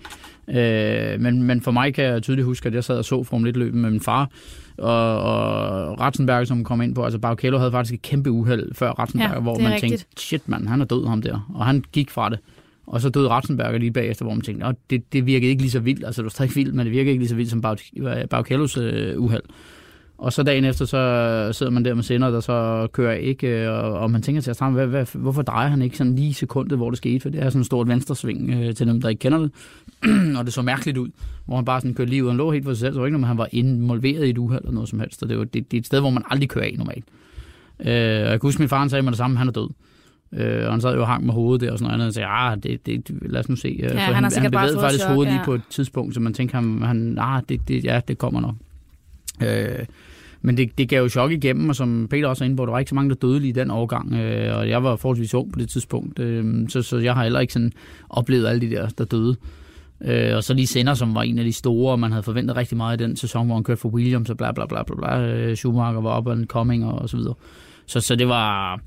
Øh, 0.49 1.19
men, 1.19 1.43
men 1.43 1.61
for 1.61 1.71
mig 1.71 1.93
kan 1.93 2.03
jeg 2.05 2.21
tydeligt 2.23 2.45
huske, 2.45 2.67
at 2.67 2.73
jeg 2.75 2.83
sad 2.83 2.97
og 2.97 3.05
så 3.05 3.23
Formel 3.23 3.55
1-løbet 3.55 3.73
med 3.79 3.89
min 3.91 4.01
far. 4.01 4.29
Og, 4.77 5.17
og 5.21 5.99
Ratzenberger, 5.99 6.43
som 6.43 6.63
kom 6.63 6.81
ind 6.81 6.95
på, 6.95 7.03
altså 7.03 7.19
Barrichello 7.19 7.57
havde 7.57 7.71
faktisk 7.71 7.93
et 7.93 8.01
kæmpe 8.01 8.31
uheld 8.31 8.73
før 8.73 8.91
Ratzenberger, 8.91 9.33
Ja, 9.33 9.39
hvor 9.39 9.57
man 9.59 9.71
rigtigt. 9.73 9.89
tænkte, 9.91 10.21
shit 10.21 10.49
mand, 10.49 10.67
han 10.67 10.81
er 10.81 10.85
død 10.85 11.07
ham 11.07 11.21
der. 11.21 11.51
Og 11.55 11.65
han 11.65 11.83
gik 11.91 12.09
fra 12.09 12.29
det. 12.29 12.39
Og 12.87 13.01
så 13.01 13.09
døde 13.09 13.29
Ratzenberger 13.29 13.77
lige 13.77 13.91
bagefter, 13.91 14.25
hvor 14.25 14.33
man 14.33 14.41
tænkte, 14.41 14.65
at 14.65 14.75
det, 14.89 15.13
det 15.13 15.25
virkede 15.25 15.49
ikke 15.49 15.61
lige 15.61 15.71
så 15.71 15.79
vildt. 15.79 16.05
Altså, 16.05 16.21
det 16.21 16.25
var 16.25 16.29
stadig 16.29 16.55
vildt, 16.55 16.75
men 16.75 16.85
det 16.85 16.91
virkede 16.91 17.09
ikke 17.09 17.21
lige 17.21 17.29
så 17.29 17.35
vildt 17.35 17.51
som 17.51 17.61
Baukellos 18.29 18.77
øh, 18.77 19.11
øh, 19.11 19.21
uheld. 19.21 19.43
Og 20.17 20.33
så 20.33 20.43
dagen 20.43 20.65
efter, 20.65 20.85
så 20.85 21.49
sidder 21.53 21.71
man 21.71 21.85
der 21.85 21.93
med 21.93 22.03
sender, 22.03 22.31
der 22.31 22.39
så 22.39 22.87
kører 22.91 23.13
ikke, 23.13 23.47
øh, 23.47 23.69
og, 23.69 23.93
og 23.93 24.11
man 24.11 24.21
tænker 24.21 24.41
til 24.41 24.49
at 24.49 24.55
starte, 24.55 24.73
hvad, 24.73 24.87
hvad, 24.87 25.05
hvorfor 25.13 25.41
drejer 25.41 25.69
han 25.69 25.81
ikke 25.81 25.97
sådan 25.97 26.15
lige 26.15 26.27
i 26.27 26.33
sekundet, 26.33 26.77
hvor 26.77 26.89
det 26.89 26.97
skete? 26.97 27.19
For 27.19 27.29
det 27.29 27.43
er 27.43 27.49
sådan 27.49 27.59
et 27.59 27.65
stort 27.65 27.87
venstresving 27.87 28.49
øh, 28.49 28.75
til 28.75 28.87
dem, 28.87 29.01
der 29.01 29.09
ikke 29.09 29.19
kender 29.19 29.37
det. 29.39 29.51
og 30.37 30.45
det 30.45 30.53
så 30.53 30.61
mærkeligt 30.61 30.97
ud, 30.97 31.09
hvor 31.45 31.55
han 31.55 31.65
bare 31.65 31.81
sådan 31.81 31.93
kørte 31.93 32.09
lige 32.09 32.23
ud. 32.23 32.29
Han 32.29 32.37
lå 32.37 32.51
helt 32.51 32.65
for 32.65 32.73
sig 32.73 32.79
selv, 32.79 32.93
så 32.93 32.99
var 32.99 33.05
ikke 33.05 33.17
noget, 33.17 33.27
han 33.27 33.37
var 33.37 33.47
involveret 33.51 34.25
i 34.25 34.29
et 34.29 34.37
uheld 34.37 34.61
eller 34.61 34.73
noget 34.73 34.89
som 34.89 34.99
helst. 34.99 35.23
Og 35.23 35.29
det, 35.29 35.37
var, 35.37 35.43
det, 35.43 35.71
det 35.71 35.77
er 35.77 35.81
et 35.81 35.85
sted, 35.85 35.99
hvor 35.99 36.09
man 36.09 36.23
aldrig 36.29 36.49
kører 36.49 36.65
af 36.65 36.75
normalt. 36.77 37.05
Øh, 37.79 37.87
og 37.87 38.31
jeg 38.31 38.39
kan 38.39 38.47
huske, 38.47 38.61
min 38.61 38.69
far 38.69 38.79
han 38.79 38.89
sagde 38.89 39.03
mig 39.03 39.11
det 39.11 39.17
samme, 39.17 39.37
han 39.37 39.47
er 39.47 39.51
død. 39.51 39.69
Øh, 40.37 40.65
og 40.65 40.71
han 40.71 40.81
sad 40.81 40.95
jo 40.95 41.01
og 41.01 41.07
hang 41.07 41.25
med 41.25 41.33
hovedet 41.33 41.61
der 41.61 41.71
og 41.71 41.79
sådan 41.79 41.87
noget 41.87 41.93
andet, 41.93 42.07
og 42.07 42.13
sagde, 42.13 42.27
ah, 42.27 42.57
det, 42.63 42.85
det, 42.85 43.09
lad 43.21 43.39
os 43.39 43.49
nu 43.49 43.55
se. 43.55 43.79
Ja, 43.79 43.97
han 43.97 44.23
har 44.23 44.29
sikkert 44.29 44.43
han 44.43 44.51
bare 44.51 44.67
bevægede 44.67 44.81
faktisk 44.81 45.03
chok, 45.03 45.13
hovedet 45.13 45.31
lige 45.31 45.39
ja. 45.39 45.45
på 45.45 45.53
et 45.53 45.61
tidspunkt, 45.69 46.13
så 46.13 46.19
man 46.19 46.33
tænkte, 46.33 46.55
han, 46.55 46.81
han 46.81 47.17
ah, 47.21 47.41
det, 47.49 47.67
det, 47.67 47.83
ja, 47.83 48.01
det 48.07 48.17
kommer 48.17 48.41
nok. 48.41 48.55
Øh, 49.41 49.85
men 50.41 50.57
det, 50.57 50.77
det 50.77 50.89
gav 50.89 51.01
jo 51.01 51.09
chok 51.09 51.31
igennem, 51.31 51.69
og 51.69 51.75
som 51.75 52.07
Peter 52.09 52.27
også 52.27 52.43
er 52.43 52.45
inde 52.45 52.57
på, 52.57 52.65
der 52.65 52.71
var 52.71 52.79
ikke 52.79 52.89
så 52.89 52.95
mange, 52.95 53.09
der 53.09 53.15
døde 53.15 53.39
lige 53.39 53.49
i 53.49 53.53
den 53.53 53.71
overgang, 53.71 54.13
øh, 54.13 54.57
og 54.57 54.69
jeg 54.69 54.83
var 54.83 54.95
forholdsvis 54.95 55.33
ung 55.33 55.53
på 55.53 55.59
det 55.59 55.69
tidspunkt, 55.69 56.19
øh, 56.19 56.69
så, 56.69 56.81
så 56.81 56.97
jeg 56.97 57.13
har 57.13 57.23
heller 57.23 57.39
ikke 57.39 57.53
sådan 57.53 57.71
oplevet 58.09 58.47
alle 58.47 58.61
de 58.61 58.75
der, 58.75 58.89
der 58.89 59.05
døde. 59.05 59.35
Øh, 60.01 60.35
og 60.35 60.43
så 60.43 60.53
lige 60.53 60.67
Senna, 60.67 60.95
som 60.95 61.15
var 61.15 61.23
en 61.23 61.39
af 61.39 61.45
de 61.45 61.53
store, 61.53 61.91
og 61.91 61.99
man 61.99 62.11
havde 62.11 62.23
forventet 62.23 62.55
rigtig 62.55 62.77
meget 62.77 63.01
i 63.01 63.03
den 63.03 63.15
sæson, 63.15 63.45
hvor 63.45 63.55
han 63.55 63.63
kørte 63.63 63.81
for 63.81 63.89
Williams 63.89 64.29
og 64.29 64.37
bla 64.37 64.51
bla 64.51 64.65
bla 64.65 64.83
bla, 64.83 64.95
bla. 64.95 65.27
Øh, 65.27 65.55
Schumacher 65.55 66.01
var 66.01 66.09
op 66.09 66.27
and 66.27 66.45
coming 66.45 66.85
og, 66.85 66.93
og 66.93 67.09
så 67.09 67.17
videre. 67.17 67.33
Så, 67.85 67.99
så 67.99 68.15
det 68.15 68.27
var... 68.27 68.79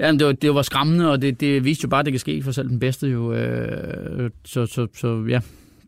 Ja, 0.00 0.12
det 0.12 0.26
var, 0.26 0.32
det 0.32 0.54
var 0.54 0.62
skræmmende, 0.62 1.10
og 1.10 1.22
det, 1.22 1.40
det 1.40 1.64
viste 1.64 1.84
jo 1.84 1.88
bare, 1.88 2.00
at 2.00 2.06
det 2.06 2.12
kan 2.12 2.20
ske 2.20 2.42
for 2.42 2.52
selv 2.52 2.68
den 2.68 2.78
bedste 2.78 3.08
jo. 3.08 3.32
Øh, 3.32 4.30
så, 4.44 4.66
så, 4.66 4.86
så 4.94 5.24
ja, 5.28 5.40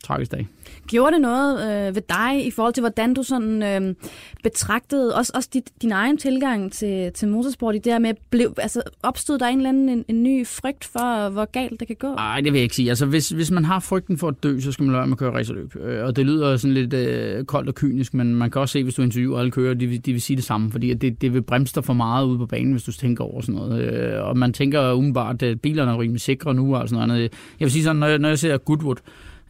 tragisk 0.05 0.33
dag. 0.33 0.47
Gjorde 0.88 1.12
det 1.12 1.20
noget 1.20 1.55
øh, 1.88 1.94
ved 1.94 2.03
dig 2.09 2.47
i 2.47 2.51
forhold 2.51 2.75
til, 2.75 2.81
hvordan 2.81 3.14
du 3.14 3.23
sådan 3.23 3.62
øh, 3.62 3.94
betragtede 4.42 5.14
også, 5.14 5.33
også 5.35 5.49
dit, 5.55 5.70
din 5.83 5.92
egen 5.92 6.16
tilgang 6.16 6.73
til, 6.73 7.12
til 7.12 7.29
motorsport 7.29 7.75
i 7.75 7.79
det 7.79 7.92
her 7.92 7.99
med, 7.99 8.14
blev, 8.31 8.55
altså, 8.59 8.83
opstod 9.03 9.38
der 9.38 9.47
en 9.47 9.57
eller 9.57 9.68
anden 9.68 9.88
en, 9.88 10.05
en 10.09 10.23
ny 10.23 10.47
frygt 10.47 10.85
for, 10.85 11.29
hvor 11.29 11.44
galt 11.44 11.81
det 11.81 11.87
kan 11.87 11.97
gå? 11.97 12.14
Nej, 12.14 12.37
det 12.40 12.53
vil 12.53 12.59
jeg 12.59 12.62
ikke 12.62 12.75
sige. 12.75 12.88
Altså, 12.88 13.07
hvis, 13.07 13.29
hvis 13.29 13.51
man 13.51 13.64
har 13.64 13.81
frygten 13.81 14.18
for 14.18 14.29
at 14.29 14.42
dø, 14.42 14.61
så 14.61 14.73
skal 14.73 14.83
man 14.83 14.92
lade 14.92 14.99
være 15.01 15.07
med 15.07 15.14
at 15.14 15.18
køre 15.18 15.33
racerløb. 15.33 15.77
Øh, 15.77 16.05
og 16.05 16.16
det 16.16 16.27
lyder 16.27 16.57
sådan 16.57 16.75
lidt 16.75 16.94
øh, 16.94 17.44
koldt 17.44 17.68
og 17.68 17.75
kynisk, 17.75 18.14
men 18.14 18.35
man 18.35 18.51
kan 18.51 18.61
også 18.61 18.73
se, 18.73 18.83
hvis 18.83 18.94
du 18.94 19.03
interviewer 19.03 19.38
alle 19.38 19.51
kører, 19.51 19.75
de, 19.75 19.87
vil- 19.87 20.07
de 20.07 20.12
vil 20.12 20.23
sige 20.23 20.37
det 20.37 20.44
samme, 20.44 20.70
fordi 20.73 20.90
at 20.90 21.01
det, 21.01 21.20
det 21.20 21.35
vil 21.35 21.42
bremse 21.42 21.75
dig 21.75 21.85
for 21.85 21.92
meget 21.92 22.27
ude 22.27 22.38
på 22.38 22.47
banen, 22.47 22.73
hvis 22.73 22.83
du 22.83 22.92
tænker 22.92 23.25
over 23.25 23.40
sådan 23.40 23.55
noget. 23.55 23.83
Øh, 23.85 24.25
og 24.25 24.38
man 24.38 24.53
tænker 24.53 24.92
umiddelbart, 24.92 25.42
at 25.42 25.61
bilerne 25.61 25.90
er 25.90 26.01
rimelig 26.01 26.20
sikre 26.20 26.55
nu 26.55 26.77
og 26.77 26.88
sådan 26.88 27.09
noget 27.09 27.18
andet. 27.20 27.33
Jeg 27.61 27.64
vil 27.66 27.70
sige 27.73 27.83
sådan, 27.85 27.97
når 27.97 28.07
jeg, 28.07 28.18
når 28.18 28.29
jeg 28.29 28.38
ser 28.38 28.57
Goodwood 28.57 28.97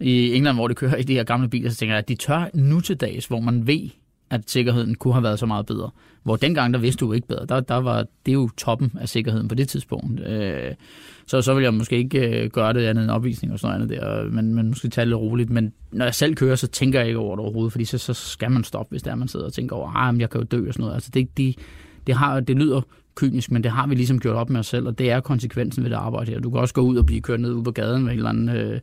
i 0.01 0.35
England, 0.35 0.57
hvor 0.57 0.69
de 0.69 0.75
kører 0.75 0.97
i 0.97 1.03
de 1.03 1.15
her 1.15 1.25
gamle 1.25 1.49
biler, 1.49 1.71
så 1.71 1.77
tænker 1.77 1.95
jeg, 1.95 1.99
at 1.99 2.09
de 2.09 2.15
tør 2.15 2.51
nu 2.55 2.81
til 2.81 2.97
dags, 2.97 3.27
hvor 3.27 3.41
man 3.41 3.67
ved, 3.67 3.89
at 4.31 4.51
sikkerheden 4.51 4.95
kunne 4.95 5.15
have 5.15 5.23
været 5.23 5.39
så 5.39 5.47
meget 5.47 5.67
bedre. 5.67 5.91
Hvor 6.23 6.37
dengang, 6.37 6.75
der 6.75 6.81
vidste 6.81 7.01
du 7.01 7.13
ikke 7.13 7.29
bedre. 7.29 7.47
Der, 7.47 7.61
der 7.61 7.75
var 7.75 8.07
det 8.27 8.35
jo 8.35 8.49
toppen 8.57 8.93
af 9.01 9.09
sikkerheden 9.09 9.49
på 9.49 9.55
det 9.55 9.69
tidspunkt. 9.69 10.21
Øh, 10.27 10.73
så, 11.27 11.43
så 11.43 11.55
vil 11.55 11.63
jeg 11.63 11.75
måske 11.75 11.97
ikke 11.97 12.45
øh, 12.45 12.51
gøre 12.51 12.73
det 12.73 12.87
andet 12.87 13.03
end 13.03 13.11
opvisning 13.11 13.53
og 13.53 13.59
sådan 13.59 13.81
noget 13.81 13.93
andet 13.93 14.03
der, 14.03 14.25
øh, 14.25 14.33
men, 14.33 14.55
men 14.55 14.69
måske 14.69 14.89
tage 14.89 15.03
det 15.03 15.09
lidt 15.09 15.19
roligt. 15.19 15.51
Men 15.51 15.73
når 15.93 16.05
jeg 16.05 16.15
selv 16.15 16.35
kører, 16.35 16.57
så 16.57 16.67
tænker 16.67 16.99
jeg 16.99 17.09
ikke 17.09 17.19
over 17.19 17.37
det 17.37 17.43
overhovedet, 17.45 17.73
fordi 17.73 17.85
så, 17.85 17.99
så 17.99 18.15
skal 18.15 18.51
man 18.51 18.65
stoppe, 18.65 18.91
hvis 18.91 19.03
der 19.03 19.15
man 19.15 19.29
sidder 19.29 19.47
og 19.47 19.53
tænker 19.53 19.77
over, 19.77 19.93
ah, 19.97 20.21
jeg 20.21 20.31
kan 20.31 20.41
jo 20.41 20.47
dø 20.47 20.69
og 20.69 20.75
sådan 20.75 20.83
noget. 20.83 20.95
Altså 20.95 21.11
det, 21.15 21.37
det, 21.37 21.59
det, 22.07 22.15
har, 22.15 22.41
det 22.41 22.57
lyder 22.57 22.81
kynisk, 23.15 23.51
men 23.51 23.65
det 23.65 23.71
har 23.71 23.87
vi 23.87 23.95
ligesom 23.95 24.21
gjort 24.21 24.37
op 24.37 24.51
med 24.51 24.61
os 24.61 24.67
selv, 24.67 24.87
og 24.87 24.99
det 24.99 25.11
er 25.11 25.21
konsekvensen 25.21 25.83
ved 25.83 25.91
det 25.91 25.97
arbejde 25.97 26.31
her. 26.31 26.41
Du 26.41 26.51
kan 26.51 26.61
også 26.61 26.75
gå 26.75 26.81
ud 26.81 26.97
og 26.97 27.07
blive 27.07 27.21
kørt 27.21 27.41
ned 27.41 27.53
ud 27.53 27.63
på 27.63 27.71
gaden 27.71 28.03
med 28.03 28.13
en 28.13 28.19
eller 28.19 28.31
anden 28.31 28.49
øh, 28.49 28.81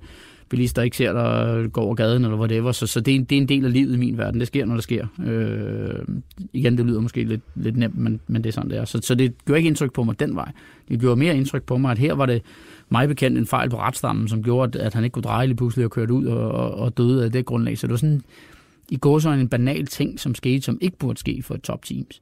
bilister 0.51 0.81
ikke 0.81 0.97
ser 0.97 1.13
der 1.13 1.67
går 1.67 1.81
over 1.81 1.95
gaden 1.95 2.25
eller 2.25 2.37
whatever. 2.37 2.71
Så, 2.71 2.87
så 2.87 2.99
det, 2.99 3.11
er 3.11 3.15
en, 3.15 3.23
det 3.23 3.37
er 3.37 3.41
en 3.41 3.47
del 3.47 3.65
af 3.65 3.73
livet 3.73 3.93
i 3.95 3.97
min 3.97 4.17
verden. 4.17 4.39
Det 4.39 4.47
sker, 4.47 4.65
når 4.65 4.75
det 4.75 4.83
sker. 4.83 5.07
Øh, 5.25 6.05
igen, 6.53 6.77
det 6.77 6.85
lyder 6.85 7.01
måske 7.01 7.23
lidt, 7.23 7.41
lidt 7.55 7.77
nemt, 7.77 7.97
men, 7.97 8.19
men 8.27 8.43
det 8.43 8.49
er 8.49 8.53
sådan, 8.53 8.69
det 8.69 8.77
er. 8.77 8.85
Så, 8.85 8.99
så 9.01 9.15
det 9.15 9.33
gjorde 9.45 9.59
ikke 9.59 9.67
indtryk 9.67 9.93
på 9.93 10.03
mig 10.03 10.19
den 10.19 10.35
vej. 10.35 10.51
Det 10.89 10.99
gjorde 10.99 11.19
mere 11.19 11.37
indtryk 11.37 11.63
på 11.63 11.77
mig, 11.77 11.91
at 11.91 11.97
her 11.97 12.13
var 12.13 12.25
det 12.25 12.41
mig 12.89 13.07
bekendt 13.07 13.37
en 13.37 13.47
fejl 13.47 13.69
på 13.69 13.77
retstammen, 13.77 14.27
som 14.27 14.43
gjorde, 14.43 14.79
at, 14.79 14.85
at 14.85 14.93
han 14.93 15.03
ikke 15.03 15.13
kunne 15.13 15.23
dreje 15.23 15.47
lige 15.47 15.57
pludselig 15.57 15.85
og 15.85 15.91
kørte 15.91 16.13
ud 16.13 16.25
og, 16.25 16.51
og, 16.51 16.73
og 16.73 16.97
døde 16.97 17.25
af 17.25 17.31
det 17.31 17.45
grundlag. 17.45 17.77
Så 17.77 17.87
det 17.87 17.91
var 17.91 17.97
sådan 17.97 18.21
i 18.89 18.97
går 18.97 19.19
så 19.19 19.29
en 19.29 19.49
banal 19.49 19.85
ting, 19.85 20.19
som 20.19 20.35
skete, 20.35 20.61
som 20.61 20.77
ikke 20.81 20.97
burde 20.97 21.19
ske 21.19 21.41
for 21.43 21.55
et 21.55 21.61
top 21.61 21.85
teams. 21.85 22.21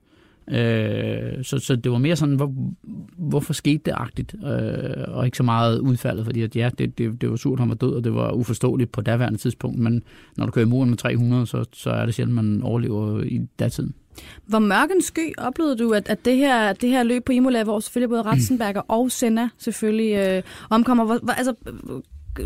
Øh, 0.51 1.43
så, 1.43 1.59
så 1.59 1.75
det 1.75 1.91
var 1.91 1.97
mere 1.97 2.15
sådan, 2.15 2.35
hvor, 2.35 2.53
hvorfor 3.17 3.53
skete 3.53 3.81
det 3.85 3.93
agtigt, 3.97 4.35
øh, 4.45 5.03
og 5.07 5.25
ikke 5.25 5.37
så 5.37 5.43
meget 5.43 5.79
udfaldet, 5.79 6.25
fordi 6.25 6.41
at, 6.41 6.55
ja, 6.55 6.69
det, 6.77 6.97
det, 6.97 7.21
det 7.21 7.29
var 7.29 7.35
surt, 7.35 7.59
han 7.59 7.69
var 7.69 7.75
død, 7.75 7.93
og 7.93 8.03
det 8.03 8.13
var 8.13 8.31
uforståeligt 8.31 8.91
på 8.91 9.01
daværende 9.01 9.39
tidspunkt, 9.39 9.79
men 9.79 10.03
når 10.37 10.45
du 10.45 10.51
kører 10.51 10.65
i 10.65 10.69
muren 10.69 10.89
med 10.89 10.97
300, 10.97 11.47
så, 11.47 11.65
så 11.73 11.89
er 11.89 12.05
det 12.05 12.15
sjældent, 12.15 12.35
man 12.35 12.63
overlever 12.63 13.23
i 13.23 13.41
datiden. 13.59 13.93
Hvor 14.45 14.59
mørk 14.59 14.89
en 14.95 15.01
sky 15.01 15.33
oplevede 15.37 15.77
du, 15.77 15.93
at, 15.93 16.09
at 16.09 16.25
det, 16.25 16.37
her, 16.37 16.73
det 16.73 16.89
her 16.89 17.03
løb 17.03 17.25
på 17.25 17.31
Imola, 17.31 17.63
hvor 17.63 17.79
selvfølgelig 17.79 18.09
både 18.09 18.21
Ratzenberger 18.21 18.81
og 18.87 19.11
Senna 19.11 19.49
selvfølgelig 19.57 20.15
øh, 20.15 20.43
omkommer, 20.69 21.05
hvor, 21.05 21.19
hvor, 21.23 21.33
altså, 21.33 21.53
øh, 22.39 22.45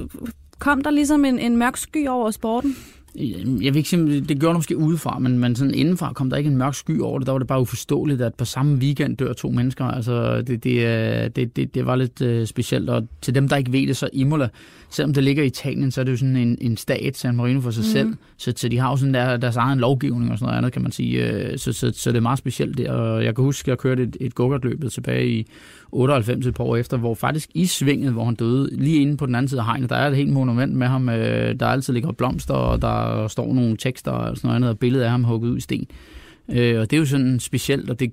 kom 0.60 0.82
der 0.82 0.92
ligesom 0.92 1.26
en, 1.26 1.39
en 1.39 1.58
mørk 1.58 1.78
sky 1.78 2.08
over 2.08 2.32
sporten? 2.32 2.76
Øhm, 3.19 3.62
jeg 3.62 3.73
vil 3.73 3.78
ikke 3.78 3.89
sige, 3.89 4.21
det 4.21 4.39
gjorde 4.39 4.54
det 4.54 4.58
måske 4.58 4.78
udefra, 4.78 5.19
men, 5.19 5.39
men 5.39 5.56
sådan 5.56 5.73
indenfra 5.73 6.13
kom 6.13 6.30
der 6.30 6.38
ikke 6.38 6.49
en 6.49 6.58
mørk 6.58 6.76
sky 6.76 6.99
over 6.99 7.19
det. 7.19 7.26
Der 7.26 7.32
var 7.32 7.39
det 7.39 7.47
bare 7.47 7.62
uforståeligt, 7.62 8.21
at 8.21 8.36
på 8.36 8.45
samme 8.45 8.76
weekend 8.76 9.17
dør 9.17 9.34
to 9.34 9.49
mennesker. 9.49 9.86
Altså, 9.86 10.41
det, 10.41 10.63
det, 10.63 10.86
øh, 10.86 11.30
det, 11.36 11.56
det, 11.56 11.76
det 11.76 11.86
var 11.86 11.95
lidt 11.95 12.21
øh, 12.21 12.47
specielt. 12.47 12.89
Og 12.89 13.08
til 13.21 13.36
dem, 13.36 13.49
der 13.49 13.56
ikke 13.56 13.71
ved 13.71 13.88
det, 13.88 13.97
så 13.97 14.10
Imola, 14.13 14.49
selvom 14.93 15.13
det 15.13 15.23
ligger 15.23 15.43
i 15.43 15.47
Italien, 15.47 15.91
så 15.91 16.01
er 16.01 16.06
det 16.06 16.12
jo 16.12 16.17
sådan 16.17 16.36
en, 16.36 16.58
en 16.62 16.77
stat, 16.77 17.17
San 17.17 17.36
Marino 17.36 17.62
for 17.62 17.71
sig 17.71 17.84
mm. 17.84 17.89
selv. 17.89 18.13
Så, 18.38 18.53
så 18.56 18.69
de 18.69 18.77
har 18.77 18.89
jo 18.89 18.97
sådan 18.97 19.13
der, 19.13 19.38
deres 19.38 19.56
egen 19.56 19.79
lovgivning 19.79 20.32
og 20.32 20.38
sådan 20.38 20.45
noget 20.45 20.58
andet, 20.58 20.73
kan 20.73 20.82
man 20.82 20.91
sige. 20.91 21.29
Øh, 21.29 21.58
Så, 21.58 21.73
så, 21.73 21.91
så 21.95 22.12
det 22.12 22.17
er 22.17 22.21
meget 22.21 22.39
specielt 22.39 22.77
der. 22.77 22.91
Og 22.91 23.23
jeg 23.23 23.36
kan 23.36 23.43
huske, 23.43 23.65
at 23.65 23.67
jeg 23.67 23.77
kørte 23.77 24.03
et, 24.03 24.17
et 24.21 24.36
go-kart-løbet 24.36 24.91
tilbage 24.91 25.27
i 25.27 25.47
98 25.91 26.47
et 26.47 26.53
par 26.53 26.63
år 26.63 26.75
efter, 26.75 26.97
hvor 26.97 27.15
faktisk 27.15 27.49
i 27.53 27.65
svinget, 27.65 28.13
hvor 28.13 28.25
han 28.25 28.36
døde, 28.36 28.69
lige 28.71 29.01
inde 29.01 29.17
på 29.17 29.25
den 29.25 29.36
anden 29.36 29.49
side 29.49 29.62
af 29.62 29.65
hegnet, 29.65 29.89
der 29.89 29.95
er 29.95 30.08
et 30.08 30.15
helt 30.15 30.34
monument 30.34 30.73
med 30.73 30.88
ham, 30.88 31.10
øh, 31.10 31.60
der 31.60 31.67
altid 31.67 31.93
ligger 31.93 32.12
blomster, 32.12 32.53
og 32.53 32.82
der 32.82 33.27
står 33.27 33.53
nogle 33.53 33.77
tekster 33.77 34.12
og 34.12 34.38
sådan 34.38 34.47
noget 34.47 34.56
andet, 34.56 34.69
og 34.69 34.79
billedet 34.79 35.03
af 35.06 35.12
ham 35.12 35.23
hugget 35.23 35.49
ud 35.49 35.58
i 35.58 35.62
sten. 35.62 35.88
Øh, 36.49 36.79
og 36.79 36.91
det 36.91 36.97
er 36.97 36.99
jo 36.99 37.06
sådan 37.06 37.39
specielt, 37.39 37.89
og 37.89 37.99
det, 37.99 38.12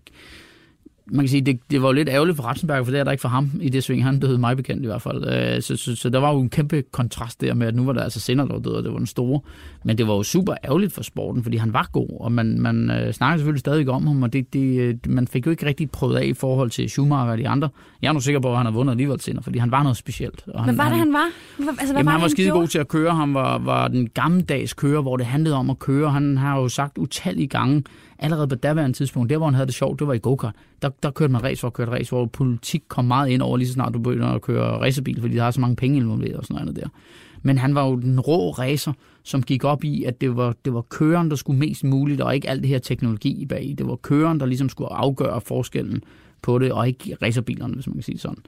man 1.10 1.24
kan 1.24 1.28
sige, 1.28 1.40
det, 1.40 1.60
det 1.70 1.82
var 1.82 1.88
jo 1.88 1.92
lidt 1.92 2.08
ærgerligt 2.08 2.36
for 2.36 2.44
Ratzenberger, 2.44 2.84
for 2.84 2.90
det 2.90 3.00
er 3.00 3.04
der 3.04 3.10
ikke 3.10 3.20
for 3.20 3.28
ham 3.28 3.50
i 3.60 3.68
det 3.68 3.84
sving. 3.84 4.04
Han 4.04 4.18
døde 4.18 4.38
mig 4.38 4.56
bekendt 4.56 4.82
i 4.82 4.86
hvert 4.86 5.02
fald. 5.02 5.24
Øh, 5.24 5.62
Så, 5.62 5.76
så, 5.76 5.96
så 5.96 6.10
der 6.10 6.18
var 6.18 6.32
jo 6.32 6.40
en 6.40 6.50
kæmpe 6.50 6.82
kontrast 6.92 7.40
der 7.40 7.54
med, 7.54 7.66
at 7.66 7.74
nu 7.74 7.84
var 7.84 7.92
der 7.92 8.02
altså 8.02 8.20
Senna, 8.20 8.42
der 8.42 8.52
var 8.52 8.58
død, 8.60 8.72
og 8.72 8.82
det 8.82 8.92
var 8.92 8.98
den 8.98 9.06
store. 9.06 9.40
Men 9.84 9.98
det 9.98 10.06
var 10.08 10.14
jo 10.14 10.22
super 10.22 10.54
ærgerligt 10.64 10.92
for 10.92 11.02
sporten, 11.02 11.42
fordi 11.42 11.56
han 11.56 11.72
var 11.72 11.88
god, 11.92 12.20
og 12.20 12.32
man, 12.32 12.60
man 12.60 12.90
øh, 12.90 13.12
snakker 13.12 13.38
selvfølgelig 13.38 13.60
stadig 13.60 13.88
om 13.88 14.06
ham, 14.06 14.22
og 14.22 14.32
det, 14.32 14.52
det, 14.52 14.80
øh, 14.80 14.94
man 15.06 15.28
fik 15.28 15.46
jo 15.46 15.50
ikke 15.50 15.66
rigtig 15.66 15.90
prøvet 15.90 16.16
af 16.16 16.24
i 16.24 16.32
forhold 16.34 16.70
til 16.70 16.90
Schumacher 16.90 17.32
og 17.32 17.38
de 17.38 17.48
andre. 17.48 17.68
Jeg 18.02 18.08
er 18.08 18.12
nu 18.12 18.20
sikker 18.20 18.40
på, 18.40 18.50
at 18.50 18.56
han 18.56 18.66
har 18.66 18.72
vundet 18.72 18.90
alligevel 18.92 19.20
Senna, 19.20 19.40
fordi 19.40 19.58
han 19.58 19.70
var 19.70 19.82
noget 19.82 19.96
specielt. 19.96 20.44
Og 20.48 20.64
han, 20.64 20.74
Hvad 20.74 20.84
var 20.84 20.90
det, 20.90 20.98
han 20.98 21.12
var? 21.12 21.28
Hvad, 21.56 21.68
altså, 21.68 21.86
hvad 21.86 21.86
Jamen, 21.94 22.06
var 22.06 22.12
han 22.12 22.20
var 22.20 22.28
skide 22.28 22.50
god 22.50 22.66
til 22.66 22.78
at 22.78 22.88
køre. 22.88 23.14
Han 23.16 23.34
var, 23.34 23.58
var 23.58 23.88
den 23.88 24.08
gammeldags 24.08 24.74
kører, 24.74 25.02
hvor 25.02 25.16
det 25.16 25.26
handlede 25.26 25.54
om 25.56 25.70
at 25.70 25.78
køre. 25.78 26.10
Han 26.10 26.36
har 26.36 26.58
jo 26.60 26.68
sagt 26.68 26.98
utallige 26.98 27.46
gange, 27.46 27.82
allerede 28.20 28.48
på 28.48 28.54
daværende 28.54 28.96
tidspunkt, 28.96 29.30
der 29.30 29.36
hvor 29.36 29.46
han 29.46 29.54
havde 29.54 29.66
det 29.66 29.74
sjovt, 29.74 29.98
det 29.98 30.06
var 30.06 30.14
i 30.14 30.18
go-kart. 30.18 30.54
Der, 30.82 30.90
der 31.02 31.10
kørte 31.10 31.32
man 31.32 31.44
race 31.44 31.60
for 31.60 31.66
at 31.66 31.72
køre 31.72 31.90
race, 31.90 32.10
hvor 32.10 32.26
politik 32.26 32.82
kom 32.88 33.04
meget 33.04 33.28
ind 33.28 33.42
over, 33.42 33.56
lige 33.56 33.68
så 33.68 33.74
snart 33.74 33.94
du 33.94 33.98
begynder 33.98 34.28
at 34.28 34.42
køre 34.42 34.64
racerbil, 34.64 35.20
fordi 35.20 35.36
der 35.36 35.42
har 35.42 35.50
så 35.50 35.60
mange 35.60 35.76
penge 35.76 35.96
involveret 35.96 36.36
og 36.36 36.44
sådan 36.44 36.64
noget 36.64 36.76
der. 36.76 36.88
Men 37.42 37.58
han 37.58 37.74
var 37.74 37.86
jo 37.86 37.96
den 37.96 38.20
rå 38.20 38.50
racer, 38.50 38.92
som 39.22 39.42
gik 39.42 39.64
op 39.64 39.84
i, 39.84 40.04
at 40.04 40.20
det 40.20 40.36
var, 40.36 40.54
det 40.64 40.74
var 40.74 40.80
køren, 40.80 41.30
der 41.30 41.36
skulle 41.36 41.58
mest 41.58 41.84
muligt, 41.84 42.20
og 42.20 42.34
ikke 42.34 42.48
alt 42.48 42.62
det 42.62 42.68
her 42.68 42.78
teknologi 42.78 43.46
bag. 43.46 43.74
Det 43.78 43.86
var 43.86 43.96
køren, 43.96 44.40
der 44.40 44.46
ligesom 44.46 44.68
skulle 44.68 44.92
afgøre 44.92 45.40
forskellen 45.40 46.02
på 46.42 46.58
det, 46.58 46.72
og 46.72 46.88
ikke 46.88 47.16
racerbilerne, 47.22 47.74
hvis 47.74 47.86
man 47.86 47.94
kan 47.94 48.02
sige 48.02 48.18
sådan. 48.18 48.38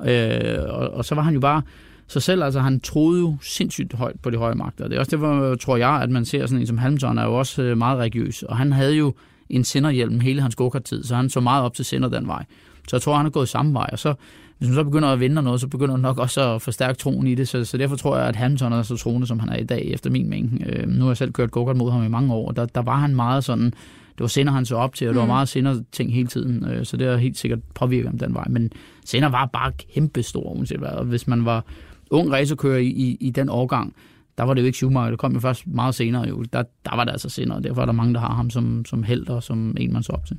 Øh, 0.00 0.64
og, 0.68 0.90
og 0.90 1.04
så 1.04 1.14
var 1.14 1.22
han 1.22 1.34
jo 1.34 1.40
bare 1.40 1.62
sig 2.08 2.22
selv, 2.22 2.42
altså 2.42 2.60
han 2.60 2.80
troede 2.80 3.20
jo 3.20 3.36
sindssygt 3.42 3.94
højt 3.94 4.20
på 4.22 4.30
de 4.30 4.36
høje 4.36 4.54
magter. 4.54 4.88
Det 4.88 4.96
er 4.96 5.00
også 5.00 5.16
det, 5.16 5.60
tror 5.60 5.76
jeg, 5.76 5.90
at 5.90 6.10
man 6.10 6.24
ser 6.24 6.46
sådan 6.46 6.60
en 6.60 6.66
som 6.66 6.78
Hamilton 6.78 7.18
er 7.18 7.24
jo 7.24 7.38
også 7.38 7.62
øh, 7.62 7.78
meget 7.78 7.98
religiøs, 7.98 8.42
og 8.42 8.56
han 8.56 8.72
havde 8.72 8.96
jo 8.96 9.14
en 9.48 9.64
sinderhjelm 9.64 10.20
hele 10.20 10.42
hans 10.42 10.56
go-kart-tid, 10.56 11.04
så 11.04 11.16
han 11.16 11.30
så 11.30 11.40
meget 11.40 11.64
op 11.64 11.74
til 11.74 11.84
sinder 11.84 12.08
den 12.08 12.26
vej. 12.26 12.44
Så 12.88 12.96
jeg 12.96 13.02
tror, 13.02 13.16
han 13.16 13.26
er 13.26 13.30
gået 13.30 13.48
samme 13.48 13.74
vej, 13.74 13.88
og 13.92 13.98
så 13.98 14.14
hvis 14.58 14.68
man 14.68 14.74
så 14.74 14.84
begynder 14.84 15.08
at 15.08 15.20
vinde 15.20 15.42
noget, 15.42 15.60
så 15.60 15.68
begynder 15.68 15.94
han 15.94 16.00
nok 16.00 16.18
også 16.18 16.54
at 16.54 16.62
forstærke 16.62 16.98
troen 16.98 17.26
i 17.26 17.34
det, 17.34 17.48
så, 17.48 17.64
så 17.64 17.78
derfor 17.78 17.96
tror 17.96 18.16
jeg, 18.16 18.26
at 18.28 18.36
Hamilton 18.36 18.72
er 18.72 18.82
så 18.82 18.96
troende, 18.96 19.26
som 19.26 19.38
han 19.38 19.48
er 19.48 19.56
i 19.56 19.64
dag, 19.64 19.86
efter 19.86 20.10
min 20.10 20.30
mening. 20.30 20.62
Øh, 20.66 20.88
nu 20.88 21.04
har 21.04 21.10
jeg 21.10 21.16
selv 21.16 21.32
kørt 21.32 21.50
go-kart 21.50 21.76
mod 21.76 21.90
ham 21.90 22.04
i 22.04 22.08
mange 22.08 22.34
år, 22.34 22.48
og 22.48 22.56
der, 22.56 22.66
der 22.66 22.82
var 22.82 22.96
han 22.96 23.14
meget 23.14 23.44
sådan, 23.44 23.64
det 23.64 24.20
var 24.20 24.26
Senna, 24.26 24.52
han 24.52 24.64
så 24.64 24.76
op 24.76 24.94
til, 24.94 25.08
og 25.08 25.14
det 25.14 25.20
var 25.20 25.26
meget 25.26 25.48
Senna 25.48 25.74
ting 25.92 26.14
hele 26.14 26.28
tiden, 26.28 26.64
øh, 26.68 26.84
så 26.84 26.96
det 26.96 27.06
har 27.06 27.16
helt 27.16 27.38
sikkert 27.38 27.58
påvirket 27.74 28.06
ham 28.06 28.18
den 28.18 28.34
vej. 28.34 28.44
Men 28.48 28.72
Senna 29.04 29.28
var 29.28 29.46
bare 29.46 29.72
kæmpe 29.94 30.22
stor, 30.22 30.52
uanset 30.52 30.78
hvad, 30.78 30.88
og 30.88 31.04
hvis 31.04 31.28
man 31.28 31.44
var 31.44 31.64
ung 32.10 32.32
racerkører 32.32 32.78
i, 32.78 32.86
i, 32.86 33.16
i 33.20 33.30
den 33.30 33.48
årgang, 33.48 33.94
der 34.38 34.44
var 34.44 34.54
det 34.54 34.60
jo 34.60 34.66
ikke 34.66 34.76
Schumacher, 34.76 35.10
det 35.10 35.18
kom 35.18 35.32
jo 35.32 35.40
først 35.40 35.66
meget 35.66 35.94
senere 35.94 36.28
jo. 36.28 36.42
Der, 36.52 36.62
der 36.84 36.96
var 36.96 37.04
det 37.04 37.12
altså 37.12 37.28
senere, 37.28 37.62
derfor 37.62 37.82
er 37.82 37.86
der 37.86 37.92
mange, 37.92 38.14
der 38.14 38.20
har 38.20 38.34
ham 38.34 38.50
som, 38.50 38.84
som 38.84 39.02
held 39.02 39.28
og 39.28 39.42
som 39.42 39.76
en, 39.80 39.92
man 39.92 40.02
så 40.02 40.12
op 40.12 40.26
til. 40.26 40.36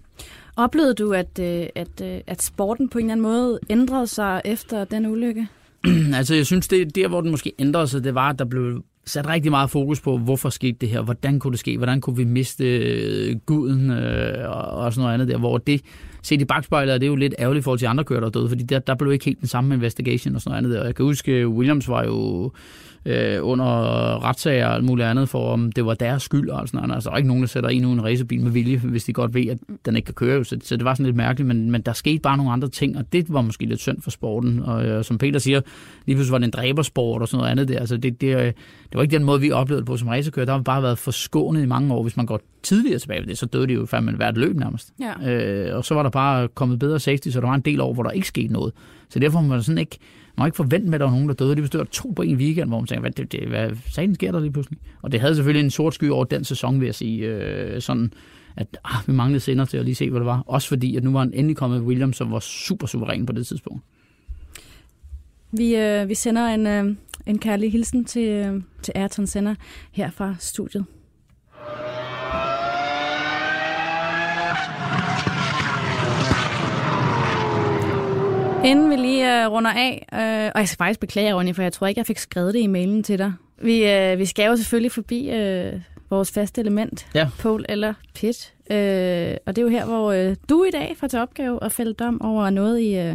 Oplevede 0.56 0.93
du, 0.93 1.13
at, 1.13 1.39
øh, 1.39 1.67
at, 1.75 2.01
øh, 2.01 2.21
at 2.27 2.43
sporten 2.43 2.89
på 2.89 2.97
en 2.97 3.06
eller 3.06 3.13
anden 3.13 3.23
måde 3.23 3.60
ændrede 3.69 4.08
sig 4.08 4.41
efter 4.45 4.84
den 4.84 5.06
ulykke? 5.06 5.47
altså, 6.17 6.36
jeg 6.36 6.45
synes, 6.45 6.67
det 6.67 6.95
der, 6.95 7.08
hvor 7.08 7.21
den 7.21 7.32
måske 7.32 7.53
ændrede 7.60 7.88
sig, 7.88 8.03
det 8.03 8.15
var, 8.15 8.30
at 8.30 8.39
der 8.39 8.45
blev 8.45 8.84
sat 9.06 9.27
rigtig 9.27 9.51
meget 9.51 9.69
fokus 9.69 10.01
på, 10.01 10.17
hvorfor 10.17 10.49
skete 10.49 10.77
det 10.82 10.89
her, 10.89 11.01
hvordan 11.01 11.39
kunne 11.39 11.51
det 11.51 11.60
ske, 11.60 11.77
hvordan 11.77 12.01
kunne 12.01 12.17
vi 12.17 12.23
miste 12.23 12.65
øh, 12.65 13.36
guden 13.45 13.91
øh, 13.91 14.49
og, 14.49 14.63
og 14.63 14.93
sådan 14.93 15.01
noget 15.01 15.13
andet 15.13 15.27
der, 15.27 15.38
hvor 15.38 15.58
det, 15.58 15.82
set 16.27 16.41
i 16.41 16.45
bagspejlet, 16.45 16.93
er 16.93 16.97
det 16.97 17.07
jo 17.07 17.15
lidt 17.15 17.35
ærgerligt 17.39 17.63
i 17.63 17.63
forhold 17.63 17.79
til 17.79 17.85
andre 17.85 18.03
kører, 18.03 18.19
der 18.19 18.27
er 18.27 18.31
døde, 18.31 18.49
fordi 18.49 18.63
der, 18.63 18.79
der 18.79 18.95
blev 18.95 19.13
ikke 19.13 19.25
helt 19.25 19.39
den 19.39 19.47
samme 19.47 19.75
investigation 19.75 20.35
og 20.35 20.41
sådan 20.41 20.51
noget 20.51 20.57
andet. 20.57 20.79
Og 20.79 20.85
Jeg 20.85 20.95
kan 20.95 21.05
huske, 21.05 21.47
Williams 21.47 21.89
var 21.89 22.03
jo 22.03 22.51
øh, 23.08 23.39
under 23.41 23.65
retssager 24.24 24.67
og 24.67 24.76
alt 24.76 24.84
muligt 24.84 25.08
andet, 25.08 25.30
for 25.30 25.54
om 25.54 25.72
det 25.72 25.86
var 25.86 25.93
deres 25.93 26.24
skyld 26.24 26.50
og 26.50 26.67
sådan 26.67 26.82
noget. 26.82 26.96
Altså, 26.96 27.10
der 27.10 27.13
er 27.13 27.17
ikke 27.17 27.28
nogen, 27.28 27.43
der 27.43 27.48
sætter 27.48 27.70
en 27.70 27.86
ud 27.86 27.93
en 27.93 28.04
racerbil 28.04 28.41
med 28.41 28.52
vilje, 28.52 28.78
hvis 28.78 29.04
de 29.04 29.13
godt 29.13 29.34
ved, 29.34 29.48
at 29.48 29.58
den 29.86 29.96
ikke 29.96 30.06
kan 30.06 30.13
køre. 30.13 30.46
Så, 30.46 30.58
så 30.63 30.78
det 30.78 30.86
var 30.86 30.93
sådan 30.93 31.06
lidt 31.06 31.15
mærkeligt, 31.15 31.48
men, 31.48 31.72
men 31.72 31.82
der 31.82 31.93
skete 31.93 32.20
bare 32.20 32.38
nogle 32.38 32.52
andre 32.52 32.70
ting, 32.70 32.98
og 32.98 33.13
det 33.13 33.34
var 33.34 33.41
måske 33.41 33.65
lidt 33.65 33.80
synd 33.80 34.02
for 34.02 34.12
sporten. 34.12 34.63
Og 34.63 34.86
øh, 34.86 35.04
som 35.04 35.17
Peter 35.17 35.39
siger, 35.39 35.62
lige 36.06 36.15
pludselig 36.15 36.32
var 36.32 36.38
det 36.38 36.46
en 36.46 36.52
dræbersport 36.52 37.22
og 37.22 37.28
sådan 37.28 37.38
noget 37.38 37.52
andet 37.52 37.67
der. 37.67 37.80
Altså, 37.80 37.98
det, 37.98 38.22
det, 38.22 38.38
øh, 38.38 38.46
det 38.46 38.56
var 38.93 39.02
ikke 39.02 39.17
den 39.17 39.24
måde, 39.24 39.41
vi 39.41 39.52
oplevede 39.52 39.82
det 39.82 39.88
på 39.88 39.98
som 39.98 40.08
racerkører. 40.08 40.46
Der 40.46 40.54
har 40.54 40.62
bare 40.62 40.84
været 40.84 40.98
forskånet 40.98 41.63
i 41.63 41.65
mange 41.65 41.93
år. 41.93 42.02
Hvis 42.02 42.17
man 42.17 42.26
går 42.26 42.41
tidligere 42.63 43.00
tilbage 43.00 43.22
ved 43.22 43.28
det, 43.28 43.38
så 43.38 43.46
døde 43.46 43.67
de 43.67 43.74
jo 43.74 43.86
fandme 43.86 44.12
hvert 44.12 44.38
løb 44.38 44.56
nærmest. 44.56 44.93
Ja. 45.00 45.34
Øh, 45.34 45.78
og 45.78 45.86
så 45.86 45.96
var 45.96 46.04
der 46.04 46.10
bare 46.10 46.48
kommet 46.48 46.80
bedre 46.80 47.00
safety, 47.00 47.30
så 47.30 47.41
der 47.41 47.48
var 47.48 47.56
en 47.56 47.62
del 47.62 47.82
år, 47.82 47.93
hvor 47.93 48.04
der 48.04 48.10
ikke 48.10 48.28
skete 48.28 48.54
noget. 48.54 48.74
Så 49.10 49.20
derfor 49.20 49.41
må 49.41 49.48
man 49.48 49.63
sådan 49.63 49.78
ikke, 49.78 49.98
man 50.38 50.43
må 50.43 50.45
ikke 50.45 50.56
forvente 50.56 50.86
med, 50.86 50.93
at 50.93 51.00
der 51.00 51.06
var 51.06 51.13
nogen, 51.13 51.28
der 51.28 51.34
døde. 51.34 51.56
Det 51.56 51.63
bestod 51.63 51.82
af 51.82 51.88
to 51.88 52.13
på 52.15 52.21
en 52.21 52.36
weekend, 52.36 52.69
hvor 52.69 52.80
man 52.80 52.88
tænker, 52.88 53.02
hvad, 53.02 53.12
det, 53.12 53.32
det, 53.32 53.47
hvad 53.47 53.71
sagen 53.91 54.15
sker 54.15 54.32
der 54.32 54.39
lige 54.39 54.52
pludselig? 54.52 54.80
Og 55.02 55.12
det 55.12 55.19
havde 55.19 55.36
selvfølgelig 55.36 55.63
en 55.63 55.71
sort 55.71 55.93
sky 55.93 56.10
over 56.10 56.26
den 56.26 56.43
sæson, 56.43 56.80
vil 56.80 56.86
jeg 56.86 56.95
sige. 56.95 57.28
Øh, 57.28 57.82
sådan, 57.82 58.13
at 58.58 58.78
ah, 58.86 59.08
vi 59.08 59.13
manglede 59.13 59.39
senere 59.39 59.65
til 59.65 59.78
at 59.78 59.86
lige 59.86 59.95
se, 59.95 60.10
hvad 60.10 60.19
det 60.19 60.26
var. 60.26 60.43
Også 60.47 60.67
fordi, 60.67 60.95
at 60.95 61.04
nu 61.04 61.12
var 61.12 61.19
han 61.19 61.34
endelig 61.34 61.58
kommet 61.58 61.82
Williams, 61.82 62.17
som 62.17 62.32
var 62.32 62.39
super 62.39 62.88
suveræn 62.88 63.26
på 63.26 63.34
det 63.34 63.47
tidspunkt. 63.47 63.84
Vi, 65.52 65.76
øh, 65.76 66.10
vi 66.10 66.15
sender 66.15 66.47
en, 66.47 66.67
øh, 66.67 66.95
en 67.26 67.39
kærlig 67.39 67.71
hilsen 67.71 68.06
til, 68.06 68.28
øh, 68.28 68.62
til 68.82 68.91
Ayrton 68.95 69.28
Senna 69.28 69.56
her 69.91 70.12
fra 70.12 70.36
studiet. 70.39 70.86
Inden 78.67 78.89
vi 78.89 78.95
lige 78.95 79.43
øh, 79.43 79.51
runder 79.51 79.71
af, 79.71 80.06
øh, 80.13 80.51
og 80.56 80.60
jeg 80.60 80.67
skal 80.67 80.77
faktisk 80.77 80.99
beklage, 80.99 81.34
Ronny, 81.36 81.56
for 81.56 81.62
jeg 81.62 81.73
tror 81.73 81.88
ikke, 81.88 81.99
jeg 81.99 82.06
fik 82.06 82.17
skrevet 82.17 82.53
det 82.53 82.60
i 82.60 82.67
mailen 82.67 83.03
til 83.03 83.17
dig. 83.19 83.34
Vi, 83.62 83.91
øh, 83.91 84.17
vi 84.19 84.25
skal 84.25 84.45
jo 84.47 84.56
selvfølgelig 84.56 84.91
forbi 84.91 85.30
øh, 85.30 85.73
vores 86.10 86.32
faste 86.32 86.62
element, 86.62 87.08
Ja. 87.15 87.30
Pole 87.39 87.65
eller 87.69 87.93
Pit. 88.15 88.53
Øh, 88.71 89.36
og 89.45 89.56
det 89.56 89.58
er 89.58 89.62
jo 89.62 89.67
her, 89.67 89.86
hvor 89.86 90.12
øh, 90.12 90.36
du 90.49 90.63
i 90.63 90.71
dag 90.71 90.93
får 90.99 91.08
til 91.08 91.19
opgave 91.19 91.63
at 91.63 91.71
fælde 91.71 91.93
dom 91.93 92.21
over 92.21 92.49
noget 92.49 92.80
i, 92.82 92.97
øh, 92.97 93.13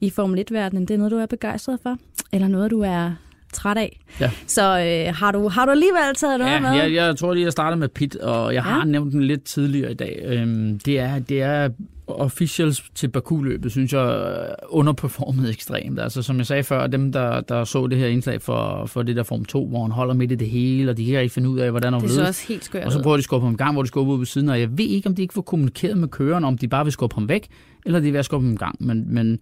i 0.00 0.10
Formel 0.10 0.38
1-verdenen. 0.50 0.82
Det 0.86 0.90
er 0.94 0.98
noget, 0.98 1.10
du 1.10 1.16
er 1.18 1.26
begejstret 1.26 1.78
for, 1.82 1.96
eller 2.32 2.48
noget, 2.48 2.70
du 2.70 2.80
er 2.80 3.10
træt 3.52 3.76
af. 3.78 4.00
Ja. 4.20 4.30
Så 4.46 4.62
øh, 4.62 5.14
har, 5.14 5.32
du, 5.32 5.48
har 5.48 5.64
du 5.64 5.70
alligevel 5.70 6.14
taget 6.16 6.38
noget 6.38 6.52
Ja, 6.52 6.60
med? 6.60 6.70
jeg, 6.72 6.92
jeg 6.92 7.16
tror 7.16 7.34
lige, 7.34 7.44
jeg 7.44 7.52
starter 7.52 7.76
med 7.76 7.88
Pit, 7.88 8.16
og 8.16 8.54
jeg 8.54 8.62
har 8.62 8.78
Ja. 8.78 8.84
nævnt 8.84 9.12
den 9.12 9.22
lidt 9.22 9.44
tidligere 9.44 9.90
i 9.90 9.94
dag. 9.94 10.20
Øhm, 10.24 10.78
det, 10.78 10.98
er, 11.00 11.18
det 11.18 11.42
er 11.42 11.68
officials 12.12 12.84
til 12.94 13.08
Baku-løbet, 13.08 13.70
synes 13.70 13.92
jeg, 13.92 14.36
øh, 14.40 14.54
underperformet 14.68 15.50
ekstremt. 15.50 16.00
Altså, 16.00 16.22
som 16.22 16.38
jeg 16.38 16.46
sagde 16.46 16.62
før, 16.62 16.86
dem, 16.86 17.12
der, 17.12 17.40
der 17.40 17.64
så 17.64 17.86
det 17.86 17.98
her 17.98 18.06
indslag 18.06 18.42
for, 18.42 18.86
for 18.86 19.02
det 19.02 19.16
der 19.16 19.22
Form 19.22 19.44
2, 19.44 19.68
hvor 19.68 19.82
han 19.82 19.90
holder 19.90 20.14
midt 20.14 20.32
i 20.32 20.34
det 20.34 20.48
hele, 20.48 20.90
og 20.90 20.96
de 20.96 21.06
kan 21.06 21.22
ikke 21.22 21.34
finde 21.34 21.48
ud 21.48 21.58
af, 21.58 21.70
hvordan 21.70 21.92
han 21.92 22.02
det 22.02 22.10
så 22.10 22.26
også 22.26 22.48
helt 22.48 22.64
skørt 22.64 22.84
Og 22.84 22.92
så 22.92 23.02
prøver 23.02 23.16
de 23.16 23.20
at 23.20 23.24
skubbe 23.24 23.46
ham 23.46 23.56
gang, 23.56 23.72
hvor 23.72 23.82
de 23.82 23.88
skubber 23.88 24.14
ud 24.14 24.18
på 24.18 24.24
siden, 24.24 24.48
og 24.48 24.60
jeg 24.60 24.78
ved 24.78 24.84
ikke, 24.84 25.08
om 25.08 25.14
de 25.14 25.22
ikke 25.22 25.34
får 25.34 25.42
kommunikeret 25.42 25.98
med 25.98 26.08
køreren, 26.08 26.44
om 26.44 26.58
de 26.58 26.68
bare 26.68 26.84
vil 26.84 26.92
skubbe 26.92 27.14
ham 27.14 27.28
væk, 27.28 27.48
eller 27.86 28.00
de 28.00 28.08
er 28.08 28.12
ved 28.12 28.18
at 28.18 28.24
skubbe 28.24 28.46
ham 28.46 28.56
gang. 28.56 28.76
Men, 28.80 29.14
men 29.14 29.38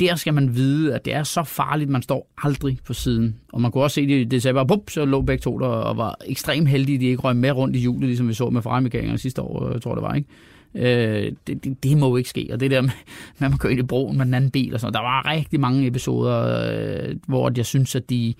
der 0.00 0.16
skal 0.16 0.34
man 0.34 0.54
vide, 0.54 0.94
at 0.94 1.04
det 1.04 1.14
er 1.14 1.22
så 1.22 1.42
farligt, 1.42 1.90
man 1.90 2.02
står 2.02 2.32
aldrig 2.42 2.78
på 2.86 2.92
siden. 2.92 3.36
Og 3.52 3.60
man 3.60 3.70
kunne 3.70 3.84
også 3.84 3.94
se, 3.94 4.06
det, 4.06 4.30
det 4.30 4.42
sagde 4.42 4.54
bare, 4.54 4.66
bup, 4.66 4.90
så 4.90 5.04
lå 5.04 5.22
begge 5.22 5.42
to 5.42 5.58
der 5.58 5.66
og 5.66 5.96
var 5.96 6.16
ekstremt 6.26 6.68
heldige, 6.68 6.94
at 6.94 7.00
de 7.00 7.06
ikke 7.06 7.22
røg 7.22 7.36
med 7.36 7.50
rundt 7.50 7.76
i 7.76 7.78
hjulet, 7.78 8.08
ligesom 8.08 8.28
vi 8.28 8.34
så 8.34 8.50
med 8.50 8.62
ferrari 8.62 9.18
sidste 9.18 9.42
år, 9.42 9.68
øh, 9.68 9.80
tror 9.80 9.90
jeg 9.90 9.96
det 9.96 10.02
var, 10.02 10.14
ikke? 10.14 10.28
Øh, 10.74 11.32
det, 11.46 11.64
det, 11.64 11.82
det, 11.82 11.98
må 11.98 12.08
jo 12.08 12.16
ikke 12.16 12.30
ske. 12.30 12.48
Og 12.52 12.60
det 12.60 12.70
der 12.70 12.80
med, 12.80 12.90
at 13.34 13.40
man 13.50 13.58
kører 13.58 13.70
ind 13.70 13.80
i 13.80 13.82
broen 13.82 14.18
med 14.18 14.26
den 14.26 14.34
anden 14.34 14.50
bil 14.50 14.74
og 14.74 14.80
sådan 14.80 14.94
der 14.94 15.00
var 15.00 15.30
rigtig 15.30 15.60
mange 15.60 15.86
episoder, 15.86 16.66
øh, 16.72 17.16
hvor 17.26 17.52
jeg 17.56 17.66
synes, 17.66 17.96
at 17.96 18.10
de, 18.10 18.34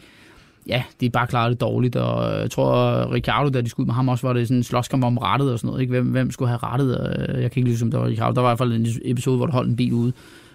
ja, 0.66 0.82
de 1.00 1.10
bare 1.10 1.26
klarede 1.26 1.50
det 1.50 1.60
dårligt, 1.60 1.96
og 1.96 2.34
øh, 2.34 2.40
jeg 2.40 2.50
tror, 2.50 3.12
Ricardo, 3.12 3.48
da 3.48 3.60
de 3.60 3.68
skulle 3.68 3.84
ud 3.84 3.86
med 3.86 3.94
ham, 3.94 4.08
også 4.08 4.26
var 4.26 4.32
det 4.32 4.48
sådan 4.48 4.56
en 4.56 4.62
slåskamp 4.62 5.04
om 5.04 5.18
rettet 5.18 5.52
og 5.52 5.58
sådan 5.58 5.68
noget, 5.68 5.80
ikke? 5.80 5.90
Hvem, 5.90 6.06
hvem 6.06 6.30
skulle 6.30 6.48
have 6.48 6.58
rettet? 6.62 7.18
Øh, 7.18 7.42
jeg 7.42 7.50
kan 7.50 7.60
ikke 7.60 7.68
lide, 7.68 7.78
som 7.78 7.90
det 7.90 8.00
var 8.00 8.06
Ricardo. 8.06 8.34
Der 8.34 8.40
var 8.40 8.48
i 8.48 8.50
hvert 8.50 8.58
fald 8.58 8.72
en 8.72 8.86
episode, 9.04 9.36
hvor 9.36 9.46
der 9.46 9.52
holdt 9.52 9.70
en 9.70 9.76
bil 9.76 9.92
ude, 9.92 10.12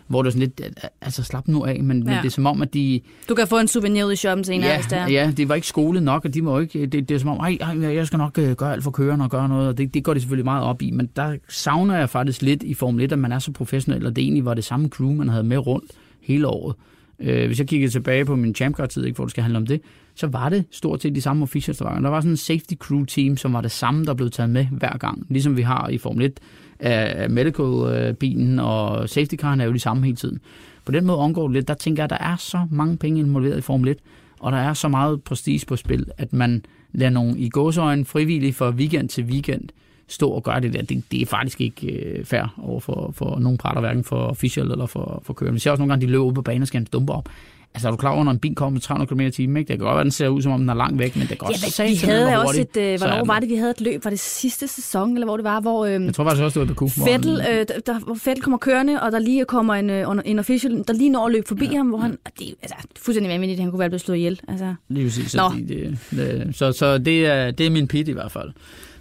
hvor 0.08 0.24
det 0.24 0.34
sådan 0.34 0.52
lidt, 0.58 0.78
altså 1.02 1.24
slap 1.24 1.48
nu 1.48 1.66
af, 1.66 1.84
men, 1.84 1.98
ja. 1.98 2.04
men 2.04 2.14
Ja. 2.14 2.20
det 2.22 2.26
er 2.26 2.30
som 2.32 2.46
om, 2.46 2.62
at 2.62 2.74
de, 2.74 3.02
Du 3.30 3.36
kan 3.36 3.48
få 3.48 3.58
en 3.60 3.68
souvenir 3.68 4.06
ud 4.06 4.14
i 4.14 4.16
shoppen 4.16 4.44
senere, 4.44 4.76
hvis 4.76 4.86
det 4.86 4.96
ja, 4.96 5.02
er. 5.02 5.08
ja, 5.08 5.32
det 5.38 5.50
var 5.50 5.56
ikke 5.56 5.68
skole 5.68 6.02
nok, 6.02 6.26
og 6.26 6.34
de 6.34 6.42
må 6.42 6.60
ikke, 6.60 6.86
det, 6.86 7.10
det 7.10 7.16
er 7.16 7.20
som 7.20 7.30
om, 7.30 7.38
ej, 7.38 7.58
ej, 7.62 7.96
jeg 7.96 8.08
skal 8.08 8.18
nok 8.18 8.38
øh, 8.38 8.52
gøre 8.52 8.74
alt 8.74 8.84
for 8.84 8.92
kørende 8.92 9.26
og 9.26 9.32
gøre 9.32 9.50
noget, 9.50 9.68
og 9.68 9.78
det, 9.78 9.94
det 9.94 10.04
går 10.04 10.14
de 10.14 10.20
selvfølgelig 10.20 10.46
meget 10.46 10.64
op 10.64 10.82
i, 10.82 10.92
men 10.92 11.10
der 11.16 11.36
savner 11.50 11.98
jeg 11.98 12.10
faktisk 12.10 12.42
lidt 12.42 12.64
i 12.64 12.74
Formel 12.74 13.04
1, 13.06 13.12
at 13.12 13.20
man 13.20 13.32
er 13.32 13.40
så 13.40 13.52
professionel, 13.52 14.06
og 14.06 14.16
det 14.16 14.22
egentlig 14.22 14.46
var 14.46 14.54
det 14.54 14.64
samme 14.64 14.90
crew, 14.90 15.14
man 15.14 15.30
havde 15.30 15.44
med 15.44 15.58
rundt 15.58 15.92
hele 16.22 16.48
året. 16.48 16.76
Øh, 17.20 17.48
hvis 17.48 17.60
jeg 17.60 17.68
kigger 17.68 17.90
tilbage 17.90 18.26
på 18.26 18.36
min 18.36 18.56
champcar-tid, 18.56 19.06
ikke, 19.06 19.16
hvor 19.16 19.26
det 19.26 19.32
skal 19.32 19.44
handle 19.44 19.58
om 19.58 19.66
det, 19.68 19.82
så 20.16 20.28
var 20.28 20.50
det 20.50 20.64
stort 20.72 21.02
set 21.02 21.16
de 21.16 21.22
samme 21.22 21.44
officials, 21.44 21.78
der 21.78 21.86
var. 21.86 22.00
Der 22.00 22.10
var 22.10 22.20
sådan 22.22 22.32
en 22.32 22.38
safety 22.38 22.74
crew 22.80 23.06
team, 23.06 23.38
som 23.38 23.54
var 23.54 23.62
det 23.62 23.72
samme, 23.72 24.06
der 24.06 24.14
blev 24.14 24.30
taget 24.30 24.50
med 24.50 24.66
hver 24.72 24.98
gang. 24.98 25.26
Ligesom 25.30 25.58
vi 25.58 25.62
har 25.62 25.88
i 25.90 25.98
Formel 25.98 26.26
1 26.26 26.40
af 26.80 27.30
medical-bilen, 27.30 28.60
og 28.60 29.10
safety 29.10 29.36
caren 29.36 29.62
er 29.62 29.66
jo 29.66 29.74
de 29.74 29.80
samme 29.80 30.04
hele 30.04 30.16
tiden. 30.16 30.40
På 30.86 30.92
den 30.92 31.06
måde 31.06 31.18
omgår 31.18 31.48
det 31.48 31.54
lidt. 31.54 31.68
Der 31.68 31.74
tænker 31.74 32.04
jeg, 32.04 32.12
at 32.12 32.20
der 32.20 32.26
er 32.26 32.36
så 32.36 32.68
mange 32.72 32.98
penge 32.98 33.20
involveret 33.20 33.58
i 33.58 33.62
Formel 33.62 33.90
1, 33.90 33.98
og 34.40 34.52
der 34.52 34.58
er 34.58 34.74
så 34.74 34.88
meget 34.88 35.24
prestige 35.24 35.66
på 35.68 35.76
spil, 35.76 36.06
at 36.18 36.34
man 36.34 36.66
lader 36.94 37.12
nogle 37.12 37.40
i 37.40 37.50
gåsøjne 37.50 38.06
frivillige 38.06 38.54
fra 38.54 38.70
weekend 38.70 39.10
til 39.10 39.24
weekend 39.24 39.70
stå 40.08 40.30
og 40.30 40.44
gøre 40.44 40.60
det 40.60 40.74
der. 40.74 40.82
Det, 40.82 41.04
det 41.12 41.22
er 41.22 41.26
faktisk 41.26 41.62
ikke 41.62 41.88
øh, 41.88 42.26
fair 42.26 42.56
over 42.58 42.80
for, 42.80 43.12
for 43.16 43.40
nogen 43.40 43.58
parter, 43.58 43.82
hverken 43.82 44.04
for 44.04 44.18
official 44.18 44.72
eller 44.72 44.86
for, 44.86 45.22
for 45.26 45.34
kører. 45.34 45.52
Vi 45.52 45.60
ser 45.60 45.72
også 45.72 45.82
nogle 45.82 45.92
gange, 45.92 46.06
de 46.06 46.12
løber 46.12 46.26
ud 46.26 46.34
på 46.34 46.42
banen 46.42 46.62
og 46.62 46.68
skal 46.68 46.84
dumpe 46.84 47.14
op. 47.14 47.30
Altså, 47.78 47.88
er 47.88 47.92
du 47.92 47.98
klar 47.98 48.12
over, 48.12 48.24
når 48.24 48.32
en 48.32 48.40
bil 48.40 48.56
kommer 48.56 48.70
med 48.70 48.82
300 48.82 49.16
km 49.16 49.20
i 49.20 49.32
timen, 49.32 49.58
ikke? 49.58 49.68
Det 49.68 49.80
kan 49.80 49.86
godt 49.86 49.96
være, 49.96 50.04
den 50.04 50.12
ser 50.12 50.28
ud, 50.28 50.42
som 50.42 50.52
om 50.52 50.60
den 50.60 50.70
er 50.70 50.74
langt 50.74 51.00
væk, 51.00 51.16
men 51.16 51.28
det 51.28 51.30
kan 51.30 51.38
Ja, 51.42 51.48
også 51.48 51.84
men 51.84 51.92
vi 51.92 51.96
havde 51.96 52.40
også 52.42 52.62
et, 52.62 52.78
øh, 52.78 52.98
hvornår 52.98 53.26
var 53.26 53.40
det, 53.40 53.50
vi 53.50 53.56
havde 53.56 53.72
et 53.72 53.82
løb? 53.82 54.04
Var 54.04 54.10
det 54.10 54.20
sidste 54.20 54.68
sæson, 54.68 55.14
eller 55.14 55.26
hvor 55.26 55.38
det 55.38 55.44
var, 55.44 55.60
hvor, 55.60 55.86
øh, 55.86 56.06
Jeg 56.06 56.14
tror 56.14 56.24
faktisk 56.24 56.44
også, 56.44 56.60
det 56.60 56.68
var 56.68 56.74
Baku. 56.74 56.88
Fettel, 56.88 57.42
øh, 57.52 57.66
der, 57.86 58.00
hvor 58.00 58.16
Fettel 58.16 58.44
kommer 58.44 58.58
kørende, 58.58 59.02
og 59.02 59.12
der 59.12 59.20
lige 59.20 59.46
kommer 59.46 59.74
en, 59.74 59.90
øh, 59.90 60.06
en 60.26 60.40
official, 60.40 60.84
der 60.88 60.94
lige 60.94 61.10
når 61.10 61.26
at 61.26 61.32
løbe 61.32 61.48
forbi 61.48 61.66
ja. 61.66 61.78
ham, 61.78 61.88
hvor 61.88 61.98
han, 61.98 62.18
det 62.40 62.54
altså, 62.62 62.76
fuldstændig 63.00 63.32
vanvittigt, 63.34 63.60
han 63.60 63.70
kunne 63.70 63.80
være 63.80 63.90
blevet 63.90 64.02
slået 64.02 64.18
ihjel. 64.18 64.40
Altså. 64.48 64.76
Lige 64.90 65.06
præcis. 65.06 65.32
Så, 65.32 65.52
det, 65.68 65.98
det, 66.12 66.56
så, 66.56 66.72
så 66.72 66.98
det, 66.98 67.26
er, 67.26 67.52
det 67.52 67.66
er 67.66 67.70
min 67.70 67.88
pit 67.88 68.08
i 68.08 68.12
hvert 68.12 68.32
fald. 68.32 68.52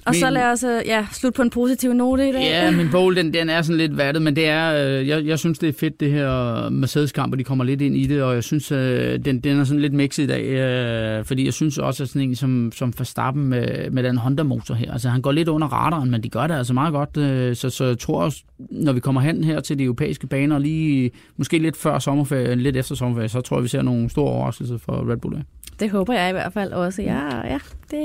Og 0.07 0.15
så 0.15 0.27
Min- 0.27 0.35
lad 0.35 0.53
os 0.53 0.65
øh, 0.65 0.83
ja, 0.87 1.07
slutte 1.13 1.37
på 1.37 1.43
en 1.43 1.51
positiv 1.51 1.93
note 1.93 2.29
i 2.29 2.33
dag. 2.33 2.43
Ja, 2.43 2.71
min 2.71 2.91
bowl, 2.91 3.17
den, 3.17 3.35
den 3.35 3.49
er 3.49 3.63
sådan 3.63 3.77
lidt 3.77 3.97
vattet, 3.97 4.23
men 4.23 4.37
det 4.37 4.49
er, 4.49 4.87
øh, 5.01 5.09
jeg, 5.09 5.27
jeg 5.27 5.39
synes, 5.39 5.59
det 5.59 5.69
er 5.69 5.73
fedt, 5.73 6.01
det 6.01 6.11
her 6.11 6.69
Mercedes-kamp, 6.69 7.33
og 7.33 7.39
de 7.39 7.45
kommer 7.45 7.65
lidt 7.65 7.81
ind 7.81 7.97
i 7.97 8.07
det, 8.07 8.23
og 8.23 8.35
jeg 8.35 8.45
synes, 8.45 8.73
øh, 8.73 9.19
den, 9.25 9.41
den 9.41 9.61
er 9.61 9.65
sådan 9.65 9.81
lidt 9.81 9.93
mixet 9.93 10.23
i 10.23 10.27
dag, 10.27 10.45
øh, 10.45 11.25
fordi 11.25 11.45
jeg 11.45 11.53
synes 11.53 11.79
også, 11.79 12.03
at 12.03 12.09
sådan 12.09 12.29
en 12.29 12.37
som, 12.37 12.73
som 12.75 12.93
Verstappen 12.99 13.47
med, 13.47 13.91
med 13.91 14.03
den 14.03 14.19
Honda-motor 14.19 14.75
her, 14.75 14.93
altså 14.93 15.09
han 15.09 15.21
går 15.23 15.33
lidt 15.33 15.49
under 15.49 15.69
radaren, 15.69 16.11
men 16.11 16.23
de 16.23 16.29
gør 16.29 16.47
det 16.47 16.55
altså 16.55 16.73
meget 16.75 16.93
godt, 16.93 17.17
øh, 17.17 17.57
så, 17.57 17.71
så 17.71 17.85
jeg 17.85 17.99
tror 17.99 18.23
også, 18.23 18.43
når 18.59 18.93
vi 18.93 19.01
kommer 19.01 19.21
hen 19.21 19.45
her 19.45 19.61
til 19.61 19.79
de 19.79 19.85
europæiske 19.85 20.27
baner, 20.27 20.59
lige 20.59 21.11
måske 21.37 21.59
lidt 21.59 21.77
før 21.77 21.99
sommerferien, 21.99 22.61
lidt 22.61 22.77
efter 22.77 22.95
sommerferien, 22.95 23.29
så 23.29 23.41
tror 23.41 23.57
jeg, 23.57 23.65
vi 23.65 23.69
ser 23.69 23.83
nogle 23.83 24.11
store 24.11 24.31
overraskelser 24.31 24.79
for 24.79 25.11
Red 25.11 25.17
Bull. 25.17 25.37
Det 25.81 25.91
håber 25.91 26.15
jeg 26.15 26.29
i 26.29 26.33
hvert 26.33 26.53
fald 26.53 26.73
også. 26.73 27.03
Ja, 27.03 27.47
ja, 27.47 27.59
det, 27.91 28.03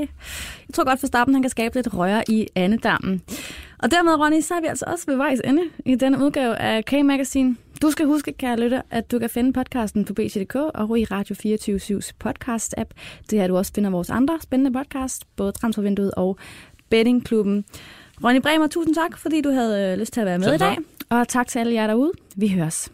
jeg 0.68 0.74
tror 0.74 0.84
godt 0.84 1.00
for 1.00 1.08
starten, 1.08 1.34
han 1.34 1.44
kan 1.44 1.50
skabe 1.50 1.76
lidt 1.76 1.94
røre 1.94 2.24
i 2.28 2.48
andedammen. 2.56 3.22
Og 3.80 3.92
dermed, 3.92 4.20
Ronny, 4.20 4.42
så 4.42 4.54
er 4.54 4.62
vi 4.62 4.68
altså 4.68 4.86
også 4.88 5.06
ved 5.08 5.16
vejs 5.16 5.40
ende 5.44 5.62
i 5.86 5.96
denne 5.96 6.24
udgave 6.24 6.56
af 6.56 6.86
K-Magazine. 6.86 7.56
Du 7.82 7.92
skal 7.92 8.06
huske, 8.06 8.34
kære 8.34 8.60
lytter, 8.60 8.82
at 8.92 9.12
du 9.12 9.20
kan 9.20 9.30
finde 9.30 9.54
podcasten 9.54 10.06
på 10.06 10.14
BT.dk 10.14 10.56
og 10.56 11.00
i 11.00 11.06
Radio 11.06 11.36
24-7's 11.36 12.12
podcast-app. 12.26 12.90
Det 13.30 13.40
er, 13.40 13.48
du 13.48 13.58
også 13.58 13.72
finder 13.76 13.90
vores 13.90 14.10
andre 14.10 14.40
spændende 14.42 14.80
podcast, 14.80 15.24
både 15.36 15.52
Transfervinduet 15.52 16.12
og 16.18 16.38
Bettingklubben. 16.90 17.66
Ronny 18.24 18.42
Bremer, 18.42 18.68
tusind 18.68 18.96
tak, 18.96 19.18
fordi 19.18 19.42
du 19.42 19.50
havde 19.50 19.92
øh, 19.92 20.00
lyst 20.00 20.14
til 20.14 20.22
at 20.22 20.26
være 20.26 20.40
med 20.40 20.54
i 20.54 20.58
dag. 20.58 20.78
Og 21.10 21.28
tak 21.28 21.48
til 21.48 21.60
alle 21.60 21.74
jer 21.74 21.88
derude. 21.88 22.12
Vi 22.36 22.48
høres. 22.48 22.92